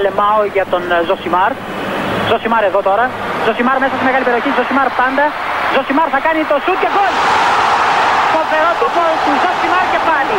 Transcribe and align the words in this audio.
Αλεμάω 0.00 0.42
για 0.56 0.66
τον 0.72 0.82
ε, 0.94 0.98
Ζωσιμάρ. 1.08 1.52
Ζωσιμάρ 2.30 2.62
εδώ 2.70 2.80
τώρα. 2.88 3.04
Ζωσιμάρ 3.46 3.76
μέσα 3.82 3.94
στη 3.98 4.04
μεγάλη 4.08 4.24
περιοχή. 4.28 4.50
Ζωσιμάρ 4.58 4.88
πάντα. 5.00 5.24
Ζωσιμάρ 5.74 6.08
θα 6.14 6.20
κάνει 6.26 6.40
το 6.50 6.56
σουτ 6.64 6.78
και 6.82 6.90
γκολ. 6.94 7.14
Φοβερό 8.34 8.70
το 8.82 8.86
γκολ 8.94 9.14
του 9.24 9.32
Ζωσιμάρ 9.42 9.84
και 9.92 10.00
πάλι. 10.08 10.38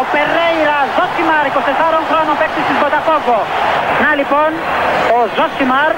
Ο 0.00 0.02
Περέιρα 0.12 0.78
Ζωσιμάρ, 0.96 1.44
24 1.50 2.00
χρόνων 2.08 2.34
παίκτης 2.40 2.64
της 2.68 2.76
Βοτακόβο. 2.82 3.38
Να 4.02 4.10
λοιπόν, 4.18 4.50
ο 5.16 5.18
Ζωσιμάρ, 5.36 5.90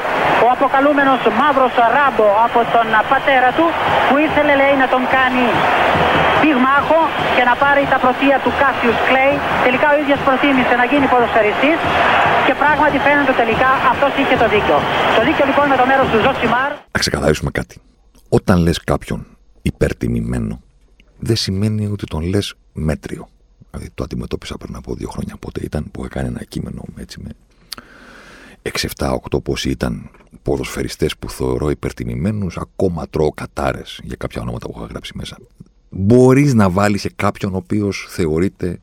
ο 0.45 0.47
αποκαλούμενος 0.57 1.21
μαύρος 1.41 1.75
ράμπο 1.97 2.29
από 2.47 2.61
τον 2.75 2.87
πατέρα 3.11 3.51
του, 3.57 3.67
που 4.07 4.15
ήθελε 4.27 4.53
λέει 4.63 4.75
να 4.83 4.87
τον 4.95 5.03
κάνει 5.17 5.47
πυγμάχο 6.45 7.01
και 7.37 7.45
να 7.51 7.55
πάρει 7.63 7.83
τα 7.93 7.99
πρωτεία 8.05 8.37
του 8.45 8.53
Κάσιους 8.61 8.99
Κλέη. 9.09 9.35
Τελικά 9.67 9.87
ο 9.95 9.97
ίδιος 10.03 10.21
προτίμησε 10.27 10.75
να 10.81 10.85
γίνει 10.91 11.07
ποδοσφαιριστής 11.13 11.79
και 12.47 12.55
πράγματι 12.63 12.97
φαίνεται 13.07 13.35
τελικά 13.43 13.71
αυτός 13.93 14.13
είχε 14.21 14.37
το 14.43 14.47
δίκιο. 14.55 14.77
Το 15.17 15.23
δίκιο 15.29 15.45
λοιπόν 15.51 15.65
με 15.73 15.77
το 15.81 15.85
μέρος 15.91 16.07
του 16.11 16.19
Ζωσιμάρ. 16.25 16.71
Να 16.95 16.99
ξεκαθαρίσουμε 17.05 17.51
κάτι. 17.59 17.75
Όταν 18.39 18.57
λες 18.65 18.79
κάποιον 18.93 19.21
υπερτιμημένο, 19.71 20.55
δεν 21.29 21.37
σημαίνει 21.45 21.85
ότι 21.95 22.05
τον 22.13 22.23
λες 22.33 22.47
μέτριο. 22.89 23.23
Δηλαδή 23.71 23.91
το 23.97 24.03
αντιμετώπισα 24.07 24.55
πριν 24.63 24.75
από 24.81 24.91
δύο 24.95 25.09
χρόνια 25.15 25.35
πότε 25.43 25.61
ήταν 25.69 25.83
που 25.93 26.05
έκανε 26.05 26.29
ένα 26.29 26.43
κείμενο 26.53 26.83
έτσι 27.05 27.17
με 27.25 27.31
6, 28.63 28.89
7, 28.97 29.17
8 29.37 29.43
πόσοι 29.43 29.71
ήταν 29.71 30.11
ποδοσφαιριστές 30.43 31.17
που 31.17 31.31
θεωρώ 31.31 31.71
υπερτιμημένους, 31.71 32.57
ακόμα 32.57 33.09
τρώω 33.09 33.31
κατάρες 33.31 34.01
για 34.03 34.17
κάποια 34.17 34.41
ονόματα 34.41 34.67
που 34.67 34.73
έχω 34.77 34.87
γράψει 34.87 35.13
μέσα. 35.15 35.37
Μπορείς 35.97 36.55
να 36.55 36.71
βάλεις 36.71 37.01
σε 37.01 37.11
κάποιον 37.17 37.55
ο 37.55 37.57
οποίος 37.57 38.07
θεωρείται 38.09 38.79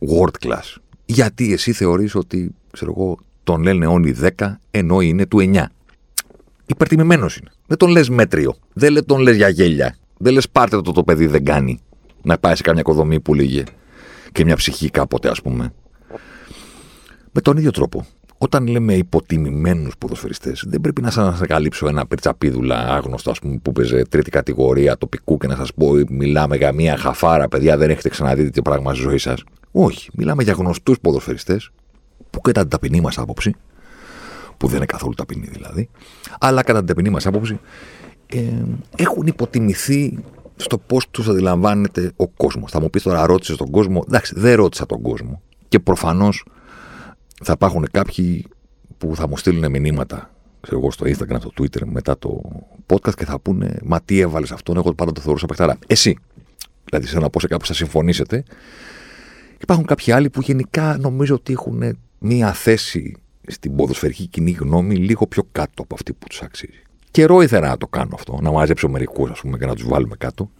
world 0.00 0.46
class. 0.46 0.76
Γιατί 1.04 1.52
εσύ 1.52 1.72
θεωρείς 1.72 2.14
ότι, 2.14 2.54
ξέρω 2.70 2.94
εγώ, 2.96 3.18
τον 3.44 3.62
λένε 3.62 3.86
όλοι 3.86 4.16
10 4.38 4.54
ενώ 4.70 5.00
είναι 5.00 5.26
του 5.26 5.38
9. 5.40 5.64
Υπερτιμημένος 6.66 7.36
είναι. 7.36 7.50
Δεν 7.66 7.76
τον 7.76 7.90
λες 7.90 8.08
μέτριο. 8.08 8.56
Δεν 8.72 9.04
τον 9.06 9.20
λες 9.20 9.36
για 9.36 9.48
γέλια. 9.48 9.96
Δεν 10.16 10.32
λες 10.32 10.48
πάρτε 10.48 10.80
το 10.80 10.92
το 10.92 11.02
παιδί 11.02 11.26
δεν 11.26 11.44
κάνει 11.44 11.78
να 12.22 12.38
πάει 12.38 12.56
σε 12.56 12.62
καμιά 12.62 12.80
οικοδομή 12.80 13.20
που 13.20 13.34
λέγε 13.34 13.64
και 14.32 14.44
μια 14.44 14.56
ψυχή 14.56 14.90
κάποτε, 14.90 15.28
ας 15.28 15.42
πούμε. 15.42 15.72
Με 17.32 17.40
τον 17.40 17.56
ίδιο 17.56 17.70
τρόπο, 17.70 18.06
όταν 18.42 18.66
λέμε 18.66 18.94
υποτιμημένους 18.94 19.96
ποδοσφαιριστές, 19.98 20.64
δεν 20.68 20.80
πρέπει 20.80 21.02
να 21.02 21.10
σας 21.10 21.34
ανακαλύψω 21.34 21.88
ένα 21.88 22.06
περτσαπίδουλα 22.06 22.76
άγνωστο, 22.76 23.30
ας 23.30 23.38
πούμε, 23.38 23.58
που 23.62 23.72
παίζει 23.72 24.02
τρίτη 24.02 24.30
κατηγορία 24.30 24.98
τοπικού 24.98 25.38
και 25.38 25.46
να 25.46 25.56
σας 25.56 25.74
πω, 25.74 25.92
μιλάμε 26.08 26.56
για 26.56 26.72
μια 26.72 26.96
χαφάρα, 26.96 27.48
παιδιά, 27.48 27.76
δεν 27.76 27.90
έχετε 27.90 28.08
ξαναδεί 28.08 28.50
τι 28.50 28.62
πράγμα 28.62 28.94
στη 28.94 29.02
ζωή 29.02 29.18
σας. 29.18 29.44
Όχι. 29.72 30.10
Μιλάμε 30.14 30.42
για 30.42 30.52
γνωστούς 30.52 31.00
ποδοσφαιριστές, 31.00 31.70
που 32.30 32.40
κατά 32.40 32.60
την 32.60 32.70
ταπεινή 32.70 33.00
μας 33.00 33.18
άποψη, 33.18 33.54
που 34.56 34.66
δεν 34.66 34.76
είναι 34.76 34.86
καθόλου 34.86 35.14
ταπεινή 35.14 35.46
δηλαδή, 35.52 35.88
αλλά 36.40 36.62
κατά 36.62 36.78
την 36.78 36.86
ταπεινή 36.86 37.10
μας 37.10 37.26
άποψη, 37.26 37.60
ε, 38.26 38.38
έχουν 38.96 39.26
υποτιμηθεί 39.26 40.18
στο 40.56 40.78
πώς 40.78 41.10
τους 41.10 41.28
αντιλαμβάνεται 41.28 42.12
ο 42.16 42.28
κόσμος. 42.28 42.70
Θα 42.70 42.80
μου 42.80 42.90
πεις 42.90 43.02
τώρα, 43.02 43.26
ρώτησε 43.26 43.56
τον 43.56 43.70
κόσμο. 43.70 44.04
Εντάξει, 44.08 44.34
δεν 44.36 44.56
ρώτησα 44.56 44.86
τον 44.86 45.02
κόσμο. 45.02 45.42
Και 45.68 45.78
προφανώς 45.78 46.44
θα 47.42 47.52
υπάρχουν 47.52 47.86
κάποιοι 47.90 48.46
που 48.98 49.16
θα 49.16 49.28
μου 49.28 49.36
στείλουν 49.36 49.70
μηνύματα 49.70 50.32
ξέρω 50.62 50.78
εγώ, 50.78 50.90
στο 50.90 51.06
Instagram, 51.06 51.36
στο 51.40 51.50
Twitter 51.58 51.84
μετά 51.84 52.18
το 52.18 52.40
podcast 52.86 53.14
και 53.14 53.24
θα 53.24 53.38
πούνε 53.38 53.76
Μα 53.82 54.00
τι 54.00 54.20
έβαλες 54.20 54.52
αυτόν, 54.52 54.76
εγώ 54.76 54.94
πάντα 54.94 55.12
το 55.12 55.20
θεωρούσα 55.20 55.46
παιχταρά. 55.46 55.78
Εσύ. 55.86 56.18
Δηλαδή, 56.84 57.06
σε 57.06 57.18
να 57.18 57.30
πω 57.30 57.40
σε 57.40 57.46
κάποιους 57.46 57.68
θα 57.68 57.74
συμφωνήσετε. 57.74 58.44
Υπάρχουν 59.60 59.86
κάποιοι 59.86 60.12
άλλοι 60.12 60.30
που 60.30 60.40
γενικά 60.40 60.96
νομίζω 61.00 61.34
ότι 61.34 61.52
έχουν 61.52 61.98
μία 62.18 62.52
θέση 62.52 63.16
στην 63.46 63.76
ποδοσφαιρική 63.76 64.26
κοινή 64.26 64.50
γνώμη 64.50 64.96
λίγο 64.96 65.26
πιο 65.26 65.42
κάτω 65.52 65.82
από 65.82 65.94
αυτή 65.94 66.12
που 66.12 66.26
τους 66.28 66.42
αξίζει. 66.42 66.82
Καιρό 67.10 67.42
ήθελα 67.42 67.68
να 67.68 67.76
το 67.76 67.86
κάνω 67.86 68.10
αυτό, 68.14 68.38
να 68.42 68.50
μαζέψω 68.50 68.88
μερικούς, 68.88 69.30
ας 69.30 69.40
πούμε, 69.40 69.58
και 69.58 69.66
να 69.66 69.74
τους 69.74 69.88
βάλουμε 69.88 70.16
κάτω. 70.18 70.50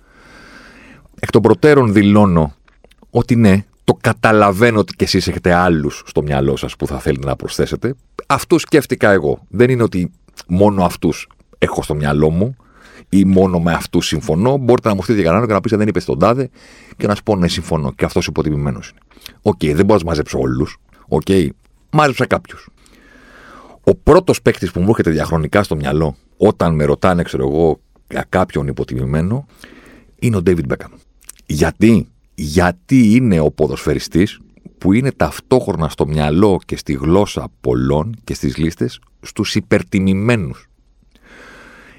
Εκ 1.21 1.31
των 1.31 1.43
προτέρων 1.43 1.93
δηλώνω 1.93 2.55
ότι 3.11 3.37
ναι, 3.37 3.65
το 3.85 3.99
καταλαβαίνω 4.01 4.79
ότι 4.79 4.95
κι 4.97 5.05
εσείς 5.05 5.29
έχετε 5.29 5.53
άλλους 5.53 6.03
στο 6.07 6.23
μυαλό 6.23 6.57
σας 6.57 6.77
που 6.77 6.87
θα 6.87 6.99
θέλετε 6.99 7.27
να 7.27 7.37
προσθέσετε. 7.37 7.95
Αυτό 8.27 8.59
σκέφτηκα 8.59 9.11
εγώ. 9.11 9.47
Δεν 9.49 9.71
είναι 9.71 9.83
ότι 9.83 10.11
μόνο 10.47 10.85
αυτούς 10.85 11.29
έχω 11.59 11.83
στο 11.83 11.95
μυαλό 11.95 12.31
μου 12.31 12.57
ή 13.09 13.25
μόνο 13.25 13.61
με 13.61 13.73
αυτούς 13.73 14.07
συμφωνώ. 14.07 14.57
Μπορείτε 14.57 14.89
να 14.89 14.95
μου 14.95 15.03
στείλετε 15.03 15.25
κανέναν 15.25 15.47
και 15.47 15.53
να 15.53 15.61
πείτε 15.61 15.77
δεν 15.77 15.89
είπες 15.89 16.05
τον 16.05 16.19
τάδε 16.19 16.51
και 16.97 17.07
να 17.07 17.15
σου 17.15 17.23
πω 17.23 17.37
ναι, 17.37 17.49
συμφωνώ. 17.49 17.93
Και 17.93 18.05
αυτός 18.05 18.27
υποτιμημένος 18.27 18.89
είναι. 18.89 19.01
OK, 19.43 19.59
okay, 19.63 19.75
δεν 19.75 19.85
μπορώ 19.85 19.99
να 19.99 20.07
μαζέψω 20.07 20.39
όλους. 20.39 20.77
OK, 21.09 21.23
okay, 21.27 21.49
μάζεψα 21.91 22.27
κάποιους. 22.27 22.69
Ο 23.85 23.95
πρώτος 23.95 24.43
παίκτης 24.43 24.71
που 24.71 24.81
μου 24.81 24.89
έρχεται 24.89 25.11
διαχρονικά 25.11 25.63
στο 25.63 25.77
μυαλό 25.77 26.17
όταν 26.37 26.75
με 26.75 26.85
ρωτάνε, 26.85 27.23
ξέρω 27.23 27.49
εγώ, 27.49 27.81
για 28.11 28.27
κάποιον 28.29 28.67
υποτιμημένο, 28.67 29.47
είναι 30.19 30.37
ο 30.37 30.41
David 30.47 30.67
Beckham. 30.69 30.91
Γιατί, 31.47 32.09
γιατί 32.35 33.15
είναι 33.15 33.41
ο 33.41 33.51
ποδοσφαιριστής 33.51 34.39
που 34.79 34.93
είναι 34.93 35.13
ταυτόχρονα 35.13 35.89
στο 35.89 36.07
μυαλό 36.07 36.61
και 36.67 36.77
στη 36.77 36.93
γλώσσα 36.93 37.49
πολλών 37.61 38.17
και 38.25 38.35
στις 38.35 38.57
λίστες 38.57 39.01
στους 39.21 39.55
υπερτιμημένους. 39.55 40.67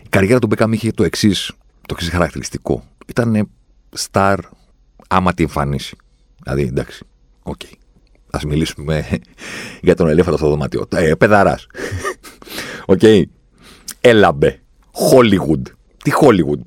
Η 0.03 0.09
καριέρα 0.09 0.39
του 0.39 0.47
Beckham 0.55 0.69
είχε 0.71 0.91
το 0.91 1.03
εξής 1.03 1.51
το 1.87 1.95
εξής 1.95 2.09
χαρακτηριστικό. 2.09 2.83
Ήταν 3.07 3.49
star 4.11 4.37
άμα 5.07 5.33
τη 5.33 5.43
εμφανίσει. 5.43 5.95
Δηλαδή, 6.43 6.61
εντάξει, 6.61 7.05
οκ. 7.43 7.55
Okay. 7.63 7.73
Ας 8.31 8.43
μιλήσουμε 8.43 9.05
για 9.81 9.95
τον 9.95 10.07
ελέφαντα 10.07 10.37
στο 10.37 10.49
δωμάτιο. 10.49 10.85
Ε, 10.91 11.15
παιδαράς. 11.15 11.67
OK. 12.85 12.99
Okay. 13.01 13.23
Έλαμπε. 14.01 14.61
Hollywood. 15.11 15.61
Τι 16.03 16.11
Hollywood. 16.21 16.61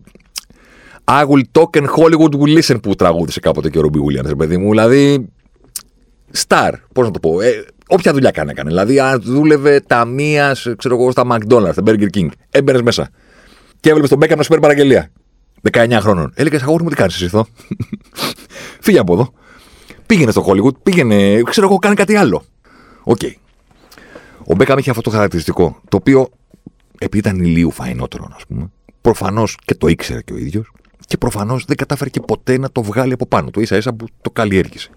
I 1.08 1.24
will 1.24 1.42
talk 1.52 1.76
and 1.76 1.86
Hollywood 1.96 2.34
will 2.34 2.58
listen 2.58 2.82
που 2.82 2.94
τραγούδισε 2.94 3.40
κάποτε 3.40 3.70
και 3.70 3.78
ο 3.78 3.80
Ρόμπι 3.80 4.00
Williams, 4.08 4.36
παιδί 4.36 4.56
μου. 4.56 4.70
Δηλαδή, 4.70 5.28
star, 6.46 6.72
πώς 6.92 7.04
να 7.04 7.10
το 7.10 7.18
πω. 7.18 7.40
Ε, 7.40 7.64
όποια 7.88 8.12
δουλειά 8.12 8.30
κάνει 8.30 8.50
έκανε. 8.50 8.68
Δηλαδή, 8.68 9.00
αν 9.00 9.20
δούλευε 9.22 9.80
ταμίας, 9.80 10.56
ξέρω 10.76 10.94
εγώ, 10.94 11.10
στα 11.10 11.24
McDonald's, 11.30 11.72
στα 11.72 11.82
Burger 11.86 12.08
King, 12.14 12.28
έμπαινες 12.50 12.82
μέσα. 12.82 13.10
Και 13.80 13.88
έβλεπες 13.88 14.10
τον 14.10 14.18
Μπέκαμ 14.18 14.36
να 14.36 14.42
σου 14.42 14.48
παίρνει 14.48 14.64
παραγγελία. 14.64 15.10
19 15.72 15.98
χρόνων. 16.00 16.32
Έλεγες, 16.34 16.62
Αγόρι 16.62 16.82
μου, 16.82 16.88
τι 16.88 16.94
κάνεις 16.94 17.14
εσύ 17.14 17.24
εδώ; 17.24 17.46
Φύγε 18.84 18.98
από 18.98 19.12
εδώ. 19.12 19.32
Πήγαινε 20.06 20.30
στο 20.30 20.44
Hollywood, 20.48 20.76
πήγαινε, 20.82 21.42
ξέρω 21.42 21.66
εγώ, 21.66 21.78
κάνει 21.78 21.94
κάτι 21.94 22.16
άλλο. 22.16 22.42
OK. 23.02 23.18
Okay. 23.22 23.32
Ο 24.46 24.54
Μπέκαμ 24.54 24.78
είχε 24.78 24.90
αυτό 24.90 25.02
το 25.02 25.10
χαρακτηριστικό, 25.10 25.80
το 25.88 25.96
οποίο 25.96 26.28
επειδή 26.98 27.18
ήταν 27.18 27.44
ηλίου 27.44 27.70
φαεινότερο, 27.70 28.30
ας 28.36 28.46
πούμε, 28.48 28.70
προφανώς 29.00 29.56
και 29.64 29.74
το 29.74 29.86
ήξερε 29.86 30.22
και 30.22 30.32
ο 30.32 30.36
ίδιος, 30.36 30.72
και 31.06 31.16
προφανώς 31.16 31.64
δεν 31.64 31.76
κατάφερε 31.76 32.10
και 32.10 32.20
ποτέ 32.20 32.58
να 32.58 32.70
το 32.70 32.82
βγάλει 32.82 33.12
από 33.12 33.26
πάνω 33.26 33.50
του, 33.50 33.60
ίσα 33.60 33.76
ίσα 33.76 33.92
που 33.92 34.06
το 34.20 34.30
καλλιέργησε. 34.30 34.90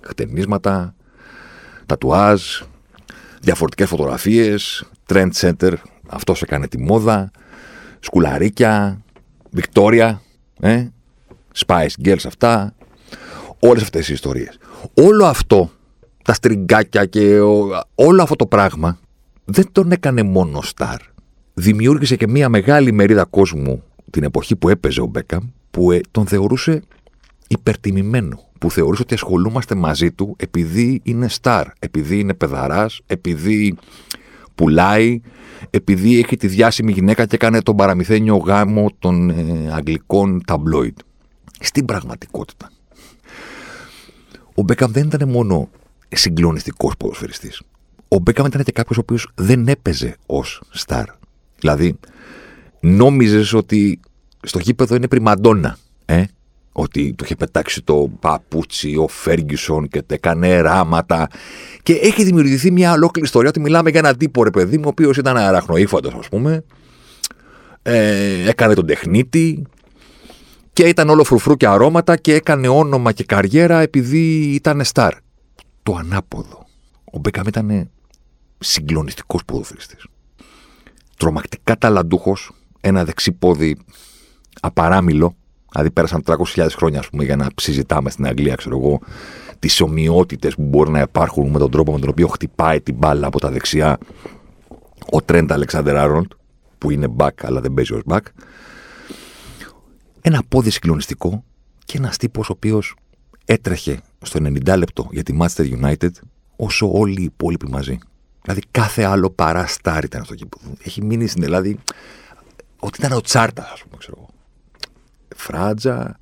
Χτενίσματα, 0.00 0.94
τατουάζ, 1.86 2.42
διαφορετικές 3.40 3.88
φωτογραφίες, 3.88 4.84
trend 5.06 5.30
center, 5.40 5.72
αυτός 6.06 6.42
έκανε 6.42 6.68
τη 6.68 6.78
μόδα, 6.80 7.30
σκουλαρίκια, 8.00 9.02
Βικτόρια, 9.50 10.22
ε, 10.60 10.86
Spice 11.66 12.04
Girls 12.04 12.24
αυτά, 12.26 12.74
όλες 13.58 13.82
αυτές 13.82 14.08
οι 14.08 14.12
ιστορίες. 14.12 14.58
Όλο 14.94 15.24
αυτό, 15.24 15.70
τα 16.24 16.32
στριγκάκια 16.32 17.04
και 17.04 17.40
όλο 17.94 18.22
αυτό 18.22 18.36
το 18.36 18.46
πράγμα 18.46 18.98
δεν 19.44 19.68
τον 19.72 19.92
έκανε 19.92 20.22
μόνο 20.22 20.62
στάρ 20.62 21.00
δημιούργησε 21.54 22.16
και 22.16 22.28
μια 22.28 22.48
μεγάλη 22.48 22.92
μερίδα 22.92 23.24
κόσμου 23.24 23.82
την 24.14 24.22
εποχή 24.22 24.56
που 24.56 24.68
έπαιζε 24.68 25.00
ο 25.00 25.06
Μπέκαμ 25.06 25.42
που 25.70 25.92
ε, 25.92 26.00
τον 26.10 26.26
θεωρούσε 26.26 26.82
υπερτιμημένο. 27.48 28.42
Που 28.58 28.70
θεωρούσε 28.70 29.02
ότι 29.02 29.14
ασχολούμαστε 29.14 29.74
μαζί 29.74 30.12
του 30.12 30.36
επειδή 30.38 31.00
είναι 31.04 31.28
στάρ, 31.28 31.66
επειδή 31.78 32.18
είναι 32.18 32.34
πεδαράς, 32.34 33.00
επειδή 33.06 33.76
πουλάει, 34.54 35.20
επειδή 35.70 36.18
έχει 36.18 36.36
τη 36.36 36.46
διάσημη 36.46 36.92
γυναίκα 36.92 37.26
και 37.26 37.34
έκανε 37.34 37.60
τον 37.62 37.76
παραμυθένιο 37.76 38.36
γάμο 38.36 38.90
των 38.98 39.30
ε, 39.30 39.72
αγγλικών 39.72 40.44
ταμπλόιτ. 40.44 40.98
Στην 41.60 41.84
πραγματικότητα. 41.84 42.70
Ο 44.54 44.62
Μπέκαμ 44.62 44.90
δεν 44.90 45.06
ήταν 45.06 45.28
μόνο 45.28 45.68
συγκλονιστικός 46.08 46.96
ποδοσφαιριστής. 46.96 47.62
Ο 48.08 48.18
Μπέκαμ 48.18 48.46
ήταν 48.46 48.62
και 48.62 48.72
κάποιος 48.72 48.98
ο 48.98 49.00
οποίος 49.00 49.28
δεν 49.34 49.68
έπαιζε 49.68 50.16
ως 50.26 50.62
στάρ. 50.70 51.06
Δηλαδή, 51.58 51.98
νόμιζες 52.80 53.52
ότι 53.52 54.00
στο 54.44 54.58
γήπεδο 54.58 54.94
είναι 54.94 55.08
πριμαντόνα. 55.08 55.76
Ε; 56.04 56.24
Ότι 56.72 57.14
του 57.18 57.24
είχε 57.24 57.36
πετάξει 57.36 57.82
το 57.82 58.10
παπούτσι, 58.20 58.96
ο 58.96 59.08
Φέργκισον 59.08 59.88
και 59.88 60.02
έκανε 60.06 60.60
ράματα. 60.60 61.28
Και 61.82 61.92
έχει 61.92 62.24
δημιουργηθεί 62.24 62.70
μια 62.70 62.92
ολόκληρη 62.92 63.26
ιστορία 63.26 63.48
ότι 63.48 63.60
μιλάμε 63.60 63.90
για 63.90 63.98
έναν 63.98 64.16
τύπο 64.16 64.44
ρε 64.44 64.50
παιδί 64.50 64.76
μου, 64.76 64.82
ο 64.86 64.88
οποίος 64.88 65.16
ήταν 65.16 65.36
αραχνοήφαντος, 65.36 66.14
ας 66.14 66.28
πούμε. 66.28 66.64
Ε, 67.82 68.48
έκανε 68.48 68.74
τον 68.74 68.86
τεχνίτη 68.86 69.62
και 70.72 70.82
ήταν 70.82 71.08
όλο 71.08 71.24
φρουφρού 71.24 71.56
και 71.56 71.66
αρώματα 71.66 72.16
και 72.16 72.34
έκανε 72.34 72.68
όνομα 72.68 73.12
και 73.12 73.24
καριέρα 73.24 73.80
επειδή 73.80 74.52
ήταν 74.54 74.84
στάρ. 74.84 75.14
το 75.82 75.94
ανάποδο. 75.94 76.66
Ο 77.04 77.18
Μπέκαμ 77.18 77.46
ήταν 77.46 77.90
συγκλονιστικός 78.58 79.44
ποδοσφαιριστής. 79.44 80.06
Τρομακτικά 81.16 81.78
ταλαντούχος, 81.78 82.50
ένα 82.80 83.04
δεξί 83.04 83.32
πόδι 83.32 83.76
απαράμιλο. 84.64 85.36
Δηλαδή, 85.72 85.90
πέρασαν 85.90 86.22
300.000 86.26 86.68
χρόνια, 86.76 86.98
ας 86.98 87.08
πούμε, 87.08 87.24
για 87.24 87.36
να 87.36 87.46
συζητάμε 87.56 88.10
στην 88.10 88.26
Αγγλία, 88.26 88.54
ξέρω 88.54 88.78
εγώ, 88.78 89.00
τις 89.58 89.80
ομοιότητες 89.80 90.54
που 90.54 90.62
μπορεί 90.62 90.90
να 90.90 91.00
υπάρχουν 91.00 91.50
με 91.50 91.58
τον 91.58 91.70
τρόπο 91.70 91.92
με 91.92 91.98
τον 91.98 92.08
οποίο 92.08 92.28
χτυπάει 92.28 92.80
την 92.80 92.94
μπάλα 92.94 93.26
από 93.26 93.40
τα 93.40 93.50
δεξιά 93.50 93.98
ο 95.10 95.22
Τρέντ 95.22 95.52
Αλεξάνδερ 95.52 95.96
Άρολτ, 95.96 96.32
που 96.78 96.90
είναι 96.90 97.06
back 97.16 97.30
αλλά 97.42 97.60
δεν 97.60 97.74
παίζει 97.74 97.94
ως 97.94 98.02
back. 98.06 98.20
Ένα 100.20 100.42
πόδι 100.48 100.70
συγκλονιστικό 100.70 101.44
και 101.84 101.98
ένας 101.98 102.16
τύπος 102.16 102.48
ο 102.48 102.52
οποίος 102.52 102.94
έτρεχε 103.44 104.00
στο 104.22 104.40
90 104.42 104.76
λεπτό 104.76 105.08
για 105.10 105.22
τη 105.22 105.36
Manchester 105.40 105.82
United 105.82 106.10
όσο 106.56 106.90
όλοι 106.92 107.20
οι 107.20 107.24
υπόλοιποι 107.24 107.68
μαζί. 107.68 107.98
Δηλαδή 108.42 108.60
κάθε 108.70 109.02
άλλο 109.02 109.30
παρά 109.30 109.66
στάρ 109.66 110.04
ήταν 110.04 110.24
στο 110.24 110.34
κήπο. 110.34 110.58
Έχει 110.82 111.04
μείνει 111.04 111.26
στην 111.26 111.42
Ελλάδα 111.42 111.74
ότι 112.78 112.98
ήταν 112.98 113.12
ο 113.12 113.20
Τσάρτας, 113.20 113.70
ας 113.72 113.82
πούμε, 113.82 113.96
ξέρω 113.98 114.16
εγώ. 114.18 114.33
Φράτζα 115.34 116.18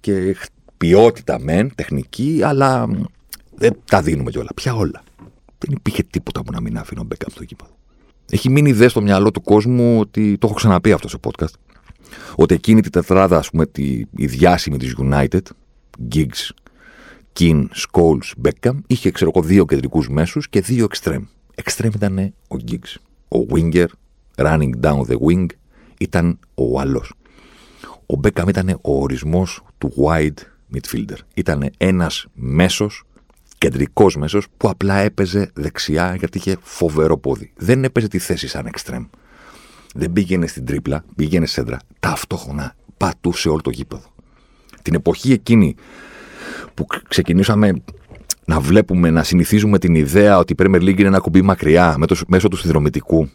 και 0.00 0.36
ποιότητα 0.76 1.40
μεν, 1.40 1.74
τεχνική, 1.74 2.40
αλλά 2.44 2.88
δεν 3.54 3.76
τα 3.84 4.02
δίνουμε 4.02 4.30
κιόλα. 4.30 4.48
Πια 4.54 4.74
όλα. 4.74 5.02
Δεν 5.58 5.72
υπήρχε 5.72 6.02
τίποτα 6.02 6.42
που 6.42 6.52
να 6.52 6.60
μην 6.60 6.78
άφηνε 6.78 7.00
ο 7.00 7.04
Μπέκαμ 7.04 7.32
στο 7.32 7.44
κήπο. 7.44 7.66
Έχει 8.30 8.50
μείνει 8.50 8.68
ιδέα 8.68 8.88
στο 8.88 9.00
μυαλό 9.00 9.30
του 9.30 9.42
κόσμου 9.42 9.98
ότι 10.00 10.38
το 10.38 10.46
έχω 10.46 10.56
ξαναπεί 10.56 10.92
αυτό 10.92 11.08
στο 11.08 11.18
podcast. 11.22 11.52
Ότι 12.36 12.54
εκείνη 12.54 12.80
τη 12.80 12.90
τετράδα, 12.90 13.38
ας 13.38 13.50
πούμε, 13.50 13.66
τη, 13.66 14.02
η 14.16 14.26
διάσημη 14.26 14.76
της 14.76 14.94
United, 14.98 15.40
Giggs, 16.12 16.50
Keane, 17.38 17.64
Scholes, 17.74 18.32
Beckham, 18.42 18.74
είχε 18.86 19.10
ξέρω 19.10 19.30
εγώ 19.34 19.46
δύο 19.46 19.64
κεντρικούς 19.64 20.08
μέσους 20.08 20.48
και 20.48 20.60
δύο 20.60 20.86
extreme. 20.90 21.22
Extreme 21.64 21.94
ήταν 21.94 22.18
ο 22.48 22.56
Giggs. 22.68 22.94
Ο 23.28 23.46
winger, 23.52 23.86
running 24.36 24.70
down 24.80 25.00
the 25.06 25.16
wing, 25.26 25.46
ήταν 25.98 26.38
ο 26.54 26.80
άλλος. 26.80 27.12
Ο 28.16 28.20
Beckham 28.22 28.48
ήταν 28.48 28.78
ο 28.82 29.02
ορισμός 29.02 29.62
του 29.78 29.92
wide 29.96 30.38
midfielder. 30.74 31.16
Ήταν 31.34 31.70
ένας 31.76 32.26
μέσος, 32.34 33.02
κεντρικός 33.58 34.16
μέσος, 34.16 34.46
που 34.56 34.68
απλά 34.68 34.94
έπαιζε 34.94 35.50
δεξιά 35.54 36.14
γιατί 36.14 36.38
είχε 36.38 36.56
φοβερό 36.60 37.18
πόδι. 37.18 37.52
Δεν 37.56 37.84
έπαιζε 37.84 38.08
τη 38.08 38.18
θέση 38.18 38.48
σαν 38.48 38.70
extreme. 38.74 39.06
Δεν 39.94 40.12
πήγαινε 40.12 40.46
στην 40.46 40.64
τρίπλα, 40.64 41.04
πήγαινε 41.16 41.46
σέντρα. 41.46 41.78
Ταυτόχρονα 42.00 42.74
πατούσε 42.96 43.48
όλο 43.48 43.60
το 43.60 43.70
γήπεδο. 43.70 44.12
Την 44.82 44.94
εποχή 44.94 45.32
εκείνη 45.32 45.74
που 46.74 46.86
ξεκινήσαμε 47.08 47.72
να 48.44 48.60
βλέπουμε, 48.60 49.10
να 49.10 49.22
συνηθίζουμε 49.22 49.78
την 49.78 49.94
ιδέα 49.94 50.38
ότι 50.38 50.52
η 50.52 50.56
Premier 50.58 50.80
League 50.80 50.98
είναι 50.98 51.08
ένα 51.08 51.18
κουμπί 51.18 51.42
μακριά 51.42 51.96
μέσω 52.26 52.48
του 52.48 52.56
συνδρομητικού 52.56 53.28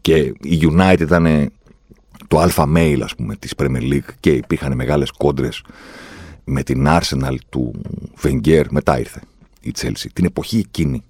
και 0.00 0.16
η 0.42 0.58
United 0.62 1.00
ήταν 1.00 1.52
το 2.28 2.38
αλφα 2.38 2.68
mail 2.76 2.98
ας 3.02 3.14
πούμε 3.14 3.36
της 3.36 3.52
Premier 3.56 3.92
League 3.92 4.08
και 4.20 4.30
υπήρχαν 4.30 4.74
μεγάλες 4.74 5.10
κόντρες 5.10 5.62
με 6.44 6.62
την 6.62 6.86
Arsenal 6.88 7.36
του 7.48 7.80
Wenger 8.22 8.64
μετά 8.70 8.98
ήρθε 8.98 9.20
η 9.60 9.72
Chelsea 9.78 10.06
την 10.12 10.24
εποχή 10.24 10.58
εκείνη 10.58 11.02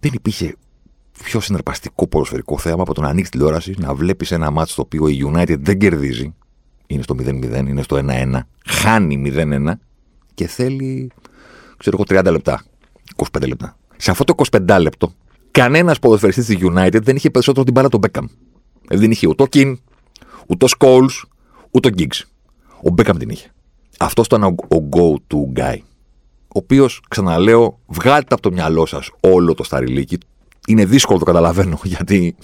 δεν 0.00 0.10
υπήρχε 0.14 0.54
πιο 1.22 1.40
συναρπαστικό 1.40 2.06
ποδοσφαιρικό 2.06 2.58
θέαμα 2.58 2.82
από 2.82 2.94
το 2.94 3.00
να 3.00 3.08
ανοίξεις 3.08 3.30
τηλεόραση, 3.30 3.74
να 3.78 3.94
βλέπεις 3.94 4.30
ένα 4.30 4.50
μάτσο 4.50 4.74
το 4.74 4.82
οποίο 4.82 5.08
η 5.08 5.32
United 5.32 5.58
δεν 5.58 5.78
κερδίζει. 5.78 6.34
Είναι 6.86 7.02
στο 7.02 7.14
0-0, 7.18 7.66
είναι 7.68 7.82
στο 7.82 8.00
1-1, 8.06 8.40
χάνει 8.66 9.32
0-1 9.36 9.72
και 10.34 10.46
θέλει, 10.46 11.10
ξέρω 11.76 11.96
εγώ, 12.08 12.20
30 12.20 12.30
λεπτά, 12.30 12.62
25 13.16 13.46
λεπτά. 13.46 13.76
Σε 13.96 14.10
αυτό 14.10 14.24
το 14.24 14.34
25 14.50 14.78
λεπτό, 14.80 15.12
κανένας 15.50 15.98
ποδοσφαιριστής 15.98 16.46
της 16.46 16.56
United 16.60 17.02
δεν 17.02 17.16
είχε 17.16 17.30
περισσότερο 17.30 17.64
την 17.64 17.74
μπάλα 17.74 17.88
τον 17.88 18.00
Beckham. 18.02 18.24
Δηλαδή 18.80 19.04
δεν 19.04 19.10
είχε 19.10 19.26
ούτε 19.28 19.42
ο 19.42 19.46
Κιν, 19.46 19.80
ούτε 20.46 20.64
ο 20.64 20.68
Scholes, 20.78 21.22
ούτε 21.70 21.88
ο 21.88 21.92
Giggs. 21.96 22.20
Ο 22.90 22.94
Beckham 22.96 23.14
την 23.18 23.28
είχε. 23.28 23.52
Αυτός 23.98 24.26
ήταν 24.26 24.42
ο, 24.42 24.54
ο 24.76 24.88
go-to 24.96 25.58
guy. 25.58 25.76
Ο 26.42 26.58
οποίος, 26.58 27.02
ξαναλέω, 27.08 27.78
βγάλτε 27.86 28.34
από 28.34 28.42
το 28.42 28.52
μυαλό 28.52 28.86
σας 28.86 29.10
όλο 29.20 29.54
το 29.54 29.64
σταριλίκι. 29.64 30.18
Είναι 30.66 30.84
δύσκολο 30.84 31.18
το 31.18 31.24
καταλαβαίνω, 31.24 31.80
γιατί 31.92 32.34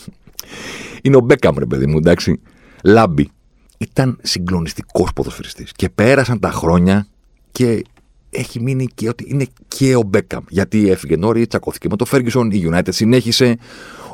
είναι 1.03 1.17
ο 1.17 1.21
Μπέκαμ, 1.21 1.59
ρε 1.59 1.67
παιδί 1.67 1.87
μου, 1.87 1.97
εντάξει. 1.97 2.41
Λάμπη. 2.85 3.31
Ήταν 3.79 4.19
συγκλονιστικός 4.23 5.13
ποδοσφαιριστής. 5.13 5.73
Και 5.73 5.89
πέρασαν 5.89 6.41
τα 6.41 6.51
χρόνια 6.51 7.07
και 7.53 7.85
έχει 8.31 8.61
μείνει 8.61 8.87
και 8.95 9.09
ότι 9.09 9.25
είναι 9.29 9.47
και 9.69 9.95
ο 9.95 10.03
Μπέκαμ. 10.03 10.45
Γιατί 10.49 10.91
έφυγε 10.91 11.17
νωρί, 11.17 11.47
τσακώθηκε 11.47 11.89
με 11.91 11.97
το 11.97 12.07
Ferguson, 12.11 12.49
η 12.51 12.69
United 12.71 12.89
συνέχισε. 12.89 13.57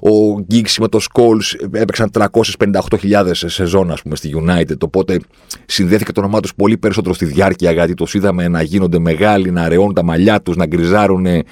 Ο 0.04 0.40
Γκίξ 0.40 0.78
με 0.78 0.88
το 0.88 1.00
Scholes 1.12 1.68
έπαιξαν 1.72 2.10
358.000 2.12 3.30
σεζόν, 3.32 3.90
ας 3.90 4.02
πούμε, 4.02 4.16
στη 4.16 4.30
United. 4.46 4.78
Οπότε 4.84 5.20
συνδέθηκε 5.66 6.12
το 6.12 6.20
όνομά 6.20 6.40
τους 6.40 6.54
πολύ 6.54 6.78
περισσότερο 6.78 7.14
στη 7.14 7.24
διάρκεια, 7.24 7.72
γιατί 7.72 7.94
τους 7.94 8.14
είδαμε 8.14 8.48
να 8.48 8.62
γίνονται 8.62 8.98
μεγάλοι, 8.98 9.50
να 9.50 9.62
αραιώνουν 9.62 9.94
τα 9.94 10.02
μαλλιά 10.02 10.42
τους, 10.42 10.56
να 10.56 10.66
γκριζάρουν 10.66 11.26
ε, 11.26 11.42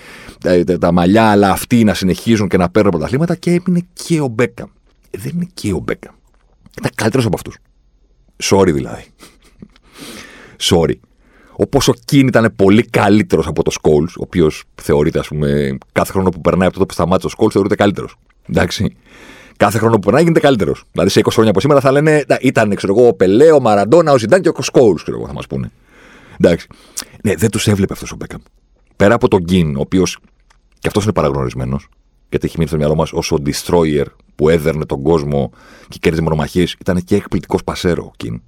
τα, 0.65 0.79
τα 0.79 0.93
μαλλιά, 0.93 1.31
αλλά 1.31 1.51
αυτοί 1.51 1.85
να 1.85 1.95
συνεχίζουν 1.95 2.49
και 2.49 2.57
να 2.57 2.71
παίρνουν 2.71 2.91
πρωταθλήματα. 2.91 3.35
Και 3.35 3.51
έμεινε 3.51 3.87
και 3.93 4.21
ο 4.21 4.27
Μπέκαμ. 4.27 4.69
Ε, 5.11 5.19
δεν 5.19 5.33
είναι 5.35 5.49
και 5.55 5.73
ο 5.73 5.79
Μπέκαμ. 5.79 6.15
Ήταν 6.79 6.91
καλύτερος 6.95 7.27
από 7.27 7.37
αυτούς. 7.37 7.57
Sorry 8.43 8.73
δηλαδή. 8.73 9.05
Sorry. 10.61 10.95
Όπω 11.53 11.81
ο 11.87 11.93
Κιν 12.05 12.27
ήταν 12.27 12.53
πολύ 12.57 12.83
καλύτερος 12.83 13.47
από 13.47 13.63
το 13.63 13.71
Σκόλ, 13.71 14.05
ο 14.05 14.11
οποίος 14.17 14.65
θεωρείται, 14.75 15.19
ας 15.19 15.29
πούμε, 15.29 15.79
κάθε 15.93 16.13
χρόνο 16.13 16.31
που 16.31 16.41
περνάει 16.41 16.67
από 16.67 16.75
τότε 16.75 16.87
που 16.87 16.95
σταμάτησε 16.95 17.27
ο 17.27 17.31
Σκόλ, 17.31 17.49
θεωρείται 17.53 17.75
καλύτερος. 17.75 18.17
Εντάξει. 18.49 18.97
Κάθε 19.57 19.79
χρόνο 19.79 19.95
που 19.95 20.01
περνάει 20.01 20.23
γίνεται 20.23 20.41
καλύτερος. 20.41 20.85
Δηλαδή 20.93 21.11
σε 21.11 21.21
20 21.21 21.29
χρόνια 21.31 21.51
από 21.51 21.61
σήμερα 21.61 21.81
θα 21.81 21.93
λένε 21.93 22.25
ήταν 22.41 22.75
ξέρω 22.75 22.95
εγώ, 22.99 23.09
ο 23.09 23.13
Πελέ, 23.13 23.51
ο 23.51 23.61
Μαραντόνα, 23.61 24.13
ο 24.13 24.19
Ζιντάν 24.19 24.41
και 24.41 24.49
ο 24.49 24.63
Σκόλ, 24.63 24.95
ξέρω 24.95 25.17
εγώ, 25.17 25.27
θα 25.27 25.33
μας 25.33 25.47
πούνε. 25.47 25.71
Εντάξει. 26.41 26.67
Ναι, 27.23 27.35
δεν 27.35 27.51
τους 27.51 27.67
έβλεπε 27.67 27.93
αυτός 27.93 28.13
ο 28.13 28.17
Μπέκαμ. 28.17 28.41
Πέρα 28.97 29.15
από 29.15 29.29
τον 29.29 29.45
Κιν, 29.45 29.77
ο 29.77 29.81
οποίος 29.81 30.19
και 30.79 30.89
αυτός 30.89 31.05
είναι 31.05 31.13
παραγνωρισμένος, 31.13 31.89
γιατί 32.29 32.47
έχει 32.47 32.55
μείνει 32.57 32.69
στο 32.69 32.79
μυαλό 32.79 32.95
μας 32.95 33.13
ως 33.13 33.33
ο 33.33 33.37
Destroyer 33.45 34.05
που 34.35 34.49
έδερνε 34.49 34.85
τον 34.85 35.03
κόσμο 35.03 35.53
και 35.89 35.99
κέρδιζε 36.01 36.23
μονομαχίες, 36.23 36.77
ήταν 36.81 37.05
και 37.05 37.17
εκπληκτικός 37.17 37.65
πασέρ 37.65 38.05
ο 38.05 38.11
Κιν. 38.17 38.43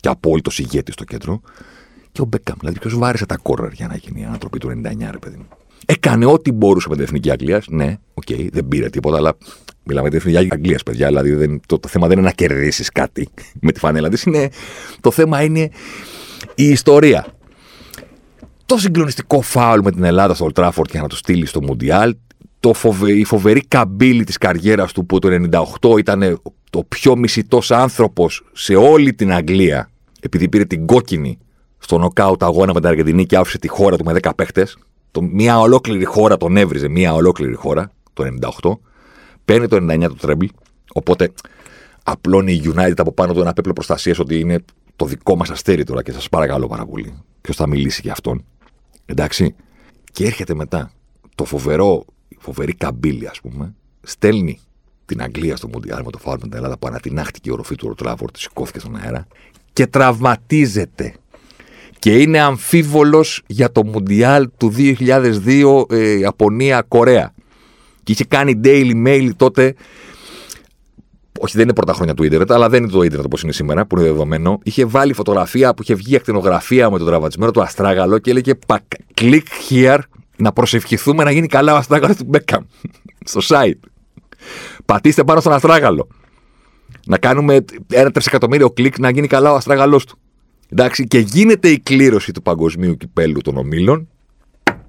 Και 0.00 0.08
απόλυτος 0.08 0.58
ηγέτης 0.58 0.94
στο 0.94 1.04
κέντρο 1.04 1.40
και 2.12 2.20
ο 2.20 2.24
Μπέκαμ. 2.24 2.56
Δηλαδή, 2.58 2.78
ποιος 2.78 2.98
βάρεσε 2.98 3.26
τα 3.26 3.36
κόρνερ 3.36 3.72
για 3.72 3.86
να 3.86 3.96
γίνει 3.96 4.20
η 4.20 4.24
ανατροπή 4.24 4.58
του 4.58 4.68
99, 4.68 5.10
ρε 5.10 5.18
παιδί 5.18 5.36
μου. 5.36 5.48
Έκανε 5.86 6.26
ό,τι 6.26 6.52
μπορούσε 6.52 6.88
με 6.88 6.94
την 6.94 7.04
εθνική 7.04 7.30
Αγγλίας. 7.30 7.66
Ναι, 7.68 7.96
OK, 8.14 8.22
okay, 8.30 8.48
δεν 8.52 8.68
πήρε 8.68 8.88
τίποτα, 8.90 9.16
αλλά 9.16 9.36
μιλάμε 9.82 10.08
για 10.08 10.20
την 10.20 10.30
εθνική 10.30 10.54
Αγγλίας, 10.54 10.82
παιδιά. 10.82 11.06
Δηλαδή, 11.06 11.34
δεν, 11.34 11.60
το, 11.66 11.78
το, 11.78 11.88
θέμα 11.88 12.06
δεν 12.06 12.18
είναι 12.18 12.26
να 12.26 12.32
κερδίσεις 12.32 12.90
κάτι 12.90 13.28
με 13.62 13.72
τη 13.72 13.78
φανέλα 13.78 14.08
της. 14.08 14.48
Το 15.00 15.10
θέμα 15.10 15.42
είναι 15.42 15.70
η 16.54 16.64
ιστορία. 16.64 17.26
Το 18.66 18.78
συγκλονιστικό 18.78 19.40
φάουλ 19.40 19.80
με 19.82 19.90
την 19.90 20.04
Ελλάδα 20.04 20.34
στο 20.34 20.44
Old 20.44 20.56
Trafford 20.56 20.90
για 20.90 21.00
να 21.00 21.08
το 21.08 21.16
στείλει 21.16 21.46
στο 21.46 21.62
Μουντιάλ. 21.62 22.16
Το 22.60 22.72
φοβε, 22.72 23.12
η 23.12 23.24
φοβερή 23.24 23.60
καμπύλη 23.68 24.24
της 24.24 24.38
καριέρας 24.38 24.92
του 24.92 25.06
που 25.06 25.18
το 25.18 25.28
98 25.80 25.98
ήταν 25.98 26.40
το 26.70 26.84
πιο 26.88 27.16
μισητός 27.16 27.70
άνθρωπος 27.70 28.44
σε 28.52 28.74
όλη 28.74 29.14
την 29.14 29.32
Αγγλία 29.32 29.90
επειδή 30.20 30.48
πήρε 30.48 30.64
την 30.64 30.86
κόκκινη 30.86 31.38
στο 31.78 31.98
νοκάουτ 31.98 32.42
αγώνα 32.42 32.72
με 32.72 32.80
την 32.80 32.88
Αργεντινή 32.88 33.26
και 33.26 33.36
άφησε 33.36 33.58
τη 33.58 33.68
χώρα 33.68 33.96
του 33.96 34.04
με 34.04 34.14
10 34.22 34.30
παίχτε. 35.12 35.34
Μια 35.34 35.60
ολόκληρη 35.60 36.04
χώρα 36.04 36.36
τον 36.36 36.56
έβριζε, 36.56 36.88
μια 36.88 37.14
ολόκληρη 37.14 37.54
χώρα 37.54 37.92
το 38.12 38.24
98. 38.60 38.78
Παίρνει 39.44 39.68
το 39.68 39.76
99 39.76 40.00
το 40.00 40.14
τρέμπλ. 40.14 40.46
Οπότε 40.92 41.32
απλώνει 42.02 42.52
η 42.52 42.72
United 42.74 42.94
από 42.96 43.12
πάνω 43.12 43.32
του 43.32 43.40
ένα 43.40 43.52
πέπλο 43.52 43.72
προστασίας 43.72 44.18
ότι 44.18 44.38
είναι 44.38 44.64
το 44.96 45.04
δικό 45.06 45.36
μας 45.36 45.50
αστέρι 45.50 45.84
τώρα 45.84 46.02
και 46.02 46.12
σας 46.12 46.28
παρακαλώ 46.28 46.66
πάρα 46.66 46.86
πολύ. 46.86 47.14
Ποιος 47.40 47.56
θα 47.56 47.66
μιλήσει 47.66 48.00
για 48.04 48.12
αυτόν. 48.12 48.44
Εντάξει. 49.06 49.54
Και 50.12 50.26
έρχεται 50.26 50.54
μετά 50.54 50.90
το 51.34 51.44
φοβερό, 51.44 52.04
φοβερή 52.38 52.74
καμπύλη, 52.74 53.26
ας 53.26 53.40
πούμε, 53.40 53.74
στέλνει 54.02 54.58
την 55.04 55.22
Αγγλία 55.22 55.56
στο 55.56 55.68
Μουντιάλ 55.68 56.04
με 56.04 56.10
το 56.10 56.18
φάουλ 56.18 56.38
με 56.40 56.48
την 56.48 56.56
Ελλάδα 56.56 56.78
που 56.78 56.86
ανατινάχτηκε 56.86 57.48
η 57.48 57.52
οροφή 57.52 57.74
του 57.74 57.88
Ροτράβορ, 57.88 58.30
τη 58.30 58.40
σηκώθηκε 58.40 58.78
στον 58.78 58.96
αέρα 58.96 59.26
και 59.72 59.86
τραυματίζεται 59.86 61.14
και 61.98 62.18
είναι 62.18 62.40
αμφίβολος 62.40 63.42
για 63.46 63.72
το 63.72 63.84
Μουντιάλ 63.84 64.48
του 64.56 64.72
2002 64.76 65.82
ε, 65.90 66.18
Ιαπωνία-Κορέα. 66.18 67.34
Και 68.02 68.12
είχε 68.12 68.24
κάνει 68.24 68.60
Daily 68.64 69.06
Mail 69.06 69.30
τότε 69.36 69.74
όχι, 71.40 71.56
δεν 71.56 71.62
είναι 71.62 71.74
πρώτα 71.74 71.92
χρόνια 71.92 72.14
του 72.14 72.22
ίντερνετ, 72.22 72.52
αλλά 72.52 72.68
δεν 72.68 72.82
είναι 72.82 72.92
το 72.92 73.02
ίντερνετ 73.02 73.26
όπως 73.26 73.42
είναι 73.42 73.52
σήμερα, 73.52 73.86
που 73.86 73.98
είναι 73.98 74.08
δεδομένο. 74.08 74.58
Είχε 74.62 74.84
βάλει 74.84 75.12
φωτογραφία 75.12 75.74
που 75.74 75.82
είχε 75.82 75.94
βγει 75.94 76.16
ακτινογραφία 76.16 76.90
με 76.90 76.98
τον 76.98 77.06
τραυματισμένο 77.06 77.50
του 77.50 77.62
Αστράγαλο 77.62 78.18
και 78.18 78.30
έλεγε 78.30 78.52
Click 79.20 79.42
here 79.70 79.98
να 80.36 80.52
προσευχηθούμε 80.52 81.24
να 81.24 81.30
γίνει 81.30 81.46
καλά 81.46 81.74
ο 81.74 81.76
Αστράγαλος 81.76 82.16
του 82.16 82.24
Μπέκαμ. 82.24 82.64
Στο 83.24 83.40
site. 83.48 83.88
Πατήστε 84.84 85.24
πάνω 85.24 85.40
στον 85.40 85.52
Αστράγαλο. 85.52 86.08
Να 87.06 87.18
κάνουμε 87.18 87.64
ένα 87.92 88.10
τρισεκατομμύριο 88.10 88.70
κλικ 88.70 88.98
να 88.98 89.10
γίνει 89.10 89.26
καλά 89.26 89.52
ο 89.52 89.54
Αστράγαλός 89.54 90.04
του. 90.04 90.18
Εντάξει, 90.68 91.06
και 91.06 91.18
γίνεται 91.18 91.68
η 91.68 91.78
κλήρωση 91.78 92.32
του 92.32 92.42
παγκοσμίου 92.42 92.96
κυπέλου 92.96 93.40
των 93.40 93.56
ομίλων 93.56 94.08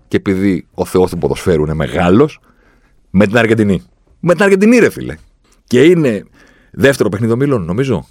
και 0.07 0.17
επειδή 0.17 0.67
ο 0.73 0.85
Θεός 0.85 1.09
του 1.09 1.17
ποδοσφαίρου 1.17 1.63
είναι 1.63 1.73
μεγάλος, 1.73 2.39
με 3.09 3.25
την 3.25 3.37
Αργεντινή. 3.37 3.81
Με 4.19 4.33
την 4.33 4.43
Αργεντινή, 4.43 4.77
ρε 4.77 4.89
φίλε. 4.89 5.15
Και 5.63 5.83
είναι 5.83 6.23
δεύτερο 6.71 7.09
παιχνίδι 7.09 7.33
ομίλων, 7.33 7.65
νομίζω. 7.65 8.07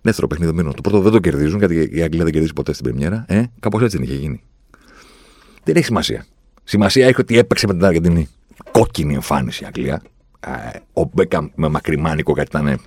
Δεύτερο 0.00 0.26
παιχνίδι 0.26 0.50
ομίλων. 0.52 0.74
Το 0.74 0.80
πρώτο 0.80 1.00
δεν 1.00 1.12
το 1.12 1.18
κερδίζουν, 1.18 1.58
γιατί 1.58 1.88
η 1.92 2.02
Αγγλία 2.02 2.22
δεν 2.24 2.32
κερδίζει 2.32 2.52
ποτέ 2.52 2.72
στην 2.72 2.84
Πρεμιέρα. 2.84 3.24
Ε, 3.28 3.42
κάπως 3.60 3.82
έτσι 3.82 3.96
δεν 3.96 4.06
είχε 4.06 4.16
γίνει. 4.16 4.42
Δεν 5.64 5.76
έχει 5.76 5.84
σημασία. 5.84 6.26
Σημασία 6.64 7.06
έχει 7.06 7.20
ότι 7.20 7.38
έπαιξε 7.38 7.66
με 7.66 7.72
την 7.72 7.84
Αργεντινή. 7.84 8.28
Κόκκινη 8.70 9.14
εμφάνιση 9.14 9.62
η 9.62 9.66
Αγγλία. 9.66 10.02
Ε, 10.40 10.78
ο 10.92 11.10
Μπέκαμ 11.12 11.48
με 11.54 11.68
μακριμάνικο, 11.68 12.32
γιατί 12.32 12.56
ήταν. 12.56 12.80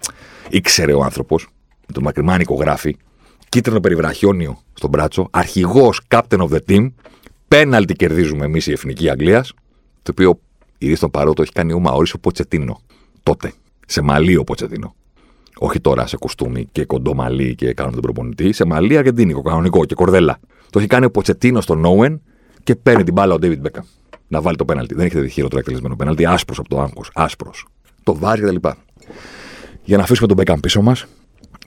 ήξερε 0.50 0.94
ο 0.94 1.04
άνθρωπος. 1.04 1.48
Με 1.88 1.94
το 1.94 2.02
μακριμάνικο 2.02 2.56
γράφει. 2.56 2.98
Κίτρινο 3.50 3.80
περιβραχιόνιο 3.80 4.62
στον 4.74 4.90
μπράτσο. 4.90 5.28
Αρχηγός 5.32 6.02
captain 6.08 6.40
of 6.40 6.50
the 6.50 6.60
team. 6.70 6.92
Πέναλτι 7.48 7.94
κερδίζουμε 7.94 8.46
εμείς 8.46 8.68
η 8.68 8.72
εθνική 8.72 9.10
Αγγλίας. 9.10 9.54
Το 10.04 10.12
οποίο 10.12 10.40
η 10.78 10.96
στον 10.96 11.12
παρότο 11.12 11.42
έχει 11.42 11.52
κάνει 11.52 11.74
ο 11.74 11.80
Μαόρι 11.80 12.12
ο 12.16 12.20
Ποτσετίνο. 12.20 12.82
Τότε. 13.24 13.54
Σε 13.86 14.02
μαλλί 14.02 14.38
ο 14.38 14.44
Ποτσετίνο. 14.44 14.96
Όχι 15.58 15.80
τώρα 15.80 16.08
σε 16.08 16.18
κουστούμι 16.18 16.68
και 16.72 16.86
κοντό 16.86 17.14
μαλλί 17.14 17.56
και 17.56 17.74
κάνουμε 17.74 17.96
τον 17.96 18.04
προπονητή. 18.04 18.52
Σε 18.52 18.66
μαλλί 18.66 18.98
αργεντίνικο, 18.98 19.42
κανονικό 19.42 19.86
και 19.86 19.96
κορδέλα. 19.96 20.40
Το 20.70 20.80
έχει 20.80 20.88
κάνει 20.88 21.06
ο 21.06 21.12
Ποτσετίνο 21.12 21.62
στον 21.62 21.86
Όουεν 21.86 22.22
και 22.64 22.76
παίρνει 22.76 23.04
την 23.04 23.14
μπάλα 23.14 23.34
ο 23.34 23.40
Ντέιβιντ 23.40 23.60
Μπέκα. 23.60 23.86
Να 24.28 24.42
βάλει 24.42 24.56
το 24.58 24.66
πέναλτι. 24.66 24.94
Δεν 24.94 25.06
έχετε 25.06 25.22
δει 25.22 25.30
χειρότερο 25.30 25.60
εκτελεσμένο 25.60 25.96
πέναλτι. 25.96 26.26
Άσπρος 26.26 26.60
από 26.60 26.70
το 26.70 26.82
άγκο. 26.82 27.02
Άσπρος. 27.14 27.68
Το 28.04 28.16
βάζει 28.16 28.42
κτλ. 28.42 28.68
Για 29.84 29.98
να 29.98 30.04
αφήσουμε 30.04 30.28
τον 30.28 30.36
Μπέκαμ 30.38 30.60
πίσω 30.60 30.82
μας, 30.82 31.06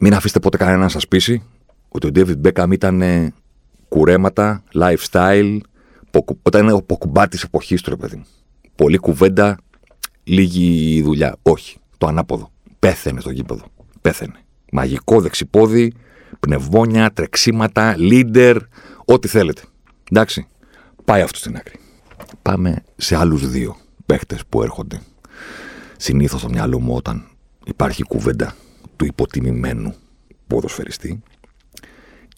μην 0.01 0.15
αφήσετε 0.15 0.41
ποτέ 0.41 0.57
κανένα 0.57 0.79
να 0.79 0.89
σας 0.89 1.09
πείσει 1.09 1.43
ότι 1.91 2.07
ο 2.07 2.11
David 2.15 2.41
Beckham 2.45 2.73
ήταν 2.73 3.03
κουρέματα, 3.89 4.63
lifestyle, 4.75 5.59
όταν 6.43 6.63
είναι 6.63 6.73
ο 6.73 6.83
ποκουμπάτη 6.83 7.29
της 7.29 7.43
εποχής 7.43 7.83
του, 7.83 7.91
ρε 7.91 7.97
παιδί 7.97 8.17
μου. 8.17 8.27
Πολύ 8.75 8.97
κουβέντα, 8.97 9.57
λίγη 10.25 11.03
δουλειά. 11.03 11.37
Όχι. 11.43 11.79
Το 11.99 12.07
ανάποδο. 12.07 12.51
Πέθαινε 12.79 13.21
στο 13.21 13.31
γήπεδο. 13.31 13.65
Πέθαινε. 14.01 14.35
Μαγικό 14.73 15.21
δεξιπόδι, 15.21 15.93
πνευμόνια, 16.41 17.13
τρεξίματα, 17.13 17.95
leader, 17.99 18.57
ό,τι 19.05 19.29
θέλετε. 19.29 19.63
Εντάξει. 20.11 20.47
Πάει 21.05 21.23
αυτό 21.23 21.39
στην 21.39 21.57
άκρη. 21.57 21.79
Πάμε 22.43 22.83
σε 22.97 23.17
άλλους 23.17 23.51
δύο 23.51 23.77
παίχτες 24.07 24.43
που 24.49 24.63
έρχονται. 24.63 25.01
Συνήθως 25.97 26.41
στο 26.41 26.49
μυαλό 26.49 26.81
μου 26.81 26.95
όταν 26.95 27.29
υπάρχει 27.65 28.03
κουβέντα 28.03 28.55
του 28.97 29.05
υποτιμημένου 29.05 29.95
ποδοσφαιριστή 30.47 31.23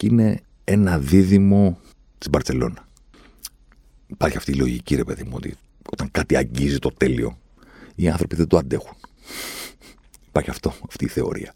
και 0.03 0.09
είναι 0.09 0.41
ένα 0.65 0.99
δίδυμο 0.99 1.79
της 2.19 2.31
Μπαρσελόνα. 2.31 2.89
Υπάρχει 4.07 4.37
αυτή 4.37 4.51
η 4.51 4.55
λογική, 4.55 4.95
ρε 4.95 5.05
παιδί 5.05 5.23
μου, 5.23 5.33
ότι 5.35 5.55
όταν 5.93 6.11
κάτι 6.11 6.37
αγγίζει 6.37 6.79
το 6.79 6.91
τέλειο, 6.97 7.39
οι 7.95 8.09
άνθρωποι 8.09 8.37
δεν 8.37 8.47
το 8.47 8.57
αντέχουν. 8.57 8.97
Υπάρχει 10.29 10.51
αυτό, 10.51 10.75
αυτή 10.89 11.05
η 11.05 11.09
θεωρία. 11.09 11.55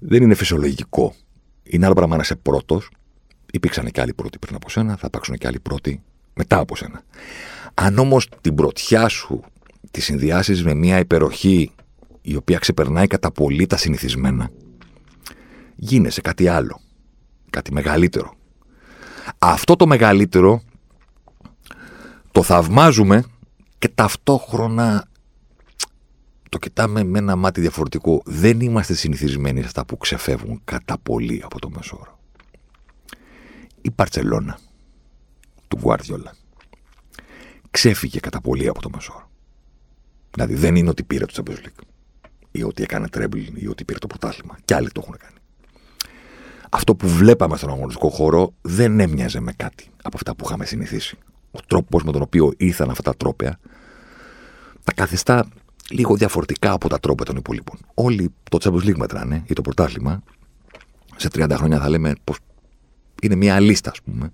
Δεν 0.00 0.22
είναι 0.22 0.34
φυσιολογικό. 0.34 1.14
Είναι 1.62 1.84
άλλο 1.84 1.94
πράγμα 1.94 2.16
να 2.16 2.22
είσαι 2.22 2.36
πρώτος. 2.36 2.90
Υπήρξαν 3.52 3.90
και 3.90 4.00
άλλοι 4.00 4.14
πρώτοι 4.14 4.38
πριν 4.38 4.54
από 4.54 4.70
σένα, 4.70 4.96
θα 4.96 5.06
υπάρξουν 5.06 5.36
και 5.36 5.46
άλλοι 5.46 5.60
πρώτοι 5.60 6.02
μετά 6.34 6.58
από 6.58 6.76
σένα. 6.76 7.02
Αν 7.74 7.98
όμως 7.98 8.28
την 8.40 8.54
πρωτιά 8.54 9.08
σου 9.08 9.44
τη 9.90 10.00
συνδυάσεις 10.00 10.64
με 10.64 10.74
μια 10.74 10.98
υπεροχή 10.98 11.70
η 12.22 12.36
οποία 12.36 12.58
ξεπερνάει 12.58 13.06
κατά 13.06 13.32
πολύ 13.32 13.66
τα 13.66 13.76
συνηθισμένα, 13.76 14.50
γίνεσαι 15.76 16.20
κάτι 16.20 16.48
άλλο. 16.48 16.80
Κάτι 17.52 17.72
μεγαλύτερο. 17.72 18.34
Αυτό 19.38 19.76
το 19.76 19.86
μεγαλύτερο 19.86 20.62
το 22.32 22.42
θαυμάζουμε 22.42 23.24
και 23.78 23.88
ταυτόχρονα 23.88 25.08
το 26.48 26.58
κοιτάμε 26.58 27.04
με 27.04 27.18
ένα 27.18 27.36
μάτι 27.36 27.60
διαφορετικό. 27.60 28.22
Δεν 28.24 28.60
είμαστε 28.60 28.94
συνηθισμένοι 28.94 29.60
σε 29.60 29.66
αυτά 29.66 29.84
που 29.84 29.96
ξεφεύγουν 29.96 30.60
κατά 30.64 30.98
πολύ 30.98 31.42
από 31.44 31.58
το 31.58 31.70
μέσο 31.70 31.94
όρο. 31.94 32.18
Η 33.80 33.90
Μπαρτσελόνα 33.90 34.58
του 35.68 35.76
Γκουάρδιολα 35.76 36.34
ξέφυγε 37.70 38.20
κατά 38.20 38.40
πολύ 38.40 38.68
από 38.68 38.80
το 38.80 38.90
μέσο 38.90 39.10
όρο. 39.10 39.30
Δηλαδή 40.30 40.54
δεν 40.54 40.76
είναι 40.76 40.88
ότι 40.88 41.04
πήρε 41.04 41.24
το 41.26 41.32
Champions 41.36 41.66
League 41.66 41.84
ή 42.50 42.62
ότι 42.62 42.82
έκανε 42.82 43.08
treble 43.08 43.38
ή 43.54 43.66
ότι 43.66 43.84
πήρε 43.84 43.98
το 43.98 44.06
πρωτάθλημα. 44.06 44.58
Κι 44.64 44.74
άλλοι 44.74 44.90
το 44.90 45.00
έχουν 45.04 45.16
κάνει 45.18 45.36
αυτό 46.74 46.94
που 46.94 47.08
βλέπαμε 47.08 47.56
στον 47.56 47.70
αγωνιστικό 47.70 48.08
χώρο 48.08 48.54
δεν 48.60 49.00
έμοιαζε 49.00 49.40
με 49.40 49.52
κάτι 49.52 49.90
από 50.02 50.16
αυτά 50.16 50.34
που 50.34 50.44
είχαμε 50.46 50.64
συνηθίσει. 50.64 51.18
Ο 51.50 51.58
τρόπος 51.66 52.02
με 52.02 52.12
τον 52.12 52.22
οποίο 52.22 52.52
ήρθαν 52.56 52.90
αυτά 52.90 53.02
τα 53.02 53.14
τρόπια 53.14 53.58
τα 54.84 54.92
καθιστά 54.92 55.48
λίγο 55.90 56.16
διαφορετικά 56.16 56.72
από 56.72 56.88
τα 56.88 56.98
τρόπια 56.98 57.24
των 57.24 57.36
υπολείπων. 57.36 57.78
Όλοι 57.94 58.32
το 58.50 58.58
Champions 58.62 58.88
League 58.88 58.96
μετράνε 58.96 59.42
ή 59.46 59.52
το 59.52 59.62
πρωτάθλημα. 59.62 60.22
Σε 61.16 61.28
30 61.32 61.50
χρόνια 61.52 61.80
θα 61.80 61.88
λέμε 61.88 62.12
πως 62.24 62.36
είναι 63.22 63.34
μια 63.34 63.60
λίστα, 63.60 63.90
ας 63.90 64.02
πούμε. 64.02 64.32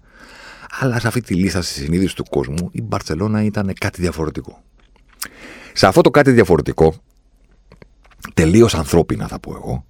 Αλλά 0.81 1.01
σε 1.01 1.07
αυτή 1.07 1.21
τη 1.21 1.35
λίστα, 1.35 1.63
στη 1.63 1.73
συνείδηση 1.81 2.15
του 2.15 2.25
κόσμου, 2.31 2.69
η 2.73 2.83
Μπαρσελόνα 2.83 3.43
ήταν 3.43 3.73
κάτι 3.81 4.01
διαφορετικό. 4.01 4.63
Σε 5.73 5.87
αυτό 5.87 6.01
το 6.01 6.11
κάτι 6.11 6.31
διαφορετικό, 6.31 6.95
τελείως 8.35 8.75
ανθρώπινα 8.75 9.27
θα 9.27 9.39
πω 9.39 9.55
εγώ, 9.55 9.85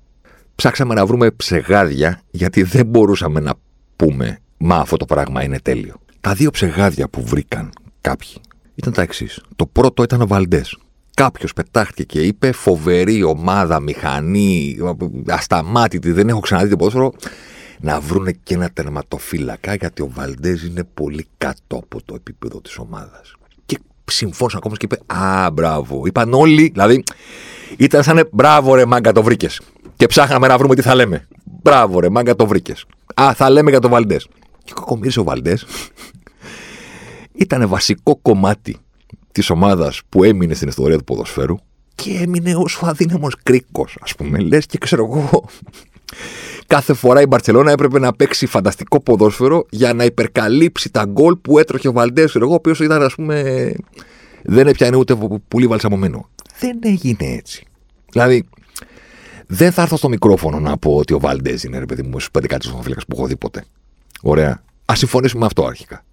ψάξαμε 0.58 0.94
να 0.94 1.06
βρούμε 1.06 1.30
ψεγάδια 1.30 2.20
γιατί 2.30 2.62
δεν 2.62 2.86
μπορούσαμε 2.86 3.40
να 3.40 3.54
πούμε 3.96 4.38
«Μα 4.58 4.76
αυτό 4.76 4.96
το 4.96 5.04
πράγμα 5.04 5.42
είναι 5.42 5.60
τέλειο». 5.60 5.94
Τα 6.20 6.34
δύο 6.34 6.50
ψεγάδια 6.50 7.08
που 7.08 7.22
βρήκαν 7.22 7.72
κάποιοι 8.00 8.30
ήταν 8.74 8.92
τα 8.92 9.02
εξής. 9.02 9.40
Το 9.56 9.66
πρώτο 9.66 10.02
ήταν 10.02 10.20
ο 10.20 10.26
Βαλντές. 10.26 10.78
Κάποιος 11.14 11.52
πετάχτηκε 11.52 12.18
και 12.18 12.26
είπε: 12.26 12.52
Φοβερή 12.52 13.22
ομάδα, 13.22 13.80
μηχανή, 13.80 14.76
ασταμάτητη, 15.26 16.12
δεν 16.12 16.28
έχω 16.28 16.40
ξαναδεί 16.40 16.70
το 16.70 16.76
ποδόσφαιρο. 16.76 17.12
Να 17.80 18.00
βρούνε 18.00 18.32
και 18.42 18.54
ένα 18.54 18.70
τερματοφύλακα, 18.70 19.74
γιατί 19.74 20.02
ο 20.02 20.10
Βαλντές 20.14 20.62
είναι 20.62 20.84
πολύ 20.94 21.26
κάτω 21.38 21.76
από 21.76 22.02
το 22.04 22.14
επίπεδο 22.14 22.60
της 22.60 22.78
ομάδας. 22.78 23.34
Και 23.66 23.78
συμφώνησαν 24.04 24.58
ακόμα 24.58 24.76
και 24.76 24.84
είπε: 24.90 25.14
Α, 25.14 25.50
μπράβο. 25.50 26.02
Είπαν 26.06 26.32
όλοι, 26.32 26.68
δηλαδή, 26.72 27.02
ήταν 27.76 28.02
σαν 28.02 28.28
μπράβο, 28.32 28.74
ρε 28.74 28.84
μάγκα, 28.84 29.12
το 29.12 29.22
βρήκες. 29.22 29.60
Και 29.99 30.07
ψάχναμε 30.07 30.47
να 30.47 30.59
βρούμε 30.59 30.75
τι 30.75 30.83
θα 30.83 30.95
λέμε. 30.95 31.28
Μπράβο, 31.45 32.00
ρε, 32.00 32.09
μάγκα 32.09 32.35
το 32.35 32.47
βρήκες. 32.47 32.85
Α, 33.14 33.35
θα 33.35 33.50
λέμε 33.50 33.71
για 33.71 33.81
τον 33.81 33.90
Βαλντές. 33.90 34.28
Και 34.64 34.73
κακομίρι 34.75 35.21
ο 35.21 35.23
Βαλντές 35.23 35.67
ήταν 37.33 37.69
βασικό 37.69 38.17
κομμάτι 38.23 38.76
της 39.33 39.50
ομάδας 39.50 40.00
που 40.09 40.25
έμεινε 40.25 40.55
στην 40.55 40.69
ιστορία 40.69 40.99
του 40.99 41.05
ποδοσφαίρου 41.05 41.57
και 41.95 42.11
έμεινε 42.11 42.55
ως 42.57 42.83
ο 42.83 42.87
αδύναμος 42.87 43.37
κρίκο, 43.43 43.87
ας 44.00 44.14
πούμε. 44.14 44.38
Λες 44.38 44.67
και 44.67 44.78
ξέρω 44.78 45.05
εγώ. 45.05 45.45
Κάθε 46.67 46.95
φορά 46.95 47.21
η 47.21 47.26
Μπαρσελόνα 47.26 47.71
έπρεπε 47.71 47.99
να 47.99 48.12
παίξει 48.12 48.47
φανταστικό 48.47 49.00
ποδόσφαιρο 49.00 49.67
για 49.71 49.95
να 49.95 50.05
υπερκαλύψει 50.05 50.90
τα 50.90 51.05
γκολ 51.05 51.37
που 51.37 51.59
έτρωχε 51.59 51.88
ο 51.88 51.93
Βαλντές, 51.93 52.35
εγώ, 52.35 52.50
ο 52.50 52.55
οποίος 52.55 52.81
ήταν, 52.81 53.02
ας 53.02 53.14
πούμε. 53.14 53.73
Δεν 54.43 54.67
έπιανε 54.67 54.97
ούτε 54.97 55.17
πολύ 55.49 55.67
βαλσαμωμένο. 55.67 56.28
Δεν 56.61 56.78
έγινε 56.83 57.35
έτσι. 57.37 57.67
Δηλαδή, 58.11 58.49
δεν 59.50 59.73
θα 59.73 59.83
έρθω 59.83 59.97
στο 59.97 60.09
μικρόφωνο 60.09 60.61
να 60.61 60.76
πω 60.76 60.97
ότι 60.97 61.12
ο 61.12 61.19
Βαλντές 61.18 61.58
είναι 61.64 61.78
ρε 61.78 61.87
παιδί 61.87 62.02
μου 62.02 62.21
στους 62.20 62.40
11 62.40 62.57
που 63.09 63.14
έχω 63.17 63.26
δει 63.26 63.37
ποτέ. 63.37 63.64
Ωραία. 64.23 64.62
Ας 64.85 64.94
συμφωνήσουμε 64.95 65.40
με 65.40 65.47
αυτό 65.47 65.64
αρχικά. 65.64 66.05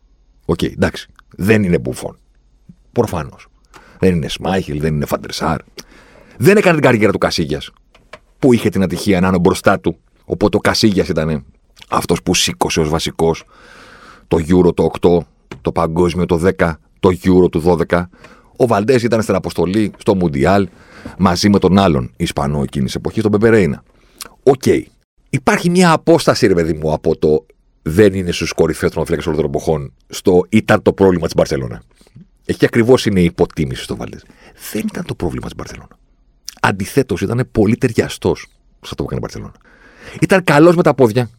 OK, 0.45 0.59
okay, 0.61 0.71
εντάξει. 0.71 1.07
Δεν 1.35 1.63
είναι 1.63 1.79
Μπουφόν. 1.79 2.17
Προφανώς. 2.91 3.47
Δεν 3.99 4.15
είναι 4.15 4.29
Σμάιχελ, 4.29 4.79
δεν 4.79 4.93
είναι 4.93 5.05
Φαν 5.05 5.23
ντερ 5.23 5.41
Σαρ. 5.41 5.59
Δεν 6.37 6.57
έκανε 6.57 6.73
την 6.73 6.83
καριέρα 6.83 7.11
του 7.11 7.17
Κασίγιας. 7.17 7.71
Που 8.39 8.53
είχε 8.53 8.69
την 8.69 8.83
ατυχία 8.83 9.19
να 9.19 9.27
είναι 9.27 9.39
μπροστά 9.39 9.79
του. 9.79 9.97
Οπότε 10.25 10.57
ο 10.57 10.59
Κασίγιας 10.59 11.07
ήταν 11.07 11.45
αυτός 11.89 12.23
που 12.23 12.35
σήκωσε 12.35 12.79
ως 12.79 12.89
βασικός 12.89 13.43
το 14.27 14.37
Euro 14.37 14.75
το 14.75 14.91
8, 15.01 15.17
το 15.61 15.71
Παγκόσμιο 15.71 16.25
το 16.25 16.41
10, 16.57 16.73
το 16.99 17.09
Euro 17.23 17.51
του 17.51 17.61
12. 17.89 18.03
Ο 18.55 18.67
Βαλντές 18.67 18.93
ήταν 18.93 19.21
στην 19.21 19.35
αποστολή 19.35 19.91
στο 19.97 20.15
Μουντιάλ 20.15 20.67
μαζί 21.17 21.49
με 21.49 21.59
τον 21.59 21.77
άλλον 21.77 22.11
Ισπανό 22.17 22.61
εκείνης 22.61 22.91
της 22.91 22.97
εποχής, 22.97 23.21
τον 23.21 23.31
Πέπε 23.31 23.52
Ρέινα. 23.52 23.83
OK. 24.43 24.61
Okay. 24.65 24.81
Υπάρχει 25.29 25.69
μια 25.69 25.91
απόσταση, 25.91 26.47
ρε 26.47 26.53
παιδί 26.53 26.73
μου, 26.73 26.93
από 26.93 27.17
το 27.17 27.45
δεν 27.81 28.13
είναι 28.13 28.31
στους 28.31 28.53
κορυφαίους 28.53 28.91
τερματοφύλακες 28.91 29.29
όλων 29.29 29.41
των 29.41 29.49
εποχών 29.49 29.93
στο 30.07 30.45
ήταν 30.49 30.81
το 30.81 30.93
πρόβλημα 30.93 31.25
της 31.25 31.35
Μπαρσελόνα. 31.35 31.81
Εκεί 32.45 32.65
ακριβώς 32.65 33.05
είναι 33.05 33.19
η 33.19 33.23
υποτίμηση 33.23 33.83
στο 33.83 33.95
Βαλντές. 33.95 34.19
Δεν 34.71 34.83
ήταν 34.87 35.05
το 35.05 35.15
πρόβλημα 35.15 35.45
της 35.45 35.55
Μπαρσελόνα. 35.55 35.97
Αντιθέτως, 36.61 37.21
ήταν 37.21 37.47
πολύ 37.51 37.75
ταιριαστός 37.75 38.39
σε 38.39 38.79
αυτό 38.81 38.95
που 38.95 39.03
έκανε 39.03 39.15
η 39.15 39.19
Μπαρσελόνα. 39.21 39.53
Ήταν 40.21 40.43
καλός 40.43 40.75
με 40.75 40.83
τα 40.83 40.93
πόδια. 40.93 41.29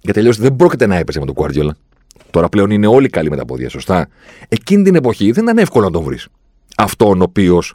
Γιατί 0.00 0.18
τελείω 0.18 0.32
δεν 0.32 0.56
πρόκειται 0.56 0.86
να 0.86 0.96
έπαιζε 0.96 1.18
με 1.18 1.26
τον 1.26 1.34
Κουάρδιολα. 1.34 1.76
Τώρα 2.30 2.48
πλέον 2.48 2.70
είναι 2.70 2.86
όλοι 2.86 3.08
καλοί 3.08 3.30
με 3.30 3.36
τα 3.36 3.44
πόδια, 3.44 3.68
σωστά. 3.68 4.08
Εκείνη 4.48 4.82
την 4.82 4.94
εποχή 4.94 5.32
δεν 5.32 5.42
ήταν 5.42 5.58
εύκολο 5.58 5.84
να 5.84 5.90
τον 5.90 6.02
βρεις. 6.02 6.28
Αυτόν 6.76 7.20
ο 7.20 7.24
οποίος 7.24 7.74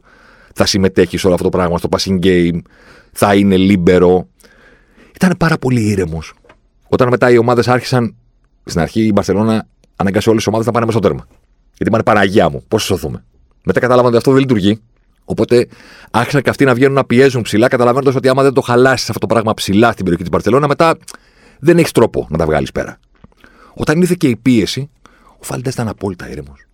θα 0.54 0.66
συμμετέχει 0.66 1.18
σε 1.18 1.26
όλο 1.26 1.36
αυτό 1.36 1.50
το 1.50 1.58
πράγμα, 1.58 1.78
στο 1.78 1.90
passing 1.92 2.20
game, 2.26 2.60
θα 3.12 3.36
είναι 3.36 3.58
λίμπερο. 3.58 4.28
Ήταν 5.16 5.36
πάρα 5.38 5.58
πολύ 5.58 5.82
ήρεμος. 5.82 6.34
Όταν 6.90 7.08
μετά 7.08 7.30
οι 7.30 7.38
ομάδες 7.38 7.68
άρχισαν, 7.68 8.16
στην 8.66 8.82
αρχή 8.82 9.06
η 9.06 9.12
Μπαρσελόνα 9.14 9.68
αναγκάσει 9.96 10.30
όλες 10.30 10.44
τις 10.44 10.48
ομάδες 10.48 10.68
να 10.68 10.72
πάνε 10.72 10.86
μέσα 10.86 10.98
στο 10.98 11.08
τέρμα. 11.08 11.28
Γιατί 11.74 11.92
πάνε 11.92 12.04
Παναγία 12.04 12.50
μου, 12.50 12.64
πώς 12.68 12.84
σωθούμε. 12.84 13.24
Μετά 13.64 13.80
καταλάβανε 13.80 14.08
ότι 14.08 14.18
αυτό 14.18 14.32
δεν 14.32 14.40
λειτουργεί. 14.40 14.82
Οπότε 15.26 15.68
άρχισαν 16.12 16.42
και 16.42 16.50
αυτοί 16.50 16.66
να 16.66 16.74
βγαίνουν 16.74 16.94
να 16.94 17.06
πιέζουν 17.06 17.42
ψηλά, 17.42 17.68
καταλαβαίνοντας 17.68 18.16
ότι 18.16 18.30
άμα 18.30 18.44
δεν 18.44 18.54
το 18.54 18.62
χαλάσεις 18.62 19.10
αυτό 19.10 19.20
το 19.20 19.34
πράγμα 19.34 19.54
ψηλά 19.54 19.92
στην 19.92 20.04
περιοχή 20.04 20.24
της 20.24 20.32
Μπαρσελόνα, 20.32 20.68
μετά 20.68 20.98
δεν 21.60 21.78
έχεις 21.78 21.92
τρόπο 21.92 22.28
να 22.30 22.38
τα 22.38 22.46
βγάλεις 22.46 22.72
πέρα. 22.72 23.00
Όταν 23.74 24.02
ήρθε 24.02 24.16
και 24.18 24.28
η 24.28 24.36
πίεση, 24.36 24.90
ο 25.40 25.44
Φάλντες 25.44 25.74
ήταν 25.74 25.88
απόλυτα 25.88 26.30
ήρεμος. 26.30 26.69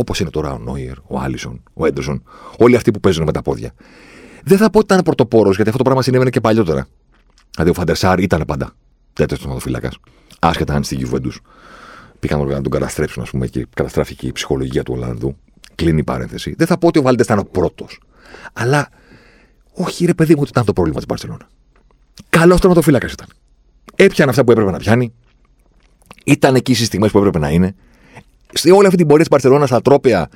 Όπως 0.00 0.20
είναι 0.20 0.30
τώρα 0.30 0.52
ο 0.52 0.58
Νόιερ, 0.58 0.96
ο 1.06 1.18
Άλισον, 1.18 1.62
ο 1.74 1.86
Έντερσον, 1.86 2.22
όλοι 2.58 2.76
αυτοί 2.76 2.90
που 2.90 3.00
παίζουν 3.00 3.24
με 3.24 3.32
τα 3.32 3.42
πόδια. 3.42 3.72
Δεν 4.44 4.58
θα 4.58 4.70
πω 4.70 4.78
ότι 4.78 4.92
ήταν 4.92 5.04
πρωτοπόρος, 5.04 5.54
γιατί 5.54 5.70
αυτό 5.70 5.78
το 5.78 5.84
πράγμα 5.84 6.02
συνέβαινε 6.02 6.30
και 6.30 6.40
παλιότερα. 6.40 6.86
Δηλαδή 7.50 7.70
ο 7.70 7.74
Φαντερσάρ 7.74 8.20
ήταν 8.20 8.42
πάντα 8.46 8.72
τέτοιο 9.12 9.38
τροματοφύλακα. 9.38 9.90
Άσχετα 10.38 10.74
αν 10.74 10.82
στη 10.82 10.94
Γιουβέντους 10.94 11.40
πήγαν 12.18 12.46
να 12.46 12.60
τον 12.60 12.70
καταστρέψουν, 12.70 13.22
ας 13.22 13.30
πούμε, 13.30 13.46
και 13.46 13.66
καταστράφηκε 13.74 14.26
η 14.26 14.32
ψυχολογία 14.32 14.82
του 14.82 14.92
Ολλανδού. 14.96 15.36
Κλείνει 15.74 15.98
η 15.98 16.04
παρένθεση. 16.04 16.54
Δεν 16.58 16.66
θα 16.66 16.78
πω 16.78 16.86
ότι 16.86 16.98
ο 16.98 17.02
Βάλντε 17.02 17.22
ήταν 17.22 17.38
ο 17.38 17.44
πρώτος. 17.44 18.00
Αλλά 18.52 18.88
όχι, 19.72 20.04
ρε 20.04 20.14
παιδί 20.14 20.32
μου, 20.34 20.40
ότι 20.40 20.50
ήταν 20.50 20.64
το 20.64 20.72
πρόβλημα 20.72 20.98
της 20.98 21.06
Μπαρσελόνα. 21.06 21.48
Καλός 22.28 22.60
τροματοφύλακα 22.60 23.06
ήταν. 23.12 23.26
Έπιανε 23.96 24.30
αυτά 24.30 24.44
που 24.44 24.50
έπρεπε 24.50 24.70
να 24.70 24.78
πιάνει. 24.78 25.12
Ήταν 26.24 26.54
εκεί 26.54 26.74
στις 26.74 26.86
στιγμές 26.86 27.10
που 27.10 27.18
έπρεπε 27.18 27.38
να 27.38 27.50
είναι. 27.50 27.74
Σε 28.52 28.70
όλη 28.70 28.84
αυτή 28.86 28.96
την 28.96 29.06
πορεία 29.06 29.24
της 29.24 29.28
Μπαρσελόνας, 29.28 29.68
στα 29.68 29.82
τρόπια, 29.82 30.28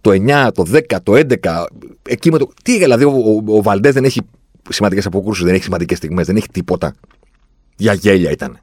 το 0.00 0.10
9, 0.10 0.48
το 0.54 0.64
10, 0.72 0.96
το 1.02 1.12
11, 1.14 1.66
εκεί 2.02 2.30
με 2.30 2.38
το. 2.38 2.48
Τι, 2.62 2.78
δηλαδή, 2.78 3.04
ο, 3.04 3.10
ο, 3.10 3.56
ο 3.56 3.62
Βαλντές 3.62 3.94
δεν 3.94 4.04
έχει 4.04 4.20
σημαντικές 4.68 5.06
αποκρούσεις, 5.06 5.44
δεν 5.44 5.54
έχει 5.54 5.62
σημαντικές 5.62 5.98
στιγμές, 5.98 6.26
δεν 6.26 6.36
έχει 6.36 6.48
τίποτα. 6.48 6.94
Για 7.76 7.92
γέλια 7.92 8.30
ήταν. 8.30 8.58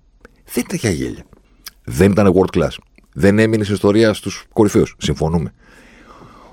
Δεν 0.54 0.64
ήταν 0.68 0.78
για 0.78 0.90
γέλια. 0.90 1.24
Δεν 1.84 2.12
ήταν 2.12 2.34
world 2.34 2.58
class. 2.58 2.76
Δεν 3.14 3.40
έμεινε 3.40 3.64
στην 3.64 3.76
ιστορία 3.76 4.14
στους 4.14 4.46
κορυφαίους. 4.54 4.96
Συμφωνούμε. 4.98 5.54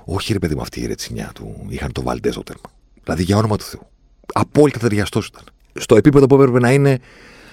Όχι, 0.05 0.33
ρε 0.33 0.39
παιδί 0.39 0.55
μου, 0.55 0.61
αυτή 0.61 0.81
η 0.81 0.85
ρετσινιά 0.85 1.31
του 1.35 1.65
είχαν 1.67 1.91
το 1.91 2.01
Βαλντές 2.01 2.33
στο 2.33 2.43
τέρμα. 2.43 2.71
Δηλαδή 3.03 3.23
για 3.23 3.37
όνομα 3.37 3.57
του 3.57 3.63
Θεού. 3.63 3.87
Απόλυτα 4.33 4.79
ταιριαστός 4.79 5.27
ήταν. 5.27 5.43
Στο 5.73 5.95
επίπεδο 5.95 6.27
που 6.27 6.35
έπρεπε 6.35 6.59
να 6.59 6.71
είναι 6.71 6.99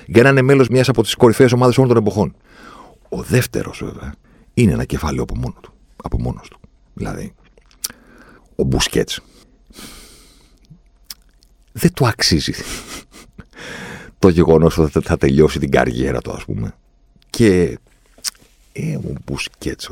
για 0.06 0.22
να 0.22 0.28
είναι 0.28 0.42
μέλος 0.42 0.68
μιας 0.68 0.88
από 0.88 1.02
τις 1.02 1.14
κορυφαίες 1.14 1.52
ομάδες 1.52 1.78
όλων 1.78 1.88
των 1.88 1.98
εποχών. 1.98 2.34
Ο 3.08 3.22
δεύτερος, 3.22 3.82
βέβαια, 3.84 4.14
είναι 4.62 4.72
ένα 4.72 4.84
κεφάλαιο 4.84 5.22
από 5.22 5.36
μόνο 5.36 5.56
του. 5.60 5.72
Από 6.02 6.20
μόνος 6.20 6.48
του. 6.48 6.60
Δηλαδή, 6.94 7.34
ο 8.56 8.62
Μπουσκέτς. 8.62 9.20
Δεν 11.72 11.92
του 11.92 12.06
αξίζει 12.06 12.52
το 14.18 14.28
γεγονός 14.28 14.78
ότι 14.78 15.00
θα 15.00 15.16
τελειώσει 15.16 15.58
την 15.58 15.70
καριέρα 15.70 16.20
του, 16.20 16.32
ας 16.32 16.44
πούμε. 16.44 16.74
Και. 17.30 17.78
Ε, 18.72 18.96
ο 18.96 19.12
Μπουσκέτς. 19.24 19.90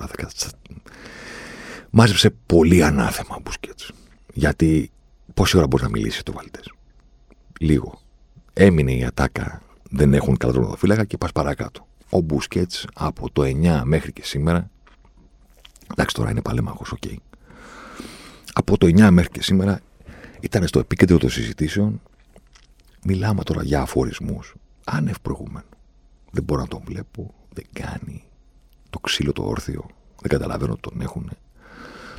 Μάζεψε 1.90 2.30
πολύ 2.46 2.84
ανάθεμα 2.84 3.36
ο 3.36 3.40
Μπουσκέτς. 3.40 3.92
Γιατί 4.32 4.90
πόση 5.34 5.56
ώρα 5.56 5.66
μπορεί 5.66 5.82
να 5.82 5.88
μιλήσει 5.88 6.22
το 6.22 6.32
Βαλντές; 6.32 6.72
Λίγο. 7.60 8.00
Έμεινε 8.52 8.92
η 8.92 9.04
ατάκα. 9.04 9.62
Δεν 9.90 10.14
έχουν 10.14 10.36
καλά 10.36 10.52
τερματοφύλακα 10.52 11.04
και 11.04 11.16
πας 11.16 11.32
παρακάτω. 11.32 11.86
Ο 12.10 12.20
Μπουσκέτς 12.20 12.72
από 12.94 13.30
το 13.30 13.42
9 13.42 13.82
μέχρι 13.84 14.12
και 14.12 14.24
σήμερα. 14.24 14.70
Εντάξει, 15.90 16.14
τώρα 16.14 16.30
είναι 16.30 16.42
παλαίμαχος, 16.42 16.92
OK. 16.92 16.98
Okay. 17.06 17.16
Από 18.52 18.78
το 18.78 18.86
9 18.86 19.10
μέχρι 19.10 19.30
και 19.30 19.42
σήμερα 19.42 19.80
ήταν 20.40 20.66
στο 20.66 20.78
επίκεντρο 20.78 21.18
των 21.18 21.30
συζητήσεων. 21.30 22.00
Μιλάμε 23.04 23.42
τώρα 23.42 23.62
για 23.62 23.80
αφορισμούς. 23.80 24.54
Άνευ 24.84 25.16
προηγούμενο. 25.22 25.66
Δεν 26.30 26.42
μπορώ 26.42 26.60
να 26.60 26.68
τον 26.68 26.80
βλέπω. 26.84 27.34
Δεν 27.52 27.64
κάνει 27.72 28.24
το 28.90 28.98
ξύλο 28.98 29.32
το 29.32 29.42
όρθιο. 29.42 29.86
Δεν 30.20 30.30
καταλαβαίνω 30.30 30.72
ότι 30.72 30.80
τον 30.80 31.00
έχουν. 31.00 31.30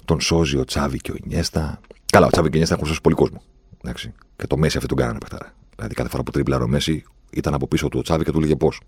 Τον 0.05 0.21
σώζει 0.21 0.57
ο 0.57 0.65
Τσάβη 0.65 0.97
και 0.97 1.11
ο 1.11 1.15
Ινιέστα. 1.23 1.79
Καλά, 2.05 2.25
ο 2.25 2.29
Τσάβη 2.29 2.47
και 2.47 2.53
ο 2.53 2.55
Ινιέστα 2.55 2.75
έχουν 2.75 2.87
σώσει 2.87 3.01
πολύ 3.01 3.15
κόσμο. 3.15 3.41
Εντάξει. 3.83 4.13
Και 4.35 4.47
το 4.47 4.57
Μέση 4.57 4.77
αυτή 4.77 4.89
τον 4.89 4.97
κάνανε 4.97 5.17
παιχτάρα. 5.17 5.53
Δηλαδή 5.75 5.93
κάθε 5.93 6.09
φορά 6.09 6.23
που 6.23 6.31
τρίπλαρε 6.31 6.63
ο 6.63 6.67
Μέση 6.67 7.03
ήταν 7.31 7.53
από 7.53 7.67
πίσω 7.67 7.89
του 7.89 7.99
ο 7.99 8.01
Τσάβη 8.01 8.23
και 8.23 8.31
του 8.31 8.39
λέγε 8.39 8.55
πώς. 8.55 8.81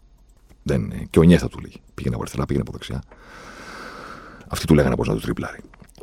Δεν... 0.63 1.08
Και 1.10 1.19
ο 1.19 1.24
Νιέστα 1.24 1.48
του 1.48 1.60
λέγε. 1.60 1.76
Πήγαινε 1.93 2.13
από 2.15 2.24
αριστερά, 2.24 2.45
πήγαινε 2.45 2.65
από 2.67 2.78
δεξιά. 2.78 3.04
Αυτοί 4.48 4.65
του 4.65 4.74
λέγανε 4.74 4.95
πώ 4.95 5.04
να 5.04 5.13
τους 5.13 5.24
τρίπλαρε. 5.24 5.58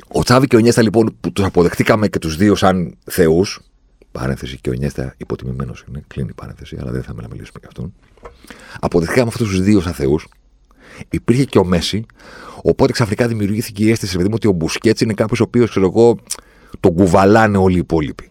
Ο 0.07 0.23
Τσάβη 0.23 0.47
και 0.47 0.55
ο 0.55 0.59
Νιέστα 0.59 0.81
λοιπόν 0.81 1.17
που 1.19 1.31
τους 1.31 1.45
αποδεχτήκαμε 1.45 2.07
και 2.07 2.19
τους 2.19 2.35
δύο 2.35 2.55
σαν 2.55 2.97
θεούς. 3.05 3.61
Παρένθεση 4.11 4.57
και 4.61 4.69
ο 4.69 4.73
Ινιέστα 4.73 5.13
υποτιμημένος 5.17 5.83
είναι. 5.87 6.03
Κλείνει 6.07 6.29
η 6.31 6.33
παρένθεση, 6.33 6.77
αλλά 6.79 6.91
δεν 6.91 7.03
θα 7.03 7.13
να 7.13 7.27
μιλήσουμε 7.31 7.59
για 7.59 7.67
αυτόν. 7.67 7.93
Αποδεχτήκαμε 8.79 9.27
αυτούς 9.27 9.49
τους 9.49 9.61
δύο 9.61 9.81
σαν 9.81 9.93
θεούς. 9.93 10.27
Υπήρχε 11.09 11.45
και 11.45 11.57
ο 11.57 11.63
Μέσι. 11.63 12.05
Οπότε 12.61 12.91
ξαφνικά 12.91 13.27
δημιουργήθηκε 13.27 13.83
η 13.83 13.91
αίσθηση 13.91 14.15
παιδί 14.17 14.27
μου, 14.27 14.35
ότι 14.35 14.47
ο 14.47 14.51
Μπουσκέτς 14.51 15.01
είναι 15.01 15.13
κάποιος 15.13 15.39
ο 15.39 15.43
οποίος, 15.43 15.69
ξέρω 15.69 15.85
εγώ, 15.85 16.17
τον 16.79 16.93
κουβαλάνε 16.93 17.57
όλοι 17.57 17.75
οι 17.75 17.79
υπόλοιποι. 17.79 18.29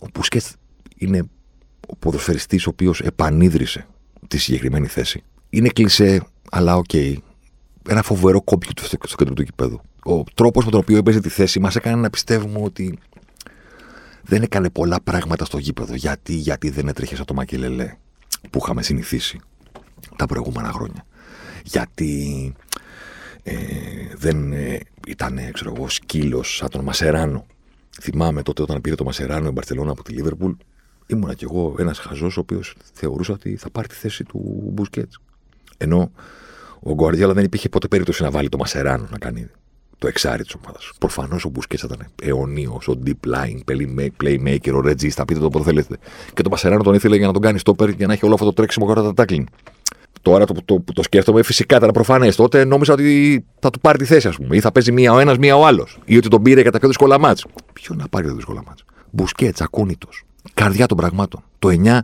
Ο 0.00 0.06
Μπουσκέτς 0.14 0.54
είναι 0.96 1.22
ο 1.88 1.96
ποδοσφαιριστής 1.96 2.66
ο 2.66 2.70
οποίος 2.70 3.00
επανίδρυσε 3.00 3.86
τη 4.30 4.38
συγκεκριμένη 4.38 4.86
θέση. 4.86 5.22
Είναι 5.50 5.68
κλισέ, 5.68 6.22
αλλά 6.50 6.76
OK. 6.76 6.84
Okay. 6.92 7.14
Ένα 7.88 8.02
φοβερό 8.02 8.42
κομπιούτερ 8.42 8.70
στο 8.86 9.16
κέντρο 9.16 9.34
του 9.34 9.44
γηπέδου. 9.44 9.80
Ο 10.04 10.22
τρόπος 10.34 10.64
με 10.64 10.70
τον 10.70 10.80
οποίο 10.80 10.96
έπαιζε 10.96 11.20
τη 11.20 11.28
θέση 11.28 11.60
μας 11.60 11.76
έκανε 11.76 12.00
να 12.00 12.10
πιστεύουμε 12.10 12.58
ότι 12.62 12.98
δεν 14.22 14.42
έκανε 14.42 14.70
πολλά 14.70 15.00
πράγματα 15.04 15.44
στο 15.44 15.58
γήπεδο. 15.58 15.94
Γιατί, 15.94 16.34
γιατί 16.34 16.70
δεν 16.70 16.88
έτρεχε 16.88 17.16
σαν 17.16 17.24
το 17.24 17.34
Μακελελέ 17.34 17.96
που 18.50 18.60
είχαμε 18.62 18.82
συνηθίσει 18.82 19.40
τα 20.16 20.26
προηγούμενα 20.26 20.72
χρόνια. 20.72 21.04
Γιατί 21.64 22.54
ε, 23.42 23.54
δεν 24.16 24.52
ε, 24.52 24.78
ήταν, 25.06 25.38
ξέρω 25.52 25.72
εγώ, 25.76 25.88
σκύλος 25.88 26.56
σαν 26.56 26.68
τον 26.68 26.84
Μασεράνο. 26.84 27.46
Θυμάμαι 28.00 28.42
τότε 28.42 28.62
όταν 28.62 28.80
πήρε 28.80 28.94
το 28.94 29.04
Μασεράνο 29.04 29.48
η 29.48 29.50
Μπαρσελόνα 29.50 29.90
από 29.90 30.02
τη 30.02 30.12
Λίβερπουλ, 30.12 30.52
ήμουνα 31.10 31.34
κι 31.34 31.44
εγώ 31.44 31.74
ένας 31.78 31.98
χαζός 31.98 32.36
ο 32.36 32.40
οποίος 32.40 32.74
θεωρούσα 32.92 33.32
ότι 33.32 33.56
θα 33.56 33.70
πάρει 33.70 33.88
τη 33.88 33.94
θέση 33.94 34.24
του 34.24 34.70
Μπουσκέτς. 34.72 35.20
Ενώ 35.76 36.10
ο 36.80 36.94
Γκουαρδιόλα 36.94 37.32
δεν 37.32 37.44
υπήρχε 37.44 37.68
ποτέ 37.68 37.88
περίπτωση 37.88 38.22
να 38.22 38.30
βάλει 38.30 38.48
το 38.48 38.58
Μασεράνο 38.58 39.06
να 39.10 39.18
κάνει 39.18 39.48
το 39.98 40.06
εξάρι 40.06 40.42
της 40.42 40.54
ομάδας. 40.62 40.90
Προφανώς 40.98 41.44
ο 41.44 41.48
Μπουσκέτς 41.48 41.82
ήταν 41.82 42.06
αιωνίος, 42.22 42.88
ο 42.88 42.98
deep 43.06 43.30
line, 43.34 43.74
playmaker, 44.22 44.72
ο 44.72 45.10
θα 45.10 45.24
πείτε 45.24 45.40
το 45.40 45.46
όποτε 45.46 45.64
θέλετε. 45.64 45.96
Και 46.34 46.42
το 46.42 46.50
Μασεράνο 46.50 46.82
τον 46.82 46.94
ήθελε 46.94 47.16
για 47.16 47.26
να 47.26 47.32
τον 47.32 47.42
κάνει 47.42 47.58
στόπερ 47.58 47.88
για 47.88 48.06
να 48.06 48.12
έχει 48.12 48.24
όλο 48.24 48.34
αυτό 48.34 48.46
το 48.46 48.52
τρέξιμο 48.52 48.86
κατά 48.86 49.14
τα 49.14 49.24
tackling. 49.24 49.44
Τώρα 50.22 50.44
το, 50.44 50.54
το, 50.54 50.62
το, 50.64 50.92
το 50.92 51.02
σκέφτομαι, 51.02 51.42
φυσικά 51.42 51.76
ήταν 51.76 51.90
προφανές. 51.90 52.36
Τότε 52.36 52.64
νόμιζα 52.64 52.92
ότι 52.92 53.44
θα 53.58 53.70
του 53.70 53.80
πάρει 53.80 53.98
τη 53.98 54.04
θέση, 54.04 54.28
ας 54.28 54.36
πούμε. 54.36 54.56
Ή 54.56 54.60
θα 54.60 54.72
παίζει 54.72 54.92
μία 54.92 55.12
ο 55.12 55.18
ένας, 55.18 55.38
μία 55.38 55.56
ο 55.56 55.66
άλλος. 55.66 55.98
Ή 56.04 56.16
ότι 56.16 56.28
τον 56.28 56.42
πήρε 56.42 56.60
για 56.60 56.70
τα 56.70 56.78
πιο 56.78 56.88
δύσκολα 56.88 57.18
μάτς. 57.18 57.46
Ποιο 57.72 57.94
να 57.94 58.08
πάρει 58.08 58.26
τα 58.26 58.34
δύσκολα 58.34 58.62
μάτς. 58.66 58.84
Μπουσκέτς, 59.10 59.60
ακούνητο 59.60 60.08
καρδιά 60.54 60.86
των 60.86 60.96
πραγμάτων. 60.96 61.42
Το 61.58 61.68
9 61.68 61.98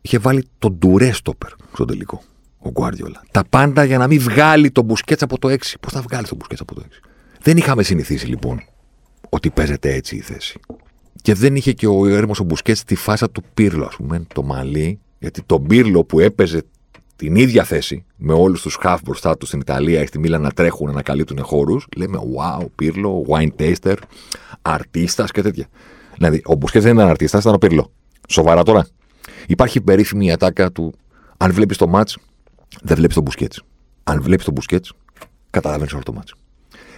είχε 0.00 0.18
βάλει 0.18 0.44
τον 0.58 0.72
Ντουρέ 0.72 1.12
στόπερ 1.12 1.50
στο 1.72 1.84
τελικό. 1.84 2.22
Ο 2.58 2.70
Γκουάρδιολα. 2.70 3.22
Τα 3.30 3.44
πάντα 3.50 3.84
για 3.84 3.98
να 3.98 4.06
μην 4.06 4.20
βγάλει 4.20 4.70
τον 4.70 4.84
Μπουσκέτς 4.84 5.22
από 5.22 5.38
το 5.38 5.48
6. 5.48 5.56
Πώς 5.80 5.92
θα 5.92 6.00
βγάλει 6.00 6.26
τον 6.26 6.36
Μπουσκέτς 6.36 6.60
από 6.60 6.74
το 6.74 6.82
6. 6.84 6.92
Δεν 7.42 7.56
είχαμε 7.56 7.82
συνηθίσει 7.82 8.26
λοιπόν 8.26 8.62
ότι 9.28 9.50
παίζεται 9.50 9.94
έτσι 9.94 10.16
η 10.16 10.20
θέση. 10.20 10.60
Και 11.22 11.34
δεν 11.34 11.56
είχε 11.56 11.72
και 11.72 11.86
ο 11.86 12.06
έρμος 12.06 12.40
ο 12.40 12.44
Μπουσκέτς 12.44 12.84
τη 12.84 12.94
φάσα 12.94 13.30
του 13.30 13.42
Πύρλο, 13.54 13.84
ας 13.84 13.96
πούμε, 13.96 14.26
το 14.34 14.42
μαλλί. 14.42 15.00
Γιατί 15.18 15.42
τον 15.42 15.66
Πύρλο 15.66 16.04
που 16.04 16.20
έπαιζε 16.20 16.62
την 17.16 17.36
ίδια 17.36 17.64
θέση 17.64 18.04
με 18.16 18.32
όλους 18.32 18.62
τους 18.62 18.78
χαφ 18.80 19.00
μπροστά 19.02 19.36
του 19.36 19.46
στην 19.46 19.60
Ιταλία 19.60 20.02
ή 20.02 20.06
στη 20.06 20.18
Μίλα 20.18 20.38
να 20.38 20.50
τρέχουν 20.50 20.92
να 20.92 21.02
καλύπτουν 21.02 21.42
χώρους, 21.42 21.86
λέμε 21.96 22.18
Wow, 22.36 22.66
Πύρλο, 22.74 23.24
wine 23.28 23.48
taster, 23.58 23.96
αρτίστα 24.62 25.24
και 25.24 25.42
τέτοια. 25.42 25.66
Δηλαδή, 26.20 26.42
ο 26.44 26.54
Μπουσκέτ 26.54 26.82
δεν 26.82 26.94
ήταν 26.94 27.08
αρτίστα, 27.08 27.38
ήταν 27.38 27.54
ο 27.54 27.58
Πυρλό. 27.58 27.92
Σοβαρά 28.28 28.62
τώρα. 28.62 28.86
Υπάρχει 29.46 29.80
περίφημη 29.80 30.32
ατάκα 30.32 30.72
του. 30.72 30.94
Αν 31.36 31.52
βλέπεις 31.52 31.76
το 31.76 31.86
μάτς, 31.86 32.18
δεν 32.82 32.96
βλέπεις 32.96 33.14
τον 33.14 33.24
Μπουσκέτ. 33.24 33.52
Αν 34.04 34.22
βλέπεις 34.22 34.44
τον 34.44 34.54
Μπουσκέτ, 34.54 34.84
καταλαβαίνεις 35.50 35.92
όλο 35.92 36.02
το 36.02 36.12
μάτς. 36.12 36.34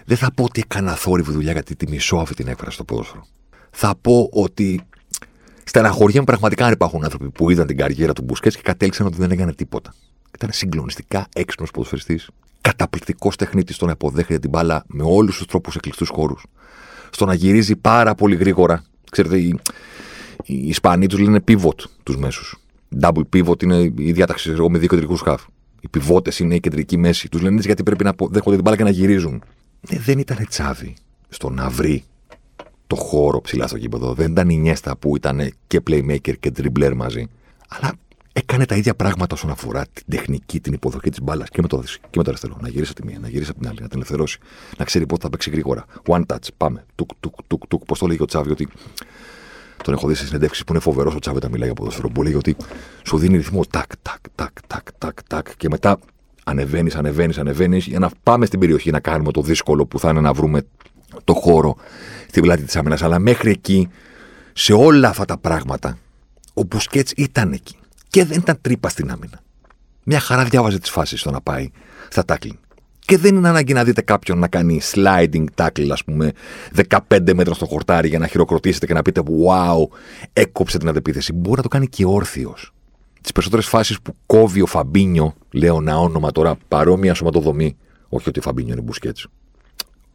Δεν 0.05 0.17
θα 0.17 0.33
πω 0.35 0.45
ότι 0.45 0.61
έκανα 0.61 0.95
θόρυβη 0.95 1.33
δουλειά 1.33 1.53
γιατί 1.53 1.77
τη 1.77 1.89
μισώ 1.89 2.17
αυτή 2.17 2.35
την 2.35 2.49
έκφραση 2.49 2.75
στο 2.75 2.85
ποδόσφαιρο. 2.85 3.27
Θα 3.71 3.95
πω 4.01 4.29
ότι 4.33 4.81
στεναχωριέμαι 5.65 6.25
πραγματικά 6.25 6.67
αν 6.67 6.73
υπάρχουν 6.73 7.05
άνθρωποι 7.05 7.31
που 7.31 7.51
είδαν 7.51 7.67
την 7.67 7.77
καριέρα 7.77 8.13
του 8.13 8.23
Μπουσκέτ 8.23 8.53
και 8.53 8.63
κατέληξαν 8.63 9.07
ότι 9.07 9.17
δεν 9.17 9.31
έκανε 9.31 9.53
τίποτα. 9.53 9.95
Ήταν 10.35 10.51
συγκλονιστικά 10.53 11.27
έξυπνος 11.35 11.71
ποδοσφαιριστής, 11.71 12.29
καταπληκτικός 12.61 13.37
τεχνίτης 13.37 13.77
στο 13.77 13.87
να 13.87 13.93
αποδέχεται 13.93 14.39
την 14.39 14.51
μπάλα 14.51 14.85
με 14.87 15.03
όλους 15.07 15.37
τους 15.37 15.47
τρόπους 15.47 15.73
σε 15.73 15.79
κλειστού 15.81 16.07
χώρους. 16.07 16.47
Στο 17.11 17.25
να 17.25 17.35
γυρίζει 17.35 17.77
πάρα 17.77 18.15
πολύ 18.15 18.37
γρήγορα 18.37 18.85
Ξέρετε, 19.13 19.39
οι, 19.39 19.59
οι 20.45 20.69
Ισπανοί 20.69 21.07
τους 21.07 21.19
λένε 21.19 21.41
pivot 21.49 21.79
τους 22.03 22.17
μέσους. 22.17 22.57
Double 23.01 23.23
pivot 23.33 23.63
είναι 23.63 23.93
η 23.97 24.13
διάταξη 24.13 24.51
εγώ, 24.51 24.71
με 24.71 24.79
δύο 24.79 24.89
κεντρικούς 24.89 25.21
χαφ. 25.21 25.43
Οι 25.81 25.89
πιβότε 25.89 26.33
είναι 26.39 26.55
η 26.55 26.61
κεντρική 26.61 26.97
μέση. 26.97 27.29
Τους 27.29 27.41
λένε 27.41 27.61
γιατί 27.61 27.83
πρέπει 27.83 28.05
να 28.05 28.15
δέχονται 28.19 28.55
την 28.55 28.65
μπάλα 28.65 28.77
και 28.77 28.83
να 28.83 28.91
γυρίζουν. 28.91 29.43
Ναι, 29.91 29.99
δεν 29.99 30.19
ήταν 30.19 30.47
τσάβη 30.49 30.95
στο 31.29 31.51
να 31.51 31.69
βρει 31.69 32.05
το 32.87 32.97
χώρο 32.97 33.41
ψηλά 33.41 33.67
στο 33.67 33.79
κήπεδο. 33.79 34.15
Δεν 34.15 34.31
ήταν 34.31 34.49
η 34.49 34.57
Νιέστα 34.57 34.97
που 34.97 35.17
ήταν 35.17 35.53
και 35.67 35.81
playmaker 35.91 36.39
και 36.41 36.53
dribbler 36.57 36.93
μαζί. 36.97 37.29
Αλλά 37.69 37.93
έκανε 38.33 38.67
τα 38.67 38.75
ίδια 38.77 38.95
πράγματα 38.95 39.35
όσον 39.35 39.51
αφορά 39.51 39.87
την 39.93 40.05
τεχνική, 40.09 40.61
την 40.61 40.73
υποδοχή 40.73 41.11
της 41.11 41.21
μπάλας 41.23 41.49
και, 41.49 41.63
με 41.63 41.69
το, 41.69 41.83
και 42.01 42.17
με 42.17 42.23
το 42.23 42.31
αριστερό. 42.31 42.57
Να 42.61 42.69
γυρίσει 42.69 42.91
από 42.91 43.01
τη 43.01 43.07
μία, 43.07 43.19
να 43.19 43.29
γυρίσει 43.29 43.51
από 43.51 43.59
την 43.59 43.69
άλλη, 43.69 43.79
να 43.81 43.89
την 43.89 43.97
ελευθερώσει. 43.97 44.39
Να 44.79 44.85
ξέρει 44.85 45.07
πότε 45.07 45.23
θα 45.23 45.31
παίξει 45.31 45.51
γρήγορα. 45.51 45.85
One 46.07 46.23
touch, 46.27 46.49
πάμε. 46.57 46.85
Τουκ, 46.95 47.11
τουκ, 47.21 47.35
τουκ, 47.47 47.67
τουκ. 47.67 47.85
Πώς 47.85 47.99
το 47.99 48.07
λέγει 48.07 48.23
ο 48.23 48.25
Τσάβη, 48.25 48.51
ότι 48.51 48.69
τον 49.83 49.95
έχω 49.95 50.09
δει 50.09 50.15
σε 50.15 50.27
συνεντεύξεις 50.27 50.65
που 50.65 50.73
είναι 50.73 50.83
φοβερός 50.83 51.15
ο 51.15 51.19
Τσάβη 51.19 51.37
όταν 51.37 51.51
μιλάει 51.51 51.67
για 51.67 51.77
ποδόσφαιρο. 51.77 52.09
Που 52.09 52.23
λέει 52.23 52.35
ότι 52.35 52.57
σου 53.07 53.19
δίνει 53.19 53.37
ρυθμό 53.37 53.65
τάκ, 53.71 53.97
τάκ, 54.03 54.21
τάκ, 54.35 54.53
τάκ, 54.67 54.93
τάκ, 54.99 55.23
τάκ. 55.23 55.57
Και 55.57 55.69
μετά 55.69 55.99
ανεβαίνεις, 56.45 56.95
ανεβαίνεις, 56.95 57.39
ανεβαίνεις 57.39 57.87
για 57.87 57.99
να 57.99 58.11
πάμε 58.23 58.47
στην 58.47 58.61
περιοχή 58.61 58.91
να 58.91 59.01
κάνουμε 59.01 59.33
το 59.33 59.43
δύσκολο 59.43 59.87
που 59.87 59.99
θα 59.99 60.11
είναι 60.11 60.21
να 60.21 60.33
βρούμε 60.33 60.63
το 61.25 61.35
χώρο 61.35 61.77
στην 62.29 62.43
πλάτη 62.43 62.63
της 62.63 62.77
άμυνας. 62.77 63.03
Αλλά 63.03 63.19
μέχρι 63.19 63.51
εκεί, 63.51 63.89
σε 64.53 64.73
όλα 64.73 65.09
αυτά 65.09 65.25
τα 65.25 65.39
πράγματα, 65.39 65.99
ο 66.55 66.63
Μπουσκέτς 66.63 67.13
ήταν 67.17 67.53
εκεί. 67.53 67.77
Και 68.13 68.25
δεν 68.25 68.39
ήταν 68.39 68.59
τρύπα 68.61 68.89
στην 68.89 69.11
άμυνα. 69.11 69.41
Μια 70.05 70.21
χαρά 70.21 70.45
διάβαζε 70.45 70.79
τις 70.79 70.91
φάσεις 70.91 71.21
στο 71.21 71.31
να 71.31 71.41
πάει 71.41 71.71
στα 72.09 72.25
τάκλινγκ. 72.25 72.57
Και 72.99 73.19
δεν 73.19 73.35
είναι 73.37 73.49
ανάγκη 73.49 73.73
να 73.73 73.85
δείτε 73.85 74.01
κάποιον 74.01 74.39
να 74.39 74.49
κάνει 74.49 74.81
sliding 74.93 75.45
tackle, 75.55 75.89
ας 75.93 76.05
πούμε, 76.05 76.33
15 77.09 77.35
μέτρα 77.35 77.55
στο 77.55 77.67
χορτάρι 77.67 78.09
για 78.09 78.19
να 78.19 78.27
χειροκροτήσετε 78.27 78.87
και 78.87 78.93
να 78.93 79.03
πείτε 79.03 79.23
Wow, 79.27 79.97
έκοψε 80.33 80.79
την 80.79 80.89
αντεπίθεση. 80.89 81.33
Μπορεί 81.33 81.57
να 81.57 81.63
το 81.63 81.69
κάνει 81.69 81.89
και 81.89 82.05
όρθιος. 82.05 82.73
Τις 83.21 83.33
περισσότερες 83.33 83.67
φάσεις 83.67 84.01
που 84.01 84.15
κόβει 84.27 84.63
ο 84.63 84.67
Φαμπίνιο, 84.67 85.35
λέω 85.53 85.77
ένα 85.77 85.99
όνομα 85.99 86.33
τώρα, 86.33 86.57
παρόμοια 86.69 87.15
σωματοδομή. 87.15 87.77
Όχι 88.09 88.29
ότι 88.29 88.39
ο 88.39 88.43
Φαμπίνιο 88.43 88.73
είναι 88.73 88.83
μπουσκέτς. 88.83 89.27